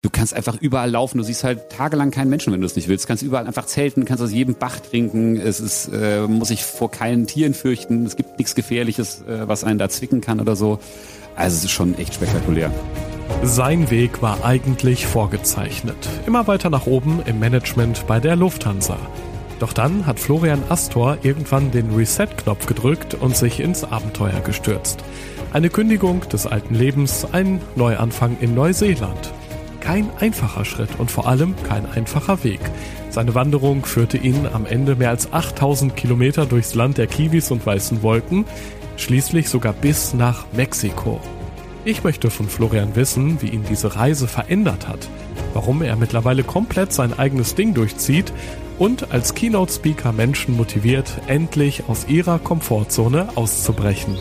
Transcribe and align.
Du 0.00 0.10
kannst 0.10 0.32
einfach 0.32 0.60
überall 0.60 0.92
laufen, 0.92 1.18
du 1.18 1.24
siehst 1.24 1.42
halt 1.42 1.70
tagelang 1.70 2.12
keinen 2.12 2.30
Menschen, 2.30 2.52
wenn 2.52 2.60
du 2.60 2.66
es 2.66 2.76
nicht 2.76 2.86
willst. 2.86 3.04
Du 3.04 3.08
kannst 3.08 3.24
überall 3.24 3.48
einfach 3.48 3.66
zelten, 3.66 4.04
kannst 4.04 4.22
aus 4.22 4.30
jedem 4.30 4.54
Bach 4.54 4.78
trinken, 4.78 5.36
es 5.36 5.58
ist, 5.58 5.90
äh, 5.92 6.20
muss 6.28 6.48
sich 6.48 6.62
vor 6.62 6.88
keinen 6.88 7.26
Tieren 7.26 7.52
fürchten, 7.52 8.06
es 8.06 8.14
gibt 8.14 8.38
nichts 8.38 8.54
Gefährliches, 8.54 9.22
äh, 9.22 9.48
was 9.48 9.64
einen 9.64 9.80
da 9.80 9.88
zwicken 9.88 10.20
kann 10.20 10.38
oder 10.38 10.54
so. 10.54 10.78
Also 11.34 11.56
es 11.56 11.64
ist 11.64 11.72
schon 11.72 11.98
echt 11.98 12.14
spektakulär. 12.14 12.70
Sein 13.42 13.90
Weg 13.90 14.22
war 14.22 14.44
eigentlich 14.44 15.04
vorgezeichnet. 15.04 15.96
Immer 16.28 16.46
weiter 16.46 16.70
nach 16.70 16.86
oben 16.86 17.20
im 17.26 17.40
Management 17.40 18.06
bei 18.06 18.20
der 18.20 18.36
Lufthansa. 18.36 18.98
Doch 19.58 19.72
dann 19.72 20.06
hat 20.06 20.20
Florian 20.20 20.62
Astor 20.68 21.18
irgendwann 21.24 21.72
den 21.72 21.92
Reset-Knopf 21.92 22.66
gedrückt 22.66 23.14
und 23.14 23.36
sich 23.36 23.58
ins 23.58 23.82
Abenteuer 23.82 24.40
gestürzt. 24.44 25.02
Eine 25.52 25.70
Kündigung 25.70 26.20
des 26.28 26.46
alten 26.46 26.76
Lebens, 26.76 27.26
ein 27.32 27.60
Neuanfang 27.74 28.36
in 28.40 28.54
Neuseeland. 28.54 29.32
Kein 29.80 30.10
einfacher 30.20 30.64
Schritt 30.64 30.90
und 30.98 31.10
vor 31.10 31.28
allem 31.28 31.54
kein 31.62 31.86
einfacher 31.86 32.44
Weg. 32.44 32.60
Seine 33.10 33.34
Wanderung 33.34 33.84
führte 33.84 34.18
ihn 34.18 34.46
am 34.52 34.66
Ende 34.66 34.96
mehr 34.96 35.10
als 35.10 35.32
8000 35.32 35.96
Kilometer 35.96 36.46
durchs 36.46 36.74
Land 36.74 36.98
der 36.98 37.06
Kiwis 37.06 37.50
und 37.50 37.64
weißen 37.64 38.02
Wolken, 38.02 38.44
schließlich 38.96 39.48
sogar 39.48 39.72
bis 39.72 40.14
nach 40.14 40.44
Mexiko. 40.52 41.20
Ich 41.84 42.04
möchte 42.04 42.30
von 42.30 42.48
Florian 42.48 42.96
wissen, 42.96 43.40
wie 43.40 43.48
ihn 43.48 43.64
diese 43.68 43.96
Reise 43.96 44.28
verändert 44.28 44.88
hat, 44.88 45.08
warum 45.54 45.80
er 45.82 45.96
mittlerweile 45.96 46.44
komplett 46.44 46.92
sein 46.92 47.18
eigenes 47.18 47.54
Ding 47.54 47.72
durchzieht 47.72 48.32
und 48.78 49.10
als 49.10 49.34
Keynote-Speaker 49.34 50.12
Menschen 50.12 50.56
motiviert, 50.56 51.20
endlich 51.28 51.84
aus 51.88 52.06
ihrer 52.08 52.38
Komfortzone 52.38 53.28
auszubrechen. 53.36 54.18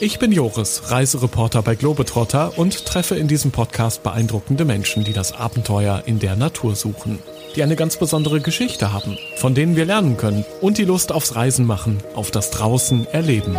Ich 0.00 0.18
bin 0.18 0.32
Joris, 0.32 0.90
Reisereporter 0.90 1.62
bei 1.62 1.76
Globetrotter 1.76 2.58
und 2.58 2.84
treffe 2.84 3.14
in 3.14 3.28
diesem 3.28 3.52
Podcast 3.52 4.02
beeindruckende 4.02 4.64
Menschen, 4.64 5.04
die 5.04 5.12
das 5.12 5.32
Abenteuer 5.32 6.02
in 6.06 6.18
der 6.18 6.34
Natur 6.34 6.74
suchen, 6.74 7.20
die 7.54 7.62
eine 7.62 7.76
ganz 7.76 7.96
besondere 7.96 8.40
Geschichte 8.40 8.92
haben, 8.92 9.16
von 9.36 9.54
denen 9.54 9.76
wir 9.76 9.84
lernen 9.84 10.16
können 10.16 10.44
und 10.60 10.78
die 10.78 10.84
Lust 10.84 11.12
aufs 11.12 11.36
Reisen 11.36 11.64
machen, 11.64 12.02
auf 12.16 12.32
das 12.32 12.50
Draußen 12.50 13.06
erleben. 13.06 13.56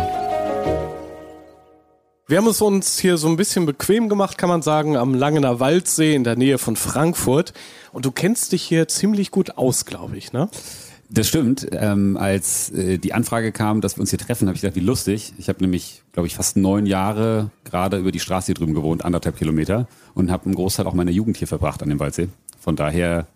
Wir 2.28 2.38
haben 2.38 2.48
es 2.48 2.60
uns 2.60 2.98
hier 2.98 3.16
so 3.16 3.28
ein 3.28 3.36
bisschen 3.36 3.64
bequem 3.64 4.10
gemacht, 4.10 4.36
kann 4.36 4.50
man 4.50 4.60
sagen, 4.60 4.96
am 4.96 5.14
Langener 5.14 5.58
Waldsee 5.58 6.14
in 6.14 6.24
der 6.24 6.36
Nähe 6.36 6.58
von 6.58 6.76
Frankfurt. 6.76 7.54
Und 7.92 8.04
du 8.04 8.10
kennst 8.10 8.52
dich 8.52 8.62
hier 8.62 8.88
ziemlich 8.88 9.30
gut 9.30 9.56
aus, 9.56 9.86
glaube 9.86 10.18
ich, 10.18 10.32
ne? 10.32 10.50
Das 11.08 11.28
stimmt. 11.28 11.68
Ähm, 11.72 12.16
als 12.16 12.70
äh, 12.70 12.98
die 12.98 13.12
Anfrage 13.12 13.52
kam, 13.52 13.80
dass 13.80 13.96
wir 13.96 14.00
uns 14.00 14.10
hier 14.10 14.18
treffen, 14.18 14.48
habe 14.48 14.56
ich 14.56 14.62
gedacht, 14.62 14.76
wie 14.76 14.80
lustig. 14.80 15.32
Ich 15.38 15.48
habe 15.48 15.60
nämlich, 15.60 16.02
glaube 16.12 16.26
ich, 16.26 16.34
fast 16.34 16.56
neun 16.56 16.86
Jahre 16.86 17.50
gerade 17.64 17.98
über 17.98 18.10
die 18.10 18.20
Straße 18.20 18.46
hier 18.46 18.54
drüben 18.54 18.74
gewohnt, 18.74 19.04
anderthalb 19.04 19.36
Kilometer, 19.36 19.86
und 20.14 20.30
habe 20.30 20.46
einen 20.46 20.54
Großteil 20.54 20.86
auch 20.86 20.94
meiner 20.94 21.12
Jugend 21.12 21.36
hier 21.36 21.48
verbracht 21.48 21.82
an 21.82 21.90
dem 21.90 22.00
Waldsee. 22.00 22.28
Von 22.58 22.74
daher 22.74 23.26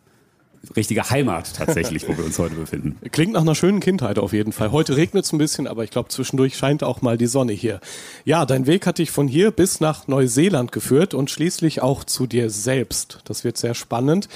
richtige 0.76 1.08
Heimat 1.08 1.54
tatsächlich, 1.54 2.06
wo 2.08 2.16
wir 2.16 2.24
uns 2.24 2.38
heute 2.38 2.54
befinden. 2.54 2.96
Klingt 3.12 3.32
nach 3.32 3.40
einer 3.40 3.54
schönen 3.54 3.80
Kindheit 3.80 4.18
auf 4.18 4.32
jeden 4.32 4.52
Fall. 4.52 4.72
Heute 4.72 4.96
regnet 4.96 5.24
es 5.24 5.32
ein 5.32 5.38
bisschen, 5.38 5.66
aber 5.66 5.84
ich 5.84 5.90
glaube, 5.90 6.08
zwischendurch 6.08 6.56
scheint 6.56 6.82
auch 6.82 7.02
mal 7.02 7.16
die 7.16 7.26
Sonne 7.26 7.52
hier. 7.52 7.80
Ja, 8.24 8.44
dein 8.44 8.66
Weg 8.66 8.86
hat 8.86 8.98
dich 8.98 9.10
von 9.10 9.26
hier 9.26 9.52
bis 9.52 9.80
nach 9.80 10.06
Neuseeland 10.08 10.72
geführt 10.72 11.14
und 11.14 11.30
schließlich 11.30 11.82
auch 11.82 12.04
zu 12.04 12.26
dir 12.26 12.50
selbst. 12.50 13.20
Das 13.24 13.44
wird 13.44 13.56
sehr 13.56 13.74
spannend. 13.74 14.28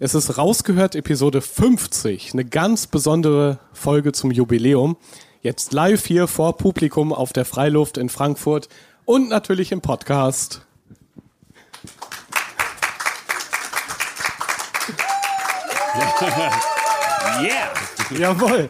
Es 0.00 0.14
ist 0.14 0.38
rausgehört 0.38 0.94
Episode 0.94 1.40
50, 1.40 2.32
eine 2.32 2.44
ganz 2.44 2.86
besondere 2.86 3.58
Folge 3.72 4.12
zum 4.12 4.30
Jubiläum. 4.30 4.96
Jetzt 5.42 5.72
live 5.72 6.06
hier 6.06 6.28
vor 6.28 6.56
Publikum 6.56 7.12
auf 7.12 7.32
der 7.32 7.44
Freiluft 7.44 7.98
in 7.98 8.08
Frankfurt 8.08 8.68
und 9.04 9.28
natürlich 9.28 9.72
im 9.72 9.80
Podcast. 9.80 10.64
Yeah! 17.40 17.72
Jawohl. 18.18 18.68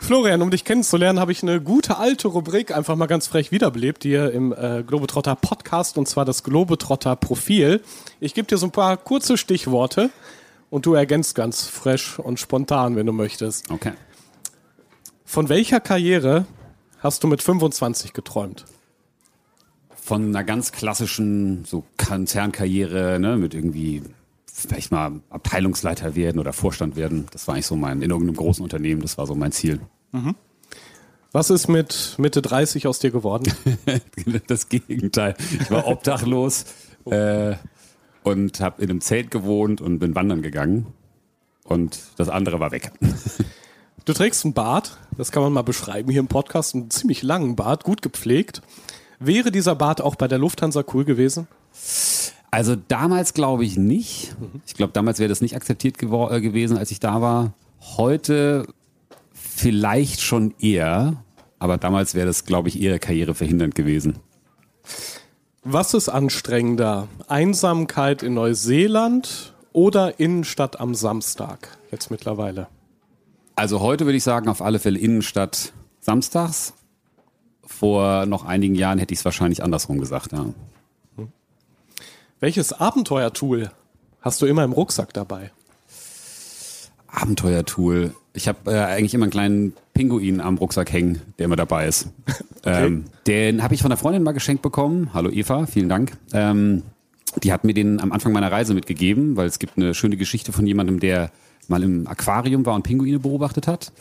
Florian, 0.00 0.42
um 0.42 0.50
dich 0.50 0.64
kennenzulernen, 0.64 1.20
habe 1.20 1.30
ich 1.30 1.42
eine 1.42 1.60
gute 1.60 1.98
alte 1.98 2.26
Rubrik 2.28 2.74
einfach 2.74 2.96
mal 2.96 3.06
ganz 3.06 3.26
frech 3.28 3.52
wiederbelebt 3.52 4.02
hier 4.02 4.32
im 4.32 4.52
äh, 4.52 4.82
Globetrotter 4.84 5.36
Podcast 5.36 5.98
und 5.98 6.08
zwar 6.08 6.24
das 6.24 6.42
Globetrotter 6.42 7.14
Profil. 7.16 7.80
Ich 8.18 8.34
gebe 8.34 8.48
dir 8.48 8.58
so 8.58 8.66
ein 8.66 8.72
paar 8.72 8.96
kurze 8.96 9.36
Stichworte 9.36 10.10
und 10.72 10.86
du 10.86 10.94
ergänzt 10.94 11.34
ganz 11.34 11.66
fresh 11.66 12.18
und 12.18 12.40
spontan, 12.40 12.96
wenn 12.96 13.04
du 13.04 13.12
möchtest. 13.12 13.70
Okay. 13.70 13.92
Von 15.22 15.50
welcher 15.50 15.80
Karriere 15.80 16.46
hast 17.00 17.22
du 17.22 17.28
mit 17.28 17.42
25 17.42 18.14
geträumt? 18.14 18.64
Von 19.94 20.28
einer 20.28 20.44
ganz 20.44 20.72
klassischen 20.72 21.66
so 21.66 21.84
Konzernkarriere, 21.98 23.20
ne, 23.20 23.36
mit 23.36 23.52
irgendwie 23.52 24.02
vielleicht 24.46 24.90
mal 24.90 25.20
Abteilungsleiter 25.28 26.14
werden 26.14 26.38
oder 26.38 26.54
Vorstand 26.54 26.96
werden. 26.96 27.26
Das 27.32 27.46
war 27.46 27.54
eigentlich 27.54 27.66
so 27.66 27.76
mein, 27.76 28.00
in 28.00 28.10
irgendeinem 28.10 28.36
großen 28.36 28.62
Unternehmen, 28.62 29.02
das 29.02 29.18
war 29.18 29.26
so 29.26 29.34
mein 29.34 29.52
Ziel. 29.52 29.78
Mhm. 30.12 30.34
Was 31.32 31.50
ist 31.50 31.68
mit 31.68 32.14
Mitte 32.16 32.40
30 32.40 32.86
aus 32.86 32.98
dir 32.98 33.10
geworden? 33.10 33.52
das 34.46 34.70
Gegenteil. 34.70 35.34
Ich 35.60 35.70
war 35.70 35.86
obdachlos. 35.86 36.64
äh, 37.04 37.56
und 38.22 38.60
habe 38.60 38.82
in 38.82 38.90
einem 38.90 39.00
Zelt 39.00 39.30
gewohnt 39.30 39.80
und 39.80 39.98
bin 39.98 40.14
wandern 40.14 40.42
gegangen. 40.42 40.86
Und 41.64 41.98
das 42.16 42.28
andere 42.28 42.60
war 42.60 42.70
weg. 42.70 42.92
Du 44.04 44.12
trägst 44.12 44.44
einen 44.44 44.52
Bart, 44.52 44.98
das 45.16 45.30
kann 45.30 45.44
man 45.44 45.52
mal 45.52 45.62
beschreiben 45.62 46.10
hier 46.10 46.18
im 46.18 46.26
Podcast, 46.26 46.74
einen 46.74 46.90
ziemlich 46.90 47.22
langen 47.22 47.54
Bart, 47.54 47.84
gut 47.84 48.02
gepflegt. 48.02 48.60
Wäre 49.20 49.52
dieser 49.52 49.76
Bart 49.76 50.00
auch 50.00 50.16
bei 50.16 50.26
der 50.26 50.38
Lufthansa 50.38 50.82
cool 50.92 51.04
gewesen? 51.04 51.46
Also 52.50 52.74
damals 52.88 53.32
glaube 53.32 53.64
ich 53.64 53.76
nicht. 53.76 54.34
Ich 54.66 54.74
glaube, 54.74 54.92
damals 54.92 55.20
wäre 55.20 55.28
das 55.28 55.40
nicht 55.40 55.54
akzeptiert 55.54 56.02
äh, 56.02 56.40
gewesen, 56.40 56.76
als 56.76 56.90
ich 56.90 56.98
da 56.98 57.20
war. 57.20 57.54
Heute 57.96 58.66
vielleicht 59.32 60.20
schon 60.20 60.52
eher, 60.58 61.22
aber 61.60 61.78
damals 61.78 62.14
wäre 62.14 62.26
das, 62.26 62.44
glaube 62.44 62.68
ich, 62.68 62.82
eher 62.82 62.98
karriereverhindernd 62.98 63.76
gewesen. 63.76 64.18
Was 65.64 65.94
ist 65.94 66.08
anstrengender? 66.08 67.06
Einsamkeit 67.28 68.24
in 68.24 68.34
Neuseeland 68.34 69.54
oder 69.72 70.18
Innenstadt 70.18 70.80
am 70.80 70.96
Samstag 70.96 71.78
jetzt 71.92 72.10
mittlerweile? 72.10 72.66
Also 73.54 73.80
heute 73.80 74.04
würde 74.04 74.16
ich 74.16 74.24
sagen, 74.24 74.48
auf 74.48 74.60
alle 74.60 74.80
Fälle 74.80 74.98
Innenstadt 74.98 75.72
samstags. 76.00 76.74
Vor 77.64 78.26
noch 78.26 78.44
einigen 78.44 78.74
Jahren 78.74 78.98
hätte 78.98 79.14
ich 79.14 79.20
es 79.20 79.24
wahrscheinlich 79.24 79.62
andersrum 79.62 80.00
gesagt, 80.00 80.32
ja. 80.32 80.46
Welches 82.40 82.72
Abenteuertool 82.72 83.70
hast 84.20 84.42
du 84.42 84.46
immer 84.46 84.64
im 84.64 84.72
Rucksack 84.72 85.14
dabei? 85.14 85.52
Abenteuertool. 87.06 88.16
Ich 88.32 88.48
habe 88.48 88.72
äh, 88.72 88.80
eigentlich 88.80 89.14
immer 89.14 89.26
einen 89.26 89.30
kleinen 89.30 89.76
Pinguin 89.94 90.40
am 90.40 90.58
Rucksack 90.58 90.92
hängen, 90.92 91.20
der 91.38 91.46
immer 91.46 91.56
dabei 91.56 91.86
ist. 91.86 92.08
Okay. 92.64 92.86
Ähm, 92.86 93.04
den 93.26 93.64
habe 93.64 93.74
ich 93.74 93.82
von 93.82 93.90
einer 93.90 93.98
Freundin 93.98 94.22
mal 94.22 94.30
geschenkt 94.30 94.62
bekommen. 94.62 95.10
Hallo 95.12 95.30
Eva, 95.30 95.66
vielen 95.66 95.88
Dank. 95.88 96.12
Ähm, 96.32 96.84
die 97.42 97.52
hat 97.52 97.64
mir 97.64 97.74
den 97.74 97.98
am 97.98 98.12
Anfang 98.12 98.32
meiner 98.32 98.52
Reise 98.52 98.72
mitgegeben, 98.72 99.36
weil 99.36 99.48
es 99.48 99.58
gibt 99.58 99.76
eine 99.76 99.94
schöne 99.94 100.16
Geschichte 100.16 100.52
von 100.52 100.64
jemandem, 100.64 101.00
der 101.00 101.32
mal 101.66 101.82
im 101.82 102.06
Aquarium 102.06 102.64
war 102.64 102.76
und 102.76 102.82
Pinguine 102.82 103.18
beobachtet 103.18 103.66
hat. 103.66 103.92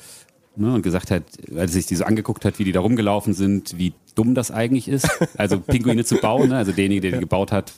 Ne, 0.56 0.74
und 0.76 0.84
gesagt 0.84 1.10
hat, 1.10 1.24
weil 1.50 1.70
sich 1.70 1.88
die 1.88 1.96
so 1.96 2.04
angeguckt 2.04 2.46
hat, 2.46 2.60
wie 2.60 2.66
die 2.66 2.72
da 2.72 2.82
rumgelaufen 2.82 3.34
sind, 3.34 3.80
wie 3.80 3.94
dumm 4.14 4.36
das 4.36 4.52
eigentlich 4.52 4.88
ist. 4.88 5.10
Also 5.38 5.60
Pinguine 5.60 6.04
zu 6.06 6.18
bauen, 6.18 6.50
ne? 6.50 6.58
also 6.58 6.72
derjenige, 6.72 7.02
der 7.02 7.12
die 7.14 7.20
gebaut 7.22 7.52
hat, 7.52 7.74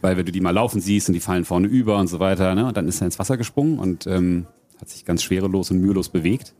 weil 0.00 0.16
wenn 0.16 0.26
du 0.26 0.32
die 0.32 0.40
mal 0.40 0.50
laufen 0.50 0.80
siehst 0.80 1.08
und 1.08 1.12
die 1.12 1.20
fallen 1.20 1.44
vorne 1.44 1.68
über 1.68 1.98
und 1.98 2.08
so 2.08 2.18
weiter, 2.18 2.56
ne? 2.56 2.66
und 2.66 2.76
dann 2.76 2.88
ist 2.88 3.00
er 3.02 3.04
ins 3.04 3.20
Wasser 3.20 3.36
gesprungen 3.36 3.78
und 3.78 4.08
ähm, 4.08 4.46
hat 4.80 4.88
sich 4.88 5.04
ganz 5.04 5.22
schwerelos 5.22 5.70
und 5.70 5.80
mühelos 5.80 6.08
bewegt. 6.08 6.54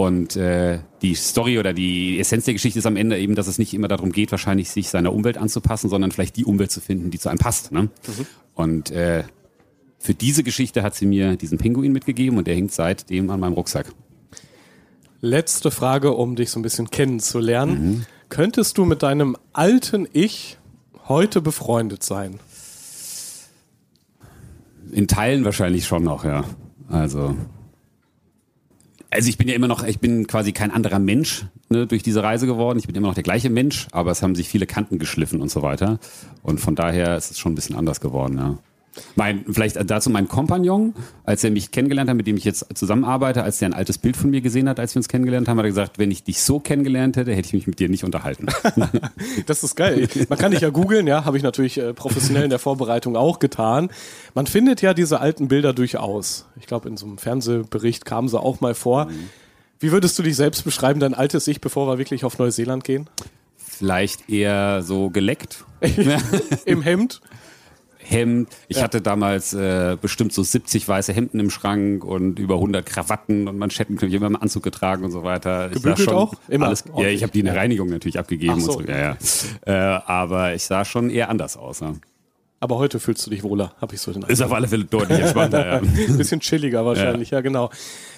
Und 0.00 0.34
äh, 0.34 0.78
die 1.02 1.14
Story 1.14 1.58
oder 1.58 1.74
die 1.74 2.18
Essenz 2.18 2.46
der 2.46 2.54
Geschichte 2.54 2.78
ist 2.78 2.86
am 2.86 2.96
Ende 2.96 3.18
eben, 3.18 3.34
dass 3.34 3.48
es 3.48 3.58
nicht 3.58 3.74
immer 3.74 3.86
darum 3.86 4.12
geht, 4.12 4.30
wahrscheinlich 4.30 4.70
sich 4.70 4.88
seiner 4.88 5.12
Umwelt 5.12 5.36
anzupassen, 5.36 5.90
sondern 5.90 6.10
vielleicht 6.10 6.36
die 6.36 6.46
Umwelt 6.46 6.70
zu 6.70 6.80
finden, 6.80 7.10
die 7.10 7.18
zu 7.18 7.28
einem 7.28 7.38
passt. 7.38 7.70
Ne? 7.70 7.82
Mhm. 7.82 7.90
Und 8.54 8.90
äh, 8.92 9.24
für 9.98 10.14
diese 10.14 10.42
Geschichte 10.42 10.82
hat 10.82 10.94
sie 10.94 11.04
mir 11.04 11.36
diesen 11.36 11.58
Pinguin 11.58 11.92
mitgegeben 11.92 12.38
und 12.38 12.46
der 12.46 12.54
hängt 12.54 12.72
seitdem 12.72 13.28
an 13.28 13.40
meinem 13.40 13.52
Rucksack. 13.52 13.92
Letzte 15.20 15.70
Frage, 15.70 16.12
um 16.12 16.34
dich 16.34 16.48
so 16.48 16.60
ein 16.60 16.62
bisschen 16.62 16.88
kennenzulernen. 16.88 17.72
Mhm. 17.72 18.06
Könntest 18.30 18.78
du 18.78 18.86
mit 18.86 19.02
deinem 19.02 19.36
alten 19.52 20.08
Ich 20.14 20.56
heute 21.08 21.42
befreundet 21.42 22.02
sein? 22.02 22.40
In 24.92 25.08
Teilen 25.08 25.44
wahrscheinlich 25.44 25.86
schon 25.86 26.04
noch, 26.04 26.24
ja. 26.24 26.46
Also. 26.88 27.36
Also 29.10 29.28
ich 29.28 29.38
bin 29.38 29.48
ja 29.48 29.54
immer 29.54 29.66
noch, 29.66 29.82
ich 29.82 29.98
bin 29.98 30.28
quasi 30.28 30.52
kein 30.52 30.70
anderer 30.70 31.00
Mensch 31.00 31.46
ne, 31.68 31.86
durch 31.86 32.02
diese 32.02 32.22
Reise 32.22 32.46
geworden. 32.46 32.78
Ich 32.78 32.86
bin 32.86 32.94
immer 32.94 33.08
noch 33.08 33.14
der 33.14 33.24
gleiche 33.24 33.50
Mensch, 33.50 33.88
aber 33.90 34.12
es 34.12 34.22
haben 34.22 34.36
sich 34.36 34.48
viele 34.48 34.66
Kanten 34.66 34.98
geschliffen 34.98 35.40
und 35.40 35.50
so 35.50 35.62
weiter. 35.62 35.98
Und 36.42 36.60
von 36.60 36.76
daher 36.76 37.16
ist 37.16 37.32
es 37.32 37.38
schon 37.38 37.52
ein 37.52 37.56
bisschen 37.56 37.76
anders 37.76 38.00
geworden, 38.00 38.38
ja. 38.38 38.58
Mein, 39.14 39.44
vielleicht 39.48 39.78
dazu 39.88 40.10
mein 40.10 40.26
Kompagnon, 40.26 40.94
als 41.24 41.44
er 41.44 41.50
mich 41.50 41.70
kennengelernt 41.70 42.10
hat, 42.10 42.16
mit 42.16 42.26
dem 42.26 42.36
ich 42.36 42.44
jetzt 42.44 42.66
zusammenarbeite, 42.74 43.42
als 43.42 43.62
er 43.62 43.66
ein 43.66 43.74
altes 43.74 43.98
Bild 43.98 44.16
von 44.16 44.30
mir 44.30 44.40
gesehen 44.40 44.68
hat, 44.68 44.80
als 44.80 44.94
wir 44.94 44.98
uns 44.98 45.08
kennengelernt 45.08 45.48
haben, 45.48 45.58
hat 45.58 45.64
er 45.64 45.70
gesagt, 45.70 45.98
wenn 45.98 46.10
ich 46.10 46.24
dich 46.24 46.42
so 46.42 46.58
kennengelernt 46.58 47.16
hätte, 47.16 47.32
hätte 47.32 47.46
ich 47.46 47.52
mich 47.52 47.66
mit 47.66 47.78
dir 47.78 47.88
nicht 47.88 48.04
unterhalten. 48.04 48.46
das 49.46 49.62
ist 49.62 49.76
geil. 49.76 50.08
Man 50.28 50.38
kann 50.38 50.50
dich 50.50 50.60
ja 50.60 50.70
googeln, 50.70 51.06
ja, 51.06 51.24
habe 51.24 51.36
ich 51.36 51.42
natürlich 51.42 51.78
äh, 51.78 51.94
professionell 51.94 52.44
in 52.44 52.50
der 52.50 52.58
Vorbereitung 52.58 53.16
auch 53.16 53.38
getan. 53.38 53.90
Man 54.34 54.46
findet 54.46 54.82
ja 54.82 54.92
diese 54.92 55.20
alten 55.20 55.48
Bilder 55.48 55.72
durchaus. 55.72 56.46
Ich 56.58 56.66
glaube, 56.66 56.88
in 56.88 56.96
so 56.96 57.06
einem 57.06 57.18
Fernsehbericht 57.18 58.04
kamen 58.04 58.28
sie 58.28 58.40
auch 58.40 58.60
mal 58.60 58.74
vor. 58.74 59.06
Mhm. 59.06 59.30
Wie 59.78 59.92
würdest 59.92 60.18
du 60.18 60.22
dich 60.22 60.36
selbst 60.36 60.64
beschreiben, 60.64 61.00
dein 61.00 61.14
altes 61.14 61.46
Ich, 61.48 61.60
bevor 61.60 61.86
wir 61.86 61.98
wirklich 61.98 62.24
auf 62.24 62.38
Neuseeland 62.38 62.84
gehen? 62.84 63.08
Vielleicht 63.56 64.28
eher 64.28 64.82
so 64.82 65.08
geleckt. 65.08 65.64
Im 66.66 66.82
Hemd? 66.82 67.22
Hemd. 68.02 68.48
Ich 68.68 68.78
ja. 68.78 68.82
hatte 68.82 69.00
damals 69.00 69.52
äh, 69.52 69.96
bestimmt 70.00 70.32
so 70.32 70.42
70 70.42 70.88
weiße 70.88 71.12
Hemden 71.12 71.40
im 71.40 71.50
Schrank 71.50 72.04
und 72.04 72.38
über 72.38 72.54
100 72.54 72.84
Krawatten 72.84 73.48
und 73.48 73.58
Manschetten. 73.58 73.96
Ich 73.96 74.02
habe 74.02 74.14
immer 74.14 74.26
im 74.26 74.36
Anzug 74.36 74.62
getragen 74.62 75.04
und 75.04 75.10
so 75.10 75.22
weiter. 75.22 75.68
Gebügelt 75.68 76.00
schon 76.00 76.14
auch? 76.14 76.34
Immer? 76.48 76.66
Alles, 76.66 76.84
ja, 76.96 77.08
ich 77.08 77.22
habe 77.22 77.32
die 77.32 77.40
in 77.40 77.46
der 77.46 77.56
Reinigung 77.56 77.88
natürlich 77.88 78.18
abgegeben. 78.18 78.60
So. 78.60 78.78
Und 78.78 78.86
so. 78.86 78.92
Ja, 78.92 79.16
ja. 79.66 79.98
Äh, 79.98 80.02
aber 80.06 80.54
ich 80.54 80.64
sah 80.64 80.84
schon 80.84 81.10
eher 81.10 81.28
anders 81.28 81.56
aus. 81.56 81.80
Ja. 81.80 81.94
Aber 82.62 82.76
heute 82.76 83.00
fühlst 83.00 83.26
du 83.26 83.30
dich 83.30 83.42
wohler, 83.42 83.72
habe 83.80 83.94
ich 83.94 84.02
so 84.02 84.12
den 84.12 84.22
Eindruck. 84.22 84.30
Ist 84.30 84.42
auf 84.42 84.52
alle 84.52 84.68
Fälle 84.68 84.84
deutlich 84.84 85.18
entspannter, 85.18 85.66
ja. 85.66 85.76
Ein 85.78 86.18
bisschen 86.18 86.40
chilliger 86.40 86.84
wahrscheinlich, 86.84 87.30
ja. 87.30 87.38
ja, 87.38 87.42
genau. 87.42 87.70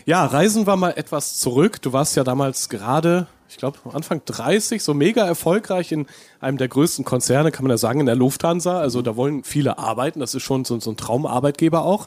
Ja, 0.05 0.27
reisen 0.27 0.67
wir 0.67 0.77
mal 0.77 0.91
etwas 0.91 1.39
zurück. 1.39 1.81
Du 1.81 1.93
warst 1.93 2.17
ja 2.17 2.25
damals 2.25 2.69
gerade, 2.69 3.29
ich 3.53 3.59
glaube, 3.59 3.79
Anfang 3.93 4.23
30, 4.25 4.83
so 4.83 4.95
mega 4.95 5.27
erfolgreich 5.27 5.93
in 5.93 6.07
einem 6.41 6.57
der 6.57 6.69
größten 6.69 7.05
Konzerne, 7.05 7.53
kann 7.53 7.65
man 7.65 7.71
ja 7.71 7.77
sagen, 7.77 8.01
in 8.01 8.07
der 8.07 8.17
Lufthansa. 8.17 8.81
Also 8.81 9.03
da 9.03 9.15
wollen 9.15 9.45
viele 9.45 9.79
arbeiten. 9.79 10.21
Das 10.21 10.35
ist 10.35 10.43
schon 10.43 10.65
so, 10.65 10.81
so 10.81 10.91
ein 10.91 10.97
Traumarbeitgeber 10.97 11.85
auch. 11.85 12.07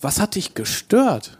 Was 0.00 0.20
hat 0.20 0.34
dich 0.34 0.54
gestört? 0.54 1.38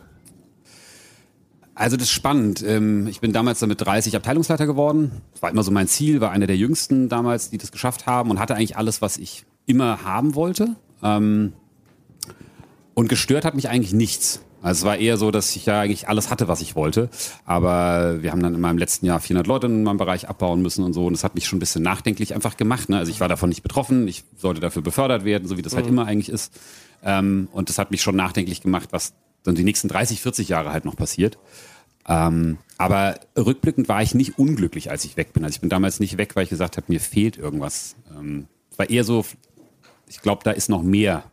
Also 1.74 1.96
das 1.96 2.04
ist 2.04 2.12
spannend. 2.12 2.62
Ähm, 2.62 3.08
ich 3.08 3.20
bin 3.20 3.32
damals 3.32 3.60
mit 3.62 3.80
30 3.80 4.14
Abteilungsleiter 4.14 4.66
geworden. 4.66 5.22
Das 5.32 5.42
war 5.42 5.50
immer 5.50 5.64
so 5.64 5.72
mein 5.72 5.88
Ziel, 5.88 6.20
war 6.20 6.30
einer 6.30 6.46
der 6.46 6.56
jüngsten 6.56 7.08
damals, 7.08 7.50
die 7.50 7.58
das 7.58 7.72
geschafft 7.72 8.06
haben 8.06 8.30
und 8.30 8.38
hatte 8.38 8.54
eigentlich 8.54 8.76
alles, 8.76 9.02
was 9.02 9.16
ich 9.16 9.44
immer 9.66 10.04
haben 10.04 10.36
wollte. 10.36 10.76
Ähm, 11.02 11.52
und 12.94 13.08
gestört 13.08 13.44
hat 13.44 13.56
mich 13.56 13.68
eigentlich 13.68 13.92
nichts. 13.92 14.40
Also 14.62 14.80
es 14.80 14.84
war 14.84 14.96
eher 14.96 15.16
so, 15.16 15.30
dass 15.30 15.54
ich 15.56 15.66
ja 15.66 15.80
eigentlich 15.80 16.08
alles 16.08 16.30
hatte, 16.30 16.48
was 16.48 16.60
ich 16.60 16.76
wollte. 16.76 17.10
Aber 17.44 18.22
wir 18.22 18.30
haben 18.30 18.42
dann 18.42 18.54
in 18.54 18.60
meinem 18.60 18.78
letzten 18.78 19.06
Jahr 19.06 19.20
400 19.20 19.46
Leute 19.46 19.66
in 19.66 19.82
meinem 19.82 19.98
Bereich 19.98 20.28
abbauen 20.28 20.62
müssen 20.62 20.84
und 20.84 20.92
so. 20.92 21.06
Und 21.06 21.14
das 21.14 21.24
hat 21.24 21.34
mich 21.34 21.46
schon 21.46 21.56
ein 21.56 21.60
bisschen 21.60 21.82
nachdenklich 21.82 22.34
einfach 22.34 22.56
gemacht. 22.56 22.88
Ne? 22.88 22.98
Also 22.98 23.10
ich 23.10 23.20
war 23.20 23.28
davon 23.28 23.48
nicht 23.48 23.62
betroffen. 23.62 24.06
Ich 24.06 24.24
sollte 24.36 24.60
dafür 24.60 24.82
befördert 24.82 25.24
werden, 25.24 25.48
so 25.48 25.56
wie 25.56 25.62
das 25.62 25.74
halt 25.74 25.86
mhm. 25.86 25.88
halt 25.88 25.92
immer 25.92 26.06
eigentlich 26.06 26.28
ist. 26.28 26.52
Ähm, 27.02 27.48
und 27.52 27.68
das 27.68 27.78
hat 27.78 27.90
mich 27.90 28.02
schon 28.02 28.16
nachdenklich 28.16 28.60
gemacht, 28.60 28.90
was 28.92 29.14
dann 29.42 29.56
die 29.56 29.64
nächsten 29.64 29.88
30, 29.88 30.20
40 30.20 30.48
Jahre 30.48 30.72
halt 30.72 30.84
noch 30.84 30.96
passiert. 30.96 31.38
Ähm, 32.08 32.58
aber 32.78 33.18
rückblickend 33.36 33.88
war 33.88 34.02
ich 34.02 34.14
nicht 34.14 34.38
unglücklich, 34.38 34.90
als 34.90 35.04
ich 35.04 35.16
weg 35.16 35.32
bin. 35.32 35.44
Also 35.44 35.56
ich 35.56 35.60
bin 35.60 35.70
damals 35.70 36.00
nicht 36.00 36.18
weg, 36.18 36.34
weil 36.34 36.44
ich 36.44 36.50
gesagt 36.50 36.76
habe, 36.76 36.86
mir 36.88 37.00
fehlt 37.00 37.36
irgendwas. 37.36 37.96
Ähm, 38.16 38.46
war 38.76 38.90
eher 38.90 39.04
so, 39.04 39.24
ich 40.08 40.20
glaube, 40.20 40.42
da 40.44 40.50
ist 40.50 40.68
noch 40.68 40.82
mehr 40.82 41.24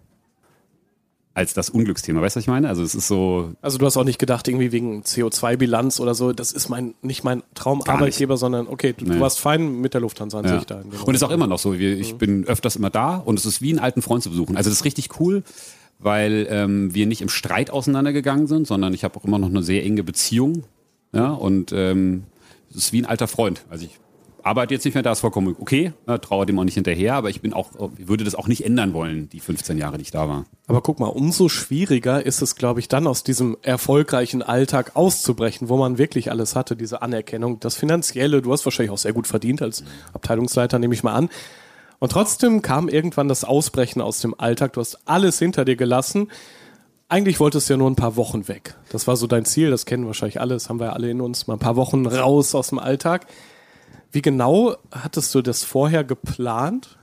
als 1.33 1.53
das 1.53 1.69
Unglücksthema. 1.69 2.21
Weißt 2.21 2.35
du, 2.35 2.39
was 2.39 2.43
ich 2.43 2.47
meine? 2.47 2.67
Also 2.67 2.83
es 2.83 2.95
ist 2.95 3.07
so. 3.07 3.53
Also 3.61 3.77
du 3.77 3.85
hast 3.85 3.97
auch 3.97 4.03
nicht 4.03 4.19
gedacht, 4.19 4.47
irgendwie 4.47 4.71
wegen 4.71 5.03
CO2-Bilanz 5.03 5.99
oder 5.99 6.15
so, 6.15 6.33
das 6.33 6.51
ist 6.51 6.69
mein 6.69 6.95
nicht 7.01 7.23
mein 7.23 7.43
Traumarbeitgeber, 7.53 8.35
sondern 8.35 8.67
okay, 8.67 8.93
du, 8.97 9.05
nee. 9.05 9.15
du, 9.15 9.19
warst 9.19 9.39
fein 9.39 9.79
mit 9.79 9.93
der 9.93 10.01
Lufthansa 10.01 10.39
an 10.39 10.45
ja. 10.45 10.57
sich 10.57 10.65
da. 10.65 10.81
Und 11.05 11.15
ist 11.15 11.23
auch 11.23 11.31
immer 11.31 11.47
noch 11.47 11.59
so. 11.59 11.73
Ich 11.73 12.13
mhm. 12.13 12.17
bin 12.17 12.45
öfters 12.45 12.75
immer 12.75 12.89
da 12.89 13.17
und 13.17 13.39
es 13.39 13.45
ist 13.45 13.61
wie 13.61 13.69
einen 13.69 13.79
alten 13.79 14.01
Freund 14.01 14.23
zu 14.23 14.29
besuchen. 14.29 14.57
Also 14.57 14.69
das 14.69 14.79
ist 14.79 14.85
richtig 14.85 15.19
cool, 15.19 15.43
weil 15.99 16.47
ähm, 16.49 16.93
wir 16.93 17.05
nicht 17.05 17.21
im 17.21 17.29
Streit 17.29 17.69
auseinandergegangen 17.69 18.47
sind, 18.47 18.67
sondern 18.67 18.93
ich 18.93 19.03
habe 19.03 19.17
auch 19.17 19.25
immer 19.25 19.39
noch 19.39 19.49
eine 19.49 19.63
sehr 19.63 19.83
enge 19.83 20.03
Beziehung. 20.03 20.63
Ja, 21.13 21.31
und 21.31 21.71
ähm, 21.73 22.23
es 22.69 22.75
ist 22.75 22.93
wie 22.93 23.01
ein 23.01 23.05
alter 23.05 23.27
Freund. 23.27 23.65
Also 23.69 23.85
ich 23.85 23.99
arbeite 24.49 24.73
jetzt 24.73 24.83
nicht 24.83 24.95
mehr 24.95 25.03
da, 25.03 25.11
ist 25.11 25.19
vollkommen 25.19 25.55
okay, 25.59 25.93
ne, 26.07 26.19
traue 26.19 26.47
dem 26.47 26.57
auch 26.57 26.63
nicht 26.63 26.73
hinterher, 26.73 27.13
aber 27.13 27.29
ich 27.29 27.39
bin 27.39 27.53
auch, 27.53 27.69
würde 27.97 28.23
das 28.23 28.33
auch 28.33 28.47
nicht 28.47 28.65
ändern 28.65 28.93
wollen, 28.93 29.29
die 29.29 29.39
15 29.39 29.77
Jahre, 29.77 29.97
die 29.97 30.01
ich 30.01 30.11
da 30.11 30.27
war. 30.27 30.45
Aber 30.65 30.81
guck 30.81 30.99
mal, 30.99 31.07
umso 31.07 31.49
schwieriger 31.49 32.25
ist 32.25 32.41
es, 32.41 32.55
glaube 32.55 32.79
ich, 32.79 32.87
dann 32.87 33.05
aus 33.05 33.23
diesem 33.23 33.57
erfolgreichen 33.61 34.41
Alltag 34.41 34.95
auszubrechen, 34.95 35.69
wo 35.69 35.77
man 35.77 35.99
wirklich 35.99 36.31
alles 36.31 36.55
hatte, 36.55 36.75
diese 36.75 37.03
Anerkennung, 37.03 37.59
das 37.59 37.75
Finanzielle, 37.75 38.41
du 38.41 38.51
hast 38.51 38.65
wahrscheinlich 38.65 38.91
auch 38.91 38.97
sehr 38.97 39.13
gut 39.13 39.27
verdient 39.27 39.61
als 39.61 39.83
Abteilungsleiter, 40.13 40.79
nehme 40.79 40.95
ich 40.95 41.03
mal 41.03 41.13
an. 41.13 41.29
Und 41.99 42.11
trotzdem 42.11 42.63
kam 42.63 42.89
irgendwann 42.89 43.27
das 43.27 43.43
Ausbrechen 43.43 44.01
aus 44.01 44.19
dem 44.19 44.33
Alltag, 44.39 44.73
du 44.73 44.81
hast 44.81 44.97
alles 45.05 45.37
hinter 45.37 45.63
dir 45.63 45.75
gelassen. 45.75 46.31
Eigentlich 47.07 47.39
wolltest 47.39 47.69
du 47.69 47.73
ja 47.73 47.77
nur 47.77 47.89
ein 47.89 47.95
paar 47.95 48.15
Wochen 48.15 48.47
weg. 48.47 48.75
Das 48.91 49.05
war 49.05 49.15
so 49.15 49.27
dein 49.27 49.45
Ziel, 49.45 49.69
das 49.69 49.85
kennen 49.85 50.07
wahrscheinlich 50.07 50.41
alle, 50.41 50.55
das 50.55 50.69
haben 50.69 50.79
wir 50.79 50.93
alle 50.93 51.11
in 51.11 51.21
uns, 51.21 51.45
mal 51.45 51.53
ein 51.53 51.59
paar 51.59 51.75
Wochen 51.75 52.07
raus 52.07 52.55
aus 52.55 52.69
dem 52.69 52.79
Alltag. 52.79 53.27
Wie 54.11 54.21
genau 54.21 54.75
hattest 54.91 55.33
du 55.35 55.41
das 55.41 55.63
vorher 55.63 56.03
geplant? 56.03 56.97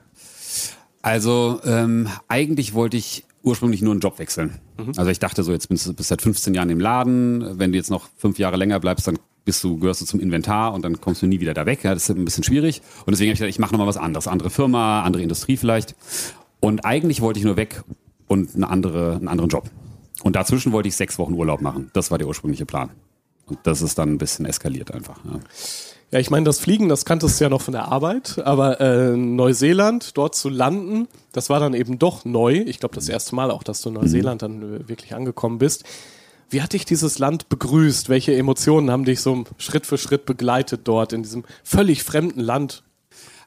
Also 1.03 1.61
ähm, 1.65 2.09
eigentlich 2.29 2.75
wollte 2.75 2.97
ich 2.97 3.25
ursprünglich 3.43 3.81
nur 3.81 3.93
einen 3.93 4.01
Job 4.01 4.19
wechseln. 4.19 4.59
Mhm. 4.77 4.93
Also 4.97 5.11
ich 5.11 5.21
dachte 5.21 5.45
so, 5.45 5.53
jetzt 5.53 5.69
bist 5.69 5.87
du 5.87 5.95
bist 5.95 6.09
seit 6.09 6.21
15 6.21 6.53
Jahren 6.53 6.69
im 6.69 6.81
Laden, 6.81 7.59
wenn 7.61 7.71
du 7.71 7.79
jetzt 7.79 7.91
noch 7.91 8.09
fünf 8.17 8.39
Jahre 8.39 8.57
länger 8.57 8.81
bleibst, 8.81 9.07
dann 9.07 9.19
bist 9.45 9.63
du, 9.63 9.79
gehörst 9.79 10.01
du 10.01 10.05
zum 10.05 10.19
Inventar 10.19 10.75
und 10.75 10.85
dann 10.85 11.01
kommst 11.01 11.23
du 11.23 11.27
nie 11.27 11.39
wieder 11.39 11.55
da 11.55 11.65
weg. 11.65 11.85
Ja, 11.85 11.95
das 11.95 12.09
ist 12.09 12.17
ein 12.17 12.25
bisschen 12.25 12.43
schwierig. 12.43 12.83
Und 13.07 13.13
deswegen 13.13 13.29
habe 13.29 13.35
ich 13.35 13.39
gedacht, 13.39 13.51
ich 13.51 13.59
mache 13.61 13.73
nochmal 13.73 13.87
was 13.87 13.97
anderes. 13.97 14.27
Andere 14.27 14.51
Firma, 14.51 15.03
andere 15.03 15.23
Industrie 15.23 15.57
vielleicht. 15.57 15.95
Und 16.59 16.85
eigentlich 16.85 17.21
wollte 17.21 17.39
ich 17.39 17.45
nur 17.45 17.57
weg 17.57 17.85
und 18.27 18.57
eine 18.57 18.69
andere, 18.69 19.15
einen 19.15 19.29
anderen 19.29 19.49
Job. 19.49 19.71
Und 20.25 20.35
dazwischen 20.35 20.73
wollte 20.73 20.89
ich 20.89 20.97
sechs 20.97 21.17
Wochen 21.19 21.35
Urlaub 21.35 21.61
machen. 21.61 21.91
Das 21.93 22.11
war 22.11 22.19
der 22.19 22.27
ursprüngliche 22.27 22.67
Plan. 22.67 22.91
Und 23.47 23.61
das 23.63 23.83
ist 23.83 23.97
dann 23.97 24.15
ein 24.15 24.19
bisschen 24.19 24.45
eskaliert 24.45 24.91
einfach. 24.93 25.25
Ja. 25.25 25.39
Ja, 26.13 26.21
ich 26.21 26.31
meine, 26.31 26.45
das 26.45 26.61
Fliegen, 26.61 26.89
das 26.89 27.05
kanntest 27.05 27.41
du 27.41 27.45
ja 27.45 27.51
noch 27.51 27.63
von 27.63 27.73
der 27.73 27.89
Arbeit, 27.89 28.39
aber 28.45 28.81
äh, 28.81 29.17
Neuseeland, 29.17 30.17
dort 30.17 30.37
zu 30.37 30.49
landen, 30.49 31.09
das 31.33 31.51
war 31.51 31.59
dann 31.59 31.75
eben 31.75 31.99
doch 31.99 32.25
neu. 32.25 32.63
Ich 32.67 32.79
glaube, 32.79 32.95
das 32.95 33.09
erste 33.09 33.35
Mal 33.35 33.51
auch, 33.51 33.65
dass 33.65 33.81
du 33.81 33.89
in 33.89 33.97
Neuseeland 33.97 34.43
dann 34.43 34.63
äh, 34.63 34.89
wirklich 34.89 35.17
angekommen 35.17 35.59
bist. 35.59 35.85
Wie 36.49 36.63
hat 36.63 36.75
dich 36.75 36.85
dieses 36.85 37.19
Land 37.19 37.49
begrüßt? 37.49 38.09
Welche 38.09 38.37
Emotionen 38.37 38.91
haben 38.93 39.05
dich 39.05 39.21
so 39.21 39.45
Schritt 39.59 39.85
für 39.85 39.99
Schritt 39.99 40.27
begleitet 40.27 40.83
dort 40.85 41.13
in 41.13 41.25
diesem 41.25 41.45
völlig 41.65 42.05
fremden 42.05 42.41
Land? 42.41 42.85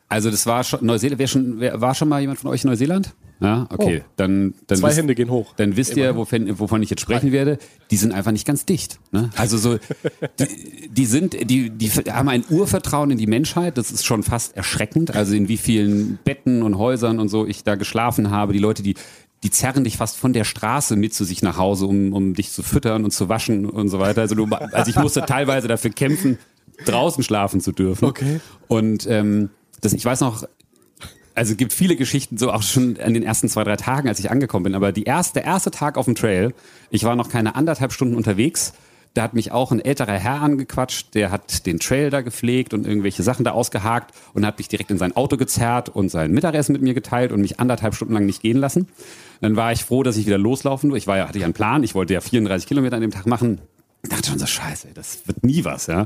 Also 0.09 0.31
das 0.31 0.45
war 0.47 0.63
schon 0.63 0.83
Neuseeland. 0.85 1.19
Wer 1.19 1.27
schon, 1.27 1.59
wer, 1.59 1.79
war 1.79 1.93
schon 1.93 2.09
mal 2.09 2.19
jemand 2.19 2.39
von 2.39 2.49
euch 2.49 2.63
in 2.63 2.69
Neuseeland? 2.71 3.13
Ja, 3.41 3.67
okay. 3.69 4.01
Oh. 4.03 4.09
Dann, 4.17 4.53
dann 4.67 4.79
Zwei 4.79 4.89
wisst, 4.89 4.97
Hände 4.97 5.15
gehen 5.15 5.29
hoch. 5.29 5.53
Dann 5.55 5.77
wisst 5.77 5.91
Immerhin. 5.91 6.11
ihr, 6.11 6.17
wovon, 6.17 6.59
wovon 6.59 6.83
ich 6.83 6.89
jetzt 6.89 7.01
sprechen 7.01 7.27
Nein. 7.27 7.33
werde. 7.33 7.57
Die 7.89 7.95
sind 7.95 8.11
einfach 8.11 8.31
nicht 8.31 8.45
ganz 8.45 8.65
dicht. 8.65 8.99
Ne? 9.11 9.29
Also 9.37 9.57
so, 9.57 9.77
die, 10.39 10.89
die 10.89 11.05
sind, 11.05 11.49
die, 11.49 11.69
die 11.69 11.89
haben 11.89 12.27
ein 12.27 12.43
Urvertrauen 12.49 13.11
in 13.11 13.17
die 13.17 13.27
Menschheit. 13.27 13.77
Das 13.77 13.91
ist 13.91 14.05
schon 14.05 14.23
fast 14.23 14.57
erschreckend. 14.57 15.15
Also 15.15 15.35
in 15.35 15.47
wie 15.47 15.57
vielen 15.57 16.19
Betten 16.25 16.63
und 16.63 16.77
Häusern 16.77 17.19
und 17.19 17.29
so 17.29 17.45
ich 17.45 17.63
da 17.63 17.75
geschlafen 17.75 18.31
habe. 18.31 18.51
Die 18.51 18.59
Leute, 18.59 18.83
die, 18.83 18.95
die 19.43 19.51
zerren 19.51 19.85
dich 19.85 19.95
fast 19.95 20.17
von 20.17 20.33
der 20.33 20.43
Straße 20.43 20.95
mit 20.95 21.13
zu 21.13 21.23
sich 21.23 21.41
nach 21.41 21.57
Hause, 21.57 21.85
um, 21.85 22.13
um 22.13 22.33
dich 22.33 22.51
zu 22.51 22.63
füttern 22.63 23.05
und 23.05 23.11
zu 23.11 23.29
waschen 23.29 23.65
und 23.65 23.89
so 23.89 23.99
weiter. 23.99 24.21
Also, 24.21 24.35
du, 24.35 24.47
also 24.47 24.89
ich 24.89 24.97
musste 24.97 25.21
teilweise 25.21 25.67
dafür 25.69 25.91
kämpfen, 25.91 26.39
draußen 26.85 27.23
schlafen 27.23 27.61
zu 27.61 27.71
dürfen. 27.71 28.05
Okay. 28.05 28.41
Und 28.67 29.07
ähm, 29.07 29.49
das, 29.81 29.93
ich 29.93 30.05
weiß 30.05 30.21
noch, 30.21 30.45
also 31.35 31.51
es 31.51 31.57
gibt 31.57 31.71
viele 31.71 31.95
Geschichten, 31.95 32.37
so 32.37 32.51
auch 32.51 32.63
schon 32.63 32.97
an 32.99 33.13
den 33.13 33.23
ersten 33.23 33.47
zwei, 33.47 33.63
drei 33.63 33.77
Tagen, 33.77 34.09
als 34.09 34.19
ich 34.19 34.29
angekommen 34.29 34.63
bin. 34.63 34.75
Aber 34.75 34.91
die 34.91 35.03
erste, 35.03 35.35
der 35.35 35.45
erste 35.45 35.71
Tag 35.71 35.97
auf 35.97 36.05
dem 36.05 36.15
Trail, 36.15 36.53
ich 36.89 37.05
war 37.05 37.15
noch 37.15 37.29
keine 37.29 37.55
anderthalb 37.55 37.93
Stunden 37.93 38.15
unterwegs. 38.15 38.73
Da 39.13 39.23
hat 39.23 39.33
mich 39.33 39.51
auch 39.51 39.71
ein 39.71 39.79
älterer 39.79 40.19
Herr 40.19 40.41
angequatscht, 40.41 41.15
der 41.15 41.31
hat 41.31 41.65
den 41.65 41.79
Trail 41.79 42.09
da 42.09 42.21
gepflegt 42.21 42.73
und 42.73 42.85
irgendwelche 42.85 43.23
Sachen 43.23 43.43
da 43.43 43.51
ausgehakt 43.51 44.13
und 44.33 44.45
hat 44.45 44.57
mich 44.59 44.67
direkt 44.67 44.91
in 44.91 44.97
sein 44.97 45.15
Auto 45.15 45.35
gezerrt 45.35 45.89
und 45.89 46.09
sein 46.09 46.31
Mittagessen 46.31 46.73
mit 46.73 46.81
mir 46.81 46.93
geteilt 46.93 47.31
und 47.31 47.41
mich 47.41 47.59
anderthalb 47.59 47.95
Stunden 47.95 48.13
lang 48.13 48.25
nicht 48.25 48.41
gehen 48.41 48.57
lassen. 48.57 48.87
Dann 49.41 49.55
war 49.55 49.71
ich 49.71 49.83
froh, 49.83 50.03
dass 50.03 50.17
ich 50.17 50.27
wieder 50.27 50.37
loslaufen 50.37 50.89
durfte. 50.89 51.01
Ich 51.01 51.07
war 51.07 51.17
ja, 51.17 51.27
hatte 51.27 51.39
ja 51.39 51.45
einen 51.45 51.53
Plan, 51.53 51.83
ich 51.83 51.95
wollte 51.95 52.13
ja 52.13 52.21
34 52.21 52.67
Kilometer 52.67 52.97
an 52.97 53.01
dem 53.01 53.11
Tag 53.11 53.25
machen. 53.25 53.61
Ich 54.03 54.09
dachte 54.09 54.29
schon 54.29 54.39
so, 54.39 54.45
scheiße, 54.45 54.89
das 54.93 55.25
wird 55.25 55.43
nie 55.43 55.65
was, 55.65 55.87
ja. 55.87 56.05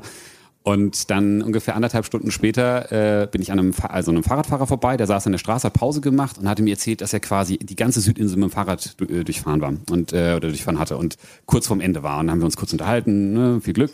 Und 0.63 1.09
dann 1.11 1.41
ungefähr 1.41 1.75
anderthalb 1.75 2.05
Stunden 2.05 2.31
später 2.31 3.23
äh, 3.23 3.27
bin 3.27 3.41
ich 3.41 3.51
an 3.51 3.59
einem, 3.59 3.73
also 3.89 4.11
einem 4.11 4.23
Fahrradfahrer 4.23 4.65
vorbei, 4.65 4.95
der 4.95 5.07
saß 5.07 5.25
an 5.25 5.33
der 5.33 5.39
Straße, 5.39 5.67
hat 5.67 5.73
Pause 5.73 5.99
gemacht 5.99 6.37
und 6.37 6.47
hatte 6.47 6.63
mir 6.63 6.71
erzählt, 6.71 7.01
dass 7.01 7.11
er 7.11 7.19
quasi 7.19 7.57
die 7.57 7.75
ganze 7.75 7.99
Südinsel 7.99 8.37
mit 8.37 8.49
dem 8.49 8.51
Fahrrad 8.51 8.95
äh, 9.01 9.25
durchfahren 9.25 9.59
war 9.59 9.73
und 9.89 10.13
äh, 10.13 10.35
oder 10.37 10.47
durchfahren 10.47 10.79
hatte 10.79 10.95
und 10.95 11.17
kurz 11.45 11.67
vorm 11.67 11.81
Ende 11.81 12.01
war. 12.01 12.19
Und 12.19 12.27
dann 12.27 12.31
haben 12.31 12.41
wir 12.41 12.45
uns 12.45 12.55
kurz 12.55 12.71
unterhalten, 12.71 13.33
ne, 13.33 13.61
viel 13.61 13.73
Glück. 13.73 13.91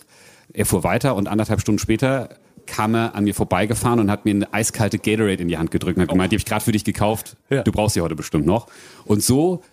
Er 0.53 0.67
fuhr 0.67 0.83
weiter 0.83 1.15
und 1.15 1.27
anderthalb 1.27 1.59
Stunden 1.59 1.79
später 1.79 2.29
kam 2.67 2.93
er 2.93 3.15
an 3.15 3.23
mir 3.23 3.33
vorbeigefahren 3.33 3.99
und 3.99 4.11
hat 4.11 4.25
mir 4.25 4.31
eine 4.31 4.53
eiskalte 4.53 4.99
Gatorade 4.99 5.41
in 5.41 5.47
die 5.47 5.57
Hand 5.57 5.71
gedrückt 5.71 5.97
und 5.97 6.03
hat 6.03 6.09
gemeint, 6.09 6.31
die 6.31 6.35
habe 6.35 6.41
ich 6.41 6.45
gerade 6.45 6.63
für 6.63 6.71
dich 6.71 6.83
gekauft, 6.83 7.35
ja. 7.49 7.63
du 7.63 7.71
brauchst 7.71 7.95
sie 7.95 8.01
heute 8.01 8.15
bestimmt 8.15 8.45
noch. 8.45 8.67
Und 9.05 9.23
so 9.23 9.63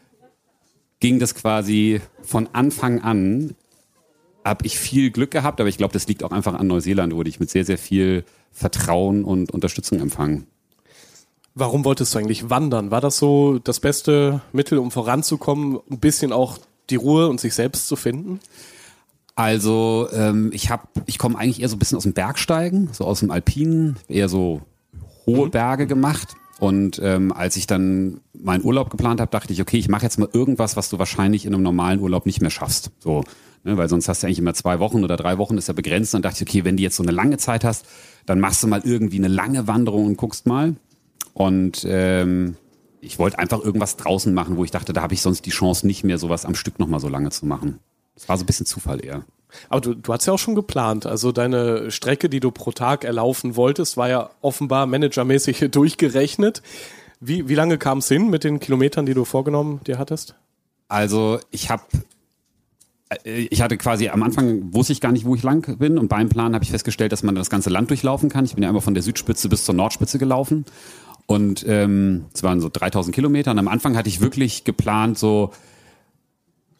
ging 1.01 1.19
das 1.19 1.35
quasi 1.35 2.01
von 2.23 2.49
Anfang 2.55 3.03
an, 3.03 3.55
habe 4.47 4.67
ich 4.67 4.79
viel 4.79 5.11
Glück 5.11 5.31
gehabt, 5.31 5.61
aber 5.61 5.69
ich 5.69 5.77
glaube, 5.77 5.93
das 5.93 6.07
liegt 6.07 6.23
auch 6.23 6.31
einfach 6.31 6.55
an 6.55 6.67
Neuseeland, 6.67 7.15
wo 7.15 7.23
ich 7.23 7.41
mit 7.41 7.51
sehr, 7.51 7.65
sehr 7.65 7.79
viel 7.79 8.25
Vertrauen 8.53 9.25
und 9.25 9.51
Unterstützung 9.51 10.01
empfangen. 10.01 10.47
Warum 11.55 11.85
wolltest 11.85 12.15
du 12.15 12.19
eigentlich 12.19 12.51
wandern? 12.51 12.91
War 12.91 13.01
das 13.01 13.17
so 13.19 13.59
das 13.59 13.81
beste 13.81 14.43
Mittel, 14.53 14.79
um 14.79 14.91
voranzukommen, 14.91 15.79
ein 15.91 15.99
bisschen 15.99 16.33
auch 16.33 16.59
die 16.91 16.97
Ruhe 16.97 17.29
und 17.29 17.41
sich 17.41 17.55
selbst 17.55 17.89
zu 17.89 17.97
finden? 17.97 18.41
Also 19.35 20.09
ähm, 20.13 20.51
ich 20.53 20.71
habe, 20.71 20.87
ich 21.07 21.19
komme 21.19 21.39
eigentlich 21.39 21.61
eher 21.61 21.69
so 21.69 21.77
ein 21.77 21.79
bisschen 21.79 21.97
aus 21.97 22.05
dem 22.05 22.13
Bergsteigen, 22.15 22.91
so 22.93 23.05
aus 23.05 23.21
dem 23.21 23.31
Alpinen, 23.31 23.97
eher 24.09 24.29
so 24.29 24.63
hohe 25.27 25.47
mhm. 25.47 25.51
Berge 25.51 25.87
gemacht. 25.87 26.35
Und 26.59 26.99
ähm, 27.03 27.33
als 27.33 27.57
ich 27.57 27.67
dann 27.67 28.21
meinen 28.33 28.65
Urlaub 28.65 28.89
geplant 28.91 29.21
habe, 29.21 29.31
dachte 29.31 29.53
ich, 29.53 29.61
okay, 29.61 29.77
ich 29.77 29.89
mache 29.89 30.05
jetzt 30.05 30.19
mal 30.19 30.29
irgendwas, 30.33 30.77
was 30.77 30.89
du 30.89 30.99
wahrscheinlich 30.99 31.45
in 31.45 31.55
einem 31.55 31.63
normalen 31.63 32.01
Urlaub 32.01 32.25
nicht 32.25 32.41
mehr 32.41 32.51
schaffst. 32.51 32.91
So, 32.99 33.25
ne, 33.67 33.77
weil 33.77 33.89
sonst 33.89 34.09
hast 34.09 34.23
du 34.23 34.27
eigentlich 34.27 34.39
immer 34.39 34.55
zwei 34.55 34.79
Wochen 34.79 35.05
oder 35.05 35.17
drei 35.17 35.37
Wochen 35.39 35.59
ist 35.59 35.69
ja 35.69 35.75
begrenzt. 35.75 36.15
Dann 36.15 36.23
dachte 36.23 36.43
ich, 36.43 36.49
okay, 36.49 36.65
wenn 36.65 36.77
du 36.77 36.83
jetzt 36.83 36.97
so 36.97 37.03
eine 37.03 37.13
lange 37.13 37.37
Zeit 37.37 37.65
hast, 37.65 37.85
dann 38.25 38.41
machst 38.41 38.63
du 38.63 38.69
mal 38.69 38.81
irgendwie 38.85 39.19
eine 39.19 39.29
lange 39.29 39.67
Wanderung 39.67 40.07
und 40.07 40.17
guckst 40.17 40.47
mal. 40.47 40.77
Und 41.35 41.85
ähm, 41.89 42.57
ich 43.01 43.19
wollte 43.19 43.39
einfach 43.39 43.61
irgendwas 43.63 43.97
draußen 43.97 44.33
machen, 44.33 44.57
wo 44.57 44.65
ich 44.65 44.71
dachte, 44.71 44.93
da 44.93 45.03
habe 45.03 45.15
ich 45.15 45.21
sonst 45.21 45.45
die 45.45 45.51
Chance 45.51 45.87
nicht 45.87 46.05
mehr, 46.05 46.19
sowas 46.19 46.47
am 46.47 46.55
Stück 46.55 46.79
nochmal 46.79 47.01
so 47.01 47.09
lange 47.09 47.31
zu 47.31 47.45
machen. 47.45 47.79
Das 48.15 48.29
war 48.29 48.39
so 48.39 48.45
ein 48.45 48.47
bisschen 48.47 48.67
Zufall 48.67 49.05
eher. 49.05 49.25
Aber 49.69 49.81
du, 49.81 49.95
du 49.95 50.13
hast 50.13 50.27
ja 50.27 50.33
auch 50.33 50.39
schon 50.39 50.55
geplant. 50.55 51.05
Also 51.07 51.33
deine 51.33 51.91
Strecke, 51.91 52.29
die 52.29 52.41
du 52.41 52.51
pro 52.51 52.73
Tag 52.73 53.05
erlaufen 53.05 53.57
wolltest, 53.57 53.97
war 53.97 54.09
ja 54.09 54.31
offenbar 54.41 54.87
managermäßig 54.87 55.69
durchgerechnet. 55.71 56.63
Wie, 57.21 57.49
wie 57.49 57.55
lange 57.55 57.79
kam 57.79 57.99
es 57.99 58.09
hin 58.09 58.31
mit 58.31 58.45
den 58.45 58.61
Kilometern, 58.61 59.07
die 59.07 59.15
du 59.15 59.25
vorgenommen 59.25 59.81
dir 59.87 59.99
hattest? 59.99 60.35
Also 60.89 61.41
ich 61.51 61.71
habe 61.71 61.83
ich 63.25 63.63
hatte 63.63 63.77
quasi 63.77 64.09
am 64.09 64.23
Anfang 64.23 64.75
wusste 64.75 64.93
ich 64.93 65.01
gar 65.01 65.13
nicht, 65.13 65.25
wo 65.25 65.35
ich 65.35 65.43
lang 65.43 65.79
bin. 65.79 65.99
Und 65.99 66.09
beim 66.09 66.29
Plan 66.29 66.55
habe 66.55 66.65
ich 66.65 66.71
festgestellt, 66.71 67.13
dass 67.13 67.23
man 67.23 67.35
das 67.35 67.51
ganze 67.51 67.71
Land 67.71 67.91
durchlaufen 67.91 68.29
kann. 68.29 68.45
Ich 68.45 68.55
bin 68.55 68.63
ja 68.63 68.69
einmal 68.69 68.83
von 68.83 68.95
der 68.95 69.03
Südspitze 69.03 69.49
bis 69.49 69.65
zur 69.65 69.75
Nordspitze 69.75 70.19
gelaufen. 70.19 70.65
Und 71.27 71.65
ähm, 71.69 72.27
es 72.35 72.43
waren 72.43 72.61
so 72.61 72.69
3000 72.73 73.15
Kilometer. 73.15 73.53
Und 73.53 73.59
am 73.59 73.69
Anfang 73.69 73.97
hatte 73.97 74.09
ich 74.09 74.21
wirklich 74.21 74.65
geplant 74.65 75.19
so, 75.19 75.53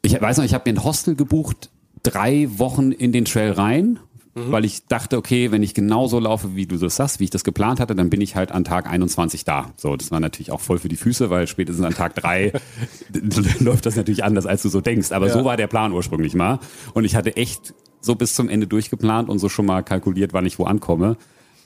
ich 0.03 0.21
weiß 0.21 0.39
noch, 0.39 0.45
ich 0.45 0.55
habe 0.55 0.71
mir 0.71 0.79
ein 0.79 0.85
Hostel 0.85 1.15
gebucht 1.15 1.71
drei 2.03 2.49
Wochen 2.57 2.93
in 2.93 3.13
den 3.13 3.25
Trail 3.25 3.53
rein, 3.53 3.99
mhm. 4.37 4.53
weil 4.53 4.65
ich 4.65 4.87
dachte, 4.87 5.17
okay, 5.17 5.51
wenn 5.51 5.63
ich 5.63 5.75
genauso 5.75 6.21
laufe, 6.21 6.55
wie 6.55 6.67
du 6.67 6.77
das 6.77 6.97
sagst, 6.97 7.19
wie 7.19 7.25
ich 7.25 7.31
das 7.31 7.43
geplant 7.43 7.81
hatte, 7.81 7.97
dann 7.97 8.11
bin 8.11 8.21
ich 8.21 8.37
halt 8.37 8.53
an 8.53 8.63
Tag 8.63 8.89
21 8.89 9.45
da. 9.45 9.73
So, 9.77 9.97
das 9.97 10.11
war 10.13 10.21
natürlich 10.21 10.53
auch 10.53 10.61
voll 10.61 10.79
für 10.79 10.89
die 10.89 10.97
Füße, 10.97 11.31
weil 11.31 11.47
spätestens 11.47 11.85
an 11.85 11.95
Tag 11.95 12.15
drei 12.15 12.53
läuft 13.59 13.87
das 13.87 13.97
natürlich 13.97 14.23
anders, 14.23 14.47
als 14.47 14.63
du 14.63 14.69
so 14.69 14.81
denkst. 14.81 15.11
Aber 15.11 15.29
ja. 15.29 15.33
so 15.33 15.45
war 15.45 15.57
der 15.57 15.67
Plan 15.67 15.93
ursprünglich 15.93 16.35
mal. 16.35 16.61
Und 16.95 17.05
ich 17.05 17.17
hatte 17.17 17.37
echt 17.37 17.75
so 18.01 18.15
bis 18.15 18.35
zum 18.35 18.49
Ende 18.49 18.67
durchgeplant 18.67 19.29
und 19.29 19.39
so 19.39 19.49
schon 19.49 19.67
mal 19.67 19.83
kalkuliert, 19.83 20.33
wann 20.33 20.47
ich 20.47 20.59
wo 20.59 20.65
ankomme. 20.65 21.17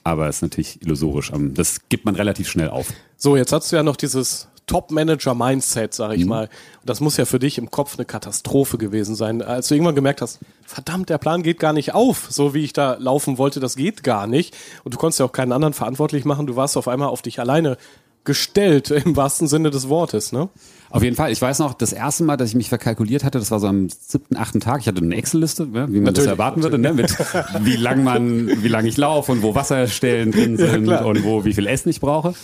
Aber 0.02 0.28
es 0.28 0.36
ist 0.36 0.42
natürlich 0.42 0.80
illusorisch. 0.80 1.30
Das 1.52 1.88
gibt 1.90 2.06
man 2.06 2.14
relativ 2.14 2.48
schnell 2.48 2.70
auf. 2.70 2.90
So, 3.16 3.36
jetzt 3.36 3.52
hast 3.52 3.70
du 3.70 3.76
ja 3.76 3.82
noch 3.82 3.96
dieses 3.96 4.48
Top-Manager-Mindset, 4.70 5.92
sag 5.92 6.12
ich 6.12 6.22
mhm. 6.22 6.28
mal. 6.28 6.44
Und 6.44 6.88
das 6.88 7.00
muss 7.00 7.16
ja 7.16 7.24
für 7.24 7.40
dich 7.40 7.58
im 7.58 7.72
Kopf 7.72 7.96
eine 7.96 8.04
Katastrophe 8.04 8.78
gewesen 8.78 9.16
sein, 9.16 9.42
als 9.42 9.66
du 9.66 9.74
irgendwann 9.74 9.96
gemerkt 9.96 10.22
hast, 10.22 10.38
verdammt, 10.64 11.08
der 11.08 11.18
Plan 11.18 11.42
geht 11.42 11.58
gar 11.58 11.72
nicht 11.72 11.92
auf, 11.92 12.28
so 12.30 12.54
wie 12.54 12.62
ich 12.62 12.72
da 12.72 12.94
laufen 12.94 13.36
wollte, 13.36 13.58
das 13.58 13.74
geht 13.74 14.04
gar 14.04 14.28
nicht. 14.28 14.56
Und 14.84 14.94
du 14.94 14.98
konntest 14.98 15.18
ja 15.18 15.26
auch 15.26 15.32
keinen 15.32 15.50
anderen 15.50 15.74
verantwortlich 15.74 16.24
machen, 16.24 16.46
du 16.46 16.54
warst 16.54 16.76
auf 16.76 16.86
einmal 16.86 17.08
auf 17.08 17.20
dich 17.20 17.40
alleine 17.40 17.78
gestellt, 18.22 18.90
im 18.92 19.16
wahrsten 19.16 19.48
Sinne 19.48 19.70
des 19.70 19.88
Wortes, 19.88 20.30
ne? 20.30 20.48
Auf 20.90 21.04
jeden 21.04 21.14
Fall. 21.14 21.30
Ich 21.30 21.40
weiß 21.40 21.60
noch, 21.60 21.74
das 21.74 21.92
erste 21.92 22.24
Mal, 22.24 22.36
dass 22.36 22.48
ich 22.48 22.56
mich 22.56 22.68
verkalkuliert 22.68 23.22
hatte, 23.22 23.38
das 23.38 23.50
war 23.52 23.60
so 23.60 23.68
am 23.68 23.88
siebten, 23.88 24.36
achten 24.36 24.58
Tag. 24.58 24.80
Ich 24.80 24.88
hatte 24.88 25.00
eine 25.00 25.14
Excel-Liste, 25.14 25.72
wie 25.72 25.78
man 25.78 25.88
natürlich, 25.88 26.16
das 26.16 26.26
erwarten 26.26 26.62
würde, 26.64 26.78
ne? 26.78 26.92
mit 26.92 27.16
wie 27.60 27.76
lang 27.76 28.02
man, 28.02 28.62
wie 28.62 28.68
lang 28.68 28.84
ich 28.86 28.96
laufe 28.96 29.30
und 29.30 29.42
wo 29.42 29.54
Wasserstellen 29.54 30.32
drin 30.32 30.56
sind 30.56 30.86
ja, 30.86 31.04
und 31.04 31.22
wo 31.24 31.44
wie 31.44 31.54
viel 31.54 31.68
Essen 31.68 31.90
ich 31.90 32.00
brauche. 32.00 32.34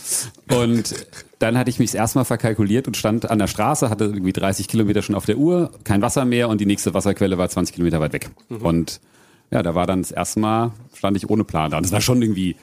Und 0.49 0.95
dann 1.39 1.57
hatte 1.57 1.69
ich 1.69 1.79
mich 1.79 1.91
das 1.91 1.95
erste 1.95 2.19
Mal 2.19 2.23
verkalkuliert 2.23 2.87
und 2.87 2.95
stand 2.95 3.29
an 3.29 3.37
der 3.37 3.47
Straße, 3.47 3.89
hatte 3.89 4.05
irgendwie 4.05 4.33
30 4.33 4.69
Kilometer 4.69 5.01
schon 5.01 5.15
auf 5.15 5.25
der 5.25 5.37
Uhr, 5.37 5.71
kein 5.83 6.01
Wasser 6.01 6.23
mehr 6.23 6.47
und 6.47 6.61
die 6.61 6.65
nächste 6.65 6.93
Wasserquelle 6.93 7.37
war 7.37 7.49
20 7.49 7.75
Kilometer 7.75 7.99
weit 7.99 8.13
weg. 8.13 8.29
Mhm. 8.47 8.57
Und 8.57 9.01
ja, 9.51 9.61
da 9.61 9.75
war 9.75 9.85
dann 9.87 10.01
das 10.01 10.11
erste 10.11 10.39
Mal, 10.39 10.71
stand 10.95 11.17
ich 11.17 11.29
ohne 11.29 11.43
Plan 11.43 11.71
da. 11.71 11.77
Und 11.77 11.85
das 11.85 11.91
war 11.91 12.01
schon 12.01 12.21
irgendwie 12.21 12.55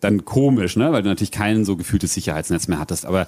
dann 0.00 0.24
komisch, 0.24 0.76
ne? 0.76 0.92
weil 0.92 1.02
du 1.02 1.08
natürlich 1.08 1.30
kein 1.30 1.64
so 1.64 1.76
gefühltes 1.76 2.14
Sicherheitsnetz 2.14 2.68
mehr 2.68 2.78
hattest. 2.78 3.06
Aber 3.06 3.26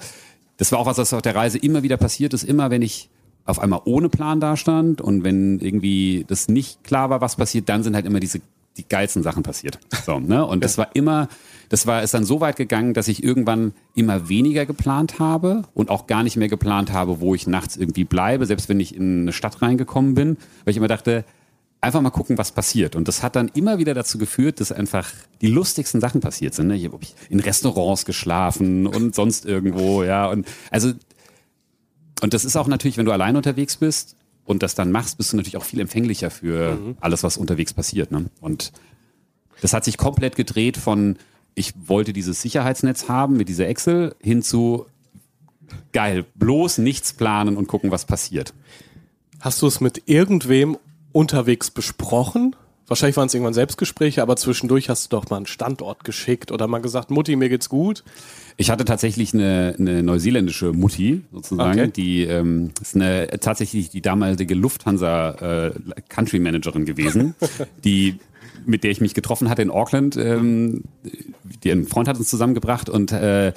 das 0.59 0.71
war 0.71 0.79
auch 0.79 0.85
was, 0.85 0.97
was 0.97 1.13
auf 1.13 1.21
der 1.21 1.35
Reise 1.35 1.57
immer 1.57 1.83
wieder 1.83 1.97
passiert 1.97 2.33
ist. 2.33 2.43
Immer 2.43 2.69
wenn 2.69 2.81
ich 2.81 3.09
auf 3.45 3.59
einmal 3.59 3.81
ohne 3.85 4.09
Plan 4.09 4.39
dastand 4.39 5.01
und 5.01 5.23
wenn 5.23 5.59
irgendwie 5.59 6.25
das 6.27 6.49
nicht 6.49 6.83
klar 6.83 7.09
war, 7.09 7.21
was 7.21 7.37
passiert, 7.37 7.67
dann 7.69 7.81
sind 7.81 7.95
halt 7.95 8.05
immer 8.05 8.19
diese 8.19 8.41
die 8.77 8.87
geilsten 8.87 9.23
Sachen 9.23 9.43
passiert. 9.43 9.79
So, 10.05 10.19
ne? 10.19 10.45
Und 10.47 10.63
das 10.63 10.77
war 10.77 10.95
immer, 10.95 11.27
das 11.69 11.85
war 11.85 12.01
ist 12.01 12.13
dann 12.13 12.23
so 12.23 12.39
weit 12.39 12.55
gegangen, 12.55 12.93
dass 12.93 13.07
ich 13.07 13.23
irgendwann 13.23 13.73
immer 13.93 14.29
weniger 14.29 14.65
geplant 14.65 15.19
habe 15.19 15.63
und 15.73 15.89
auch 15.89 16.07
gar 16.07 16.23
nicht 16.23 16.37
mehr 16.37 16.47
geplant 16.47 16.93
habe, 16.93 17.19
wo 17.19 17.35
ich 17.35 17.45
nachts 17.45 17.75
irgendwie 17.75 18.05
bleibe, 18.05 18.45
selbst 18.45 18.69
wenn 18.69 18.79
ich 18.79 18.95
in 18.95 19.21
eine 19.21 19.33
Stadt 19.33 19.61
reingekommen 19.61 20.13
bin, 20.13 20.37
weil 20.63 20.71
ich 20.71 20.77
immer 20.77 20.87
dachte, 20.87 21.25
einfach 21.81 22.01
mal 22.01 22.09
gucken, 22.09 22.37
was 22.37 22.51
passiert. 22.51 22.95
Und 22.95 23.07
das 23.07 23.23
hat 23.23 23.35
dann 23.35 23.49
immer 23.49 23.77
wieder 23.77 23.93
dazu 23.93 24.17
geführt, 24.17 24.59
dass 24.59 24.71
einfach 24.71 25.09
die 25.41 25.47
lustigsten 25.47 26.01
Sachen 26.01 26.21
passiert 26.21 26.53
sind. 26.53 26.67
Ne? 26.67 26.75
Ich 26.75 26.85
habe 26.85 26.99
in 27.29 27.39
Restaurants 27.39 28.05
geschlafen 28.05 28.85
und 28.85 29.15
sonst 29.15 29.45
irgendwo, 29.45 30.03
ja. 30.03 30.27
Und 30.27 30.47
also, 30.71 30.91
und 32.21 32.33
das 32.33 32.43
ist 32.43 32.57
auch 32.57 32.67
natürlich, 32.67 32.97
wenn 32.97 33.05
du 33.05 33.11
allein 33.13 33.37
unterwegs 33.37 33.77
bist 33.77 34.17
und 34.43 34.61
das 34.61 34.75
dann 34.75 34.91
machst, 34.91 35.17
bist 35.17 35.31
du 35.31 35.37
natürlich 35.37 35.57
auch 35.57 35.63
viel 35.63 35.79
empfänglicher 35.79 36.31
für 36.31 36.75
mhm. 36.75 36.97
alles, 36.99 37.23
was 37.23 37.37
unterwegs 37.37 37.73
passiert. 37.73 38.11
Ne? 38.11 38.25
Und 38.41 38.73
das 39.61 39.73
hat 39.73 39.85
sich 39.85 39.97
komplett 39.97 40.35
gedreht 40.35 40.75
von, 40.75 41.17
ich 41.55 41.73
wollte 41.87 42.11
dieses 42.13 42.41
Sicherheitsnetz 42.41 43.07
haben 43.07 43.37
mit 43.37 43.47
dieser 43.47 43.67
Excel 43.67 44.15
hin 44.21 44.41
zu 44.41 44.85
geil, 45.93 46.25
bloß 46.35 46.79
nichts 46.79 47.13
planen 47.13 47.55
und 47.55 47.67
gucken, 47.67 47.91
was 47.91 48.05
passiert. 48.05 48.53
Hast 49.39 49.61
du 49.61 49.67
es 49.67 49.79
mit 49.79 50.03
irgendwem 50.07 50.77
unterwegs 51.19 51.69
besprochen? 51.69 52.55
Wahrscheinlich 52.87 53.17
waren 53.17 53.27
es 53.27 53.33
irgendwann 53.33 53.53
Selbstgespräche, 53.53 54.21
aber 54.21 54.37
zwischendurch 54.37 54.87
hast 54.87 55.11
du 55.11 55.17
doch 55.17 55.29
mal 55.29 55.35
einen 55.35 55.47
Standort 55.47 56.05
geschickt 56.05 56.49
oder 56.49 56.65
mal 56.67 56.79
gesagt, 56.79 57.11
Mutti, 57.11 57.35
mir 57.35 57.49
geht's 57.49 57.67
gut. 57.67 58.05
Ich 58.55 58.71
hatte 58.71 58.85
tatsächlich 58.85 59.33
eine, 59.33 59.75
eine 59.77 60.01
neuseeländische 60.01 60.71
Mutti 60.71 61.21
sozusagen, 61.33 61.79
okay. 61.79 61.91
die 61.93 62.23
ähm, 62.23 62.71
ist 62.81 62.95
eine, 62.95 63.27
tatsächlich 63.41 63.89
die 63.89 64.01
damalige 64.01 64.55
Lufthansa 64.55 65.67
äh, 65.67 65.71
Country 66.07 66.39
Managerin 66.39 66.85
gewesen, 66.85 67.35
die 67.83 68.17
mit 68.65 68.85
der 68.85 68.91
ich 68.91 69.01
mich 69.01 69.13
getroffen 69.13 69.49
hatte 69.49 69.61
in 69.61 69.71
Auckland. 69.71 70.15
Ähm, 70.15 70.83
die, 71.63 71.69
ein 71.69 71.85
Freund 71.85 72.07
hat 72.07 72.17
uns 72.17 72.29
zusammengebracht 72.29 72.89
und 72.89 73.11
äh, 73.11 73.51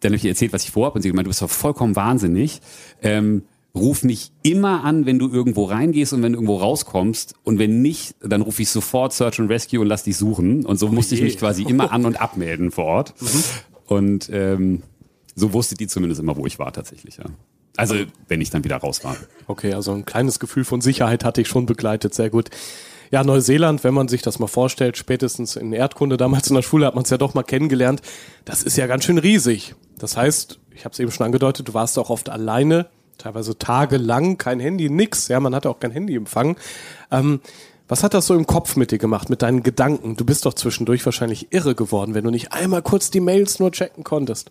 dann 0.00 0.10
habe 0.10 0.16
ich 0.16 0.24
ihr 0.24 0.30
erzählt, 0.30 0.52
was 0.52 0.64
ich 0.64 0.70
vorhabe 0.70 0.96
und 0.96 1.02
sie 1.02 1.08
gemeint, 1.08 1.26
du 1.26 1.30
bist 1.30 1.42
doch 1.42 1.50
vollkommen 1.50 1.96
wahnsinnig. 1.96 2.60
Ähm, 3.02 3.42
ruf 3.74 4.02
mich 4.02 4.32
immer 4.42 4.84
an, 4.84 5.06
wenn 5.06 5.18
du 5.18 5.30
irgendwo 5.30 5.64
reingehst 5.64 6.12
und 6.12 6.22
wenn 6.22 6.32
du 6.32 6.38
irgendwo 6.38 6.58
rauskommst. 6.58 7.34
Und 7.42 7.58
wenn 7.58 7.80
nicht, 7.80 8.14
dann 8.20 8.42
rufe 8.42 8.62
ich 8.62 8.70
sofort 8.70 9.12
Search 9.12 9.40
and 9.40 9.50
Rescue 9.50 9.80
und 9.80 9.86
lass 9.86 10.02
dich 10.02 10.16
suchen. 10.16 10.66
Und 10.66 10.78
so 10.78 10.88
oh 10.88 10.92
musste 10.92 11.14
ich 11.14 11.22
mich 11.22 11.38
quasi 11.38 11.62
immer 11.62 11.90
an- 11.92 12.04
und 12.04 12.20
abmelden 12.20 12.70
vor 12.70 12.84
Ort. 12.84 13.14
Mhm. 13.20 13.44
Und 13.86 14.30
ähm, 14.32 14.82
so 15.34 15.52
wusste 15.52 15.74
die 15.74 15.86
zumindest 15.86 16.20
immer, 16.20 16.36
wo 16.36 16.46
ich 16.46 16.58
war 16.58 16.72
tatsächlich, 16.72 17.16
ja. 17.16 17.24
Also, 17.78 17.94
wenn 18.28 18.42
ich 18.42 18.50
dann 18.50 18.64
wieder 18.64 18.76
raus 18.76 19.02
war. 19.02 19.16
Okay, 19.46 19.72
also 19.72 19.92
ein 19.92 20.04
kleines 20.04 20.38
Gefühl 20.38 20.64
von 20.64 20.82
Sicherheit 20.82 21.24
hatte 21.24 21.40
ich 21.40 21.48
schon 21.48 21.64
begleitet, 21.64 22.12
sehr 22.12 22.28
gut. 22.28 22.50
Ja, 23.10 23.24
Neuseeland, 23.24 23.82
wenn 23.82 23.94
man 23.94 24.08
sich 24.08 24.20
das 24.20 24.38
mal 24.38 24.46
vorstellt, 24.46 24.98
spätestens 24.98 25.56
in 25.56 25.72
Erdkunde 25.72 26.18
damals 26.18 26.48
in 26.48 26.54
der 26.54 26.62
Schule 26.62 26.86
hat 26.86 26.94
man 26.94 27.04
es 27.04 27.10
ja 27.10 27.16
doch 27.16 27.32
mal 27.32 27.42
kennengelernt, 27.42 28.02
das 28.44 28.62
ist 28.62 28.76
ja 28.76 28.86
ganz 28.86 29.04
schön 29.04 29.16
riesig. 29.16 29.74
Das 29.98 30.18
heißt, 30.18 30.58
ich 30.74 30.84
habe 30.84 30.92
es 30.92 30.98
eben 30.98 31.10
schon 31.10 31.24
angedeutet, 31.24 31.68
du 31.68 31.74
warst 31.74 31.98
auch 31.98 32.10
oft 32.10 32.28
alleine 32.28 32.88
teilweise 33.18 33.58
tagelang 33.58 34.38
kein 34.38 34.60
Handy, 34.60 34.90
nix. 34.90 35.28
Ja, 35.28 35.40
man 35.40 35.54
hatte 35.54 35.70
auch 35.70 35.80
kein 35.80 35.90
Handyempfang. 35.90 36.56
Ähm, 37.10 37.40
was 37.88 38.02
hat 38.02 38.14
das 38.14 38.26
so 38.26 38.34
im 38.34 38.46
Kopf 38.46 38.76
mit 38.76 38.90
dir 38.90 38.98
gemacht, 38.98 39.28
mit 39.28 39.42
deinen 39.42 39.62
Gedanken? 39.62 40.16
Du 40.16 40.24
bist 40.24 40.46
doch 40.46 40.54
zwischendurch 40.54 41.04
wahrscheinlich 41.04 41.48
irre 41.52 41.74
geworden, 41.74 42.14
wenn 42.14 42.24
du 42.24 42.30
nicht 42.30 42.52
einmal 42.52 42.82
kurz 42.82 43.10
die 43.10 43.20
Mails 43.20 43.58
nur 43.58 43.70
checken 43.70 44.02
konntest. 44.04 44.50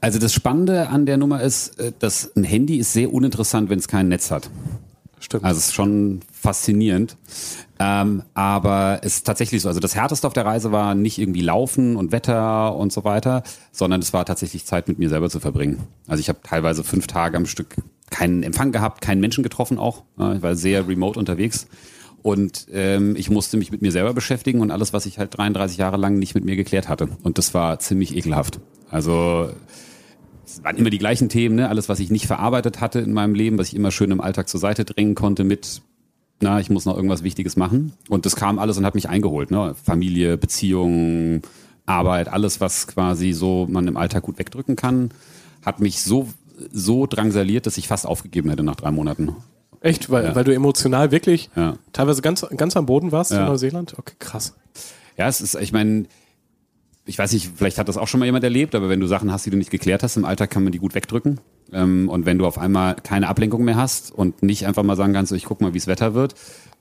Also 0.00 0.18
das 0.18 0.32
Spannende 0.32 0.88
an 0.88 1.06
der 1.06 1.16
Nummer 1.16 1.40
ist, 1.42 1.78
äh, 1.78 1.92
dass 1.98 2.34
ein 2.36 2.44
Handy 2.44 2.78
ist 2.78 2.92
sehr 2.92 3.12
uninteressant, 3.12 3.70
wenn 3.70 3.78
es 3.78 3.88
kein 3.88 4.08
Netz 4.08 4.30
hat. 4.30 4.50
Stimmt. 5.24 5.44
Also 5.44 5.58
es 5.58 5.68
ist 5.68 5.74
schon 5.74 6.20
faszinierend. 6.32 7.16
Ähm, 7.78 8.22
aber 8.34 9.00
es 9.02 9.16
ist 9.16 9.26
tatsächlich 9.26 9.62
so. 9.62 9.68
Also 9.68 9.80
das 9.80 9.94
Härteste 9.94 10.26
auf 10.26 10.34
der 10.34 10.44
Reise 10.44 10.70
war 10.70 10.94
nicht 10.94 11.18
irgendwie 11.18 11.40
Laufen 11.40 11.96
und 11.96 12.12
Wetter 12.12 12.76
und 12.76 12.92
so 12.92 13.04
weiter, 13.04 13.42
sondern 13.72 14.02
es 14.02 14.12
war 14.12 14.26
tatsächlich 14.26 14.66
Zeit 14.66 14.86
mit 14.86 14.98
mir 14.98 15.08
selber 15.08 15.30
zu 15.30 15.40
verbringen. 15.40 15.82
Also 16.06 16.20
ich 16.20 16.28
habe 16.28 16.40
teilweise 16.42 16.84
fünf 16.84 17.06
Tage 17.06 17.38
am 17.38 17.46
Stück 17.46 17.76
keinen 18.10 18.42
Empfang 18.42 18.70
gehabt, 18.70 19.00
keinen 19.00 19.20
Menschen 19.20 19.42
getroffen 19.42 19.78
auch. 19.78 20.02
Ich 20.18 20.42
war 20.42 20.56
sehr 20.56 20.86
remote 20.86 21.18
unterwegs. 21.18 21.68
Und 22.22 22.66
ähm, 22.72 23.16
ich 23.16 23.30
musste 23.30 23.56
mich 23.56 23.72
mit 23.72 23.80
mir 23.80 23.92
selber 23.92 24.12
beschäftigen 24.12 24.60
und 24.60 24.70
alles, 24.70 24.92
was 24.92 25.06
ich 25.06 25.18
halt 25.18 25.36
33 25.36 25.78
Jahre 25.78 25.96
lang 25.96 26.18
nicht 26.18 26.34
mit 26.34 26.44
mir 26.44 26.56
geklärt 26.56 26.90
hatte. 26.90 27.08
Und 27.22 27.38
das 27.38 27.54
war 27.54 27.78
ziemlich 27.78 28.14
ekelhaft. 28.14 28.60
Also 28.90 29.50
es 30.46 30.62
waren 30.64 30.76
immer 30.76 30.90
die 30.90 30.98
gleichen 30.98 31.28
Themen, 31.28 31.56
ne? 31.56 31.68
alles, 31.68 31.88
was 31.88 32.00
ich 32.00 32.10
nicht 32.10 32.26
verarbeitet 32.26 32.80
hatte 32.80 33.00
in 33.00 33.12
meinem 33.12 33.34
Leben, 33.34 33.58
was 33.58 33.68
ich 33.68 33.76
immer 33.76 33.90
schön 33.90 34.10
im 34.10 34.20
Alltag 34.20 34.48
zur 34.48 34.60
Seite 34.60 34.84
drängen 34.84 35.14
konnte 35.14 35.44
mit, 35.44 35.82
na, 36.40 36.60
ich 36.60 36.70
muss 36.70 36.84
noch 36.84 36.96
irgendwas 36.96 37.22
Wichtiges 37.22 37.56
machen. 37.56 37.92
Und 38.08 38.26
das 38.26 38.36
kam 38.36 38.58
alles 38.58 38.76
und 38.78 38.84
hat 38.86 38.94
mich 38.94 39.08
eingeholt. 39.08 39.50
Ne? 39.50 39.74
Familie, 39.82 40.36
Beziehungen, 40.36 41.42
Arbeit, 41.86 42.28
alles, 42.28 42.60
was 42.60 42.86
quasi 42.86 43.32
so 43.32 43.66
man 43.70 43.86
im 43.88 43.96
Alltag 43.96 44.22
gut 44.22 44.38
wegdrücken 44.38 44.76
kann, 44.76 45.10
hat 45.64 45.80
mich 45.80 46.02
so, 46.02 46.28
so 46.72 47.06
drangsaliert, 47.06 47.66
dass 47.66 47.76
ich 47.76 47.88
fast 47.88 48.06
aufgegeben 48.06 48.50
hätte 48.50 48.62
nach 48.62 48.76
drei 48.76 48.90
Monaten. 48.90 49.36
Echt? 49.80 50.08
Weil, 50.10 50.24
Ja. 50.24 50.34
weil 50.34 50.44
du 50.44 50.54
emotional 50.54 51.10
wirklich 51.10 51.50
Ja. 51.56 51.74
teilweise 51.92 52.22
ganz, 52.22 52.46
ganz 52.56 52.76
am 52.76 52.86
Boden 52.86 53.12
warst 53.12 53.32
in 53.32 53.36
Ja. 53.38 53.46
Neuseeland? 53.46 53.94
Okay, 53.98 54.14
krass. 54.18 54.54
Ja, 55.18 55.28
es 55.28 55.40
ist, 55.42 55.54
ich 55.56 55.72
meine, 55.72 56.06
ich 57.06 57.18
weiß 57.18 57.32
nicht, 57.32 57.50
vielleicht 57.54 57.78
hat 57.78 57.88
das 57.88 57.96
auch 57.96 58.08
schon 58.08 58.20
mal 58.20 58.26
jemand 58.26 58.44
erlebt, 58.44 58.74
aber 58.74 58.88
wenn 58.88 59.00
du 59.00 59.06
Sachen 59.06 59.30
hast, 59.30 59.44
die 59.44 59.50
du 59.50 59.56
nicht 59.56 59.70
geklärt 59.70 60.02
hast 60.02 60.16
im 60.16 60.24
Alltag, 60.24 60.50
kann 60.50 60.64
man 60.64 60.72
die 60.72 60.78
gut 60.78 60.94
wegdrücken. 60.94 61.40
Ähm, 61.72 62.08
und 62.08 62.24
wenn 62.24 62.38
du 62.38 62.46
auf 62.46 62.58
einmal 62.58 62.94
keine 62.94 63.28
Ablenkung 63.28 63.64
mehr 63.64 63.76
hast 63.76 64.10
und 64.10 64.42
nicht 64.42 64.66
einfach 64.66 64.82
mal 64.82 64.96
sagen 64.96 65.12
kannst, 65.12 65.32
ich 65.32 65.44
guck 65.44 65.60
mal, 65.60 65.74
wie 65.74 65.78
es 65.78 65.86
Wetter 65.86 66.14
wird 66.14 66.34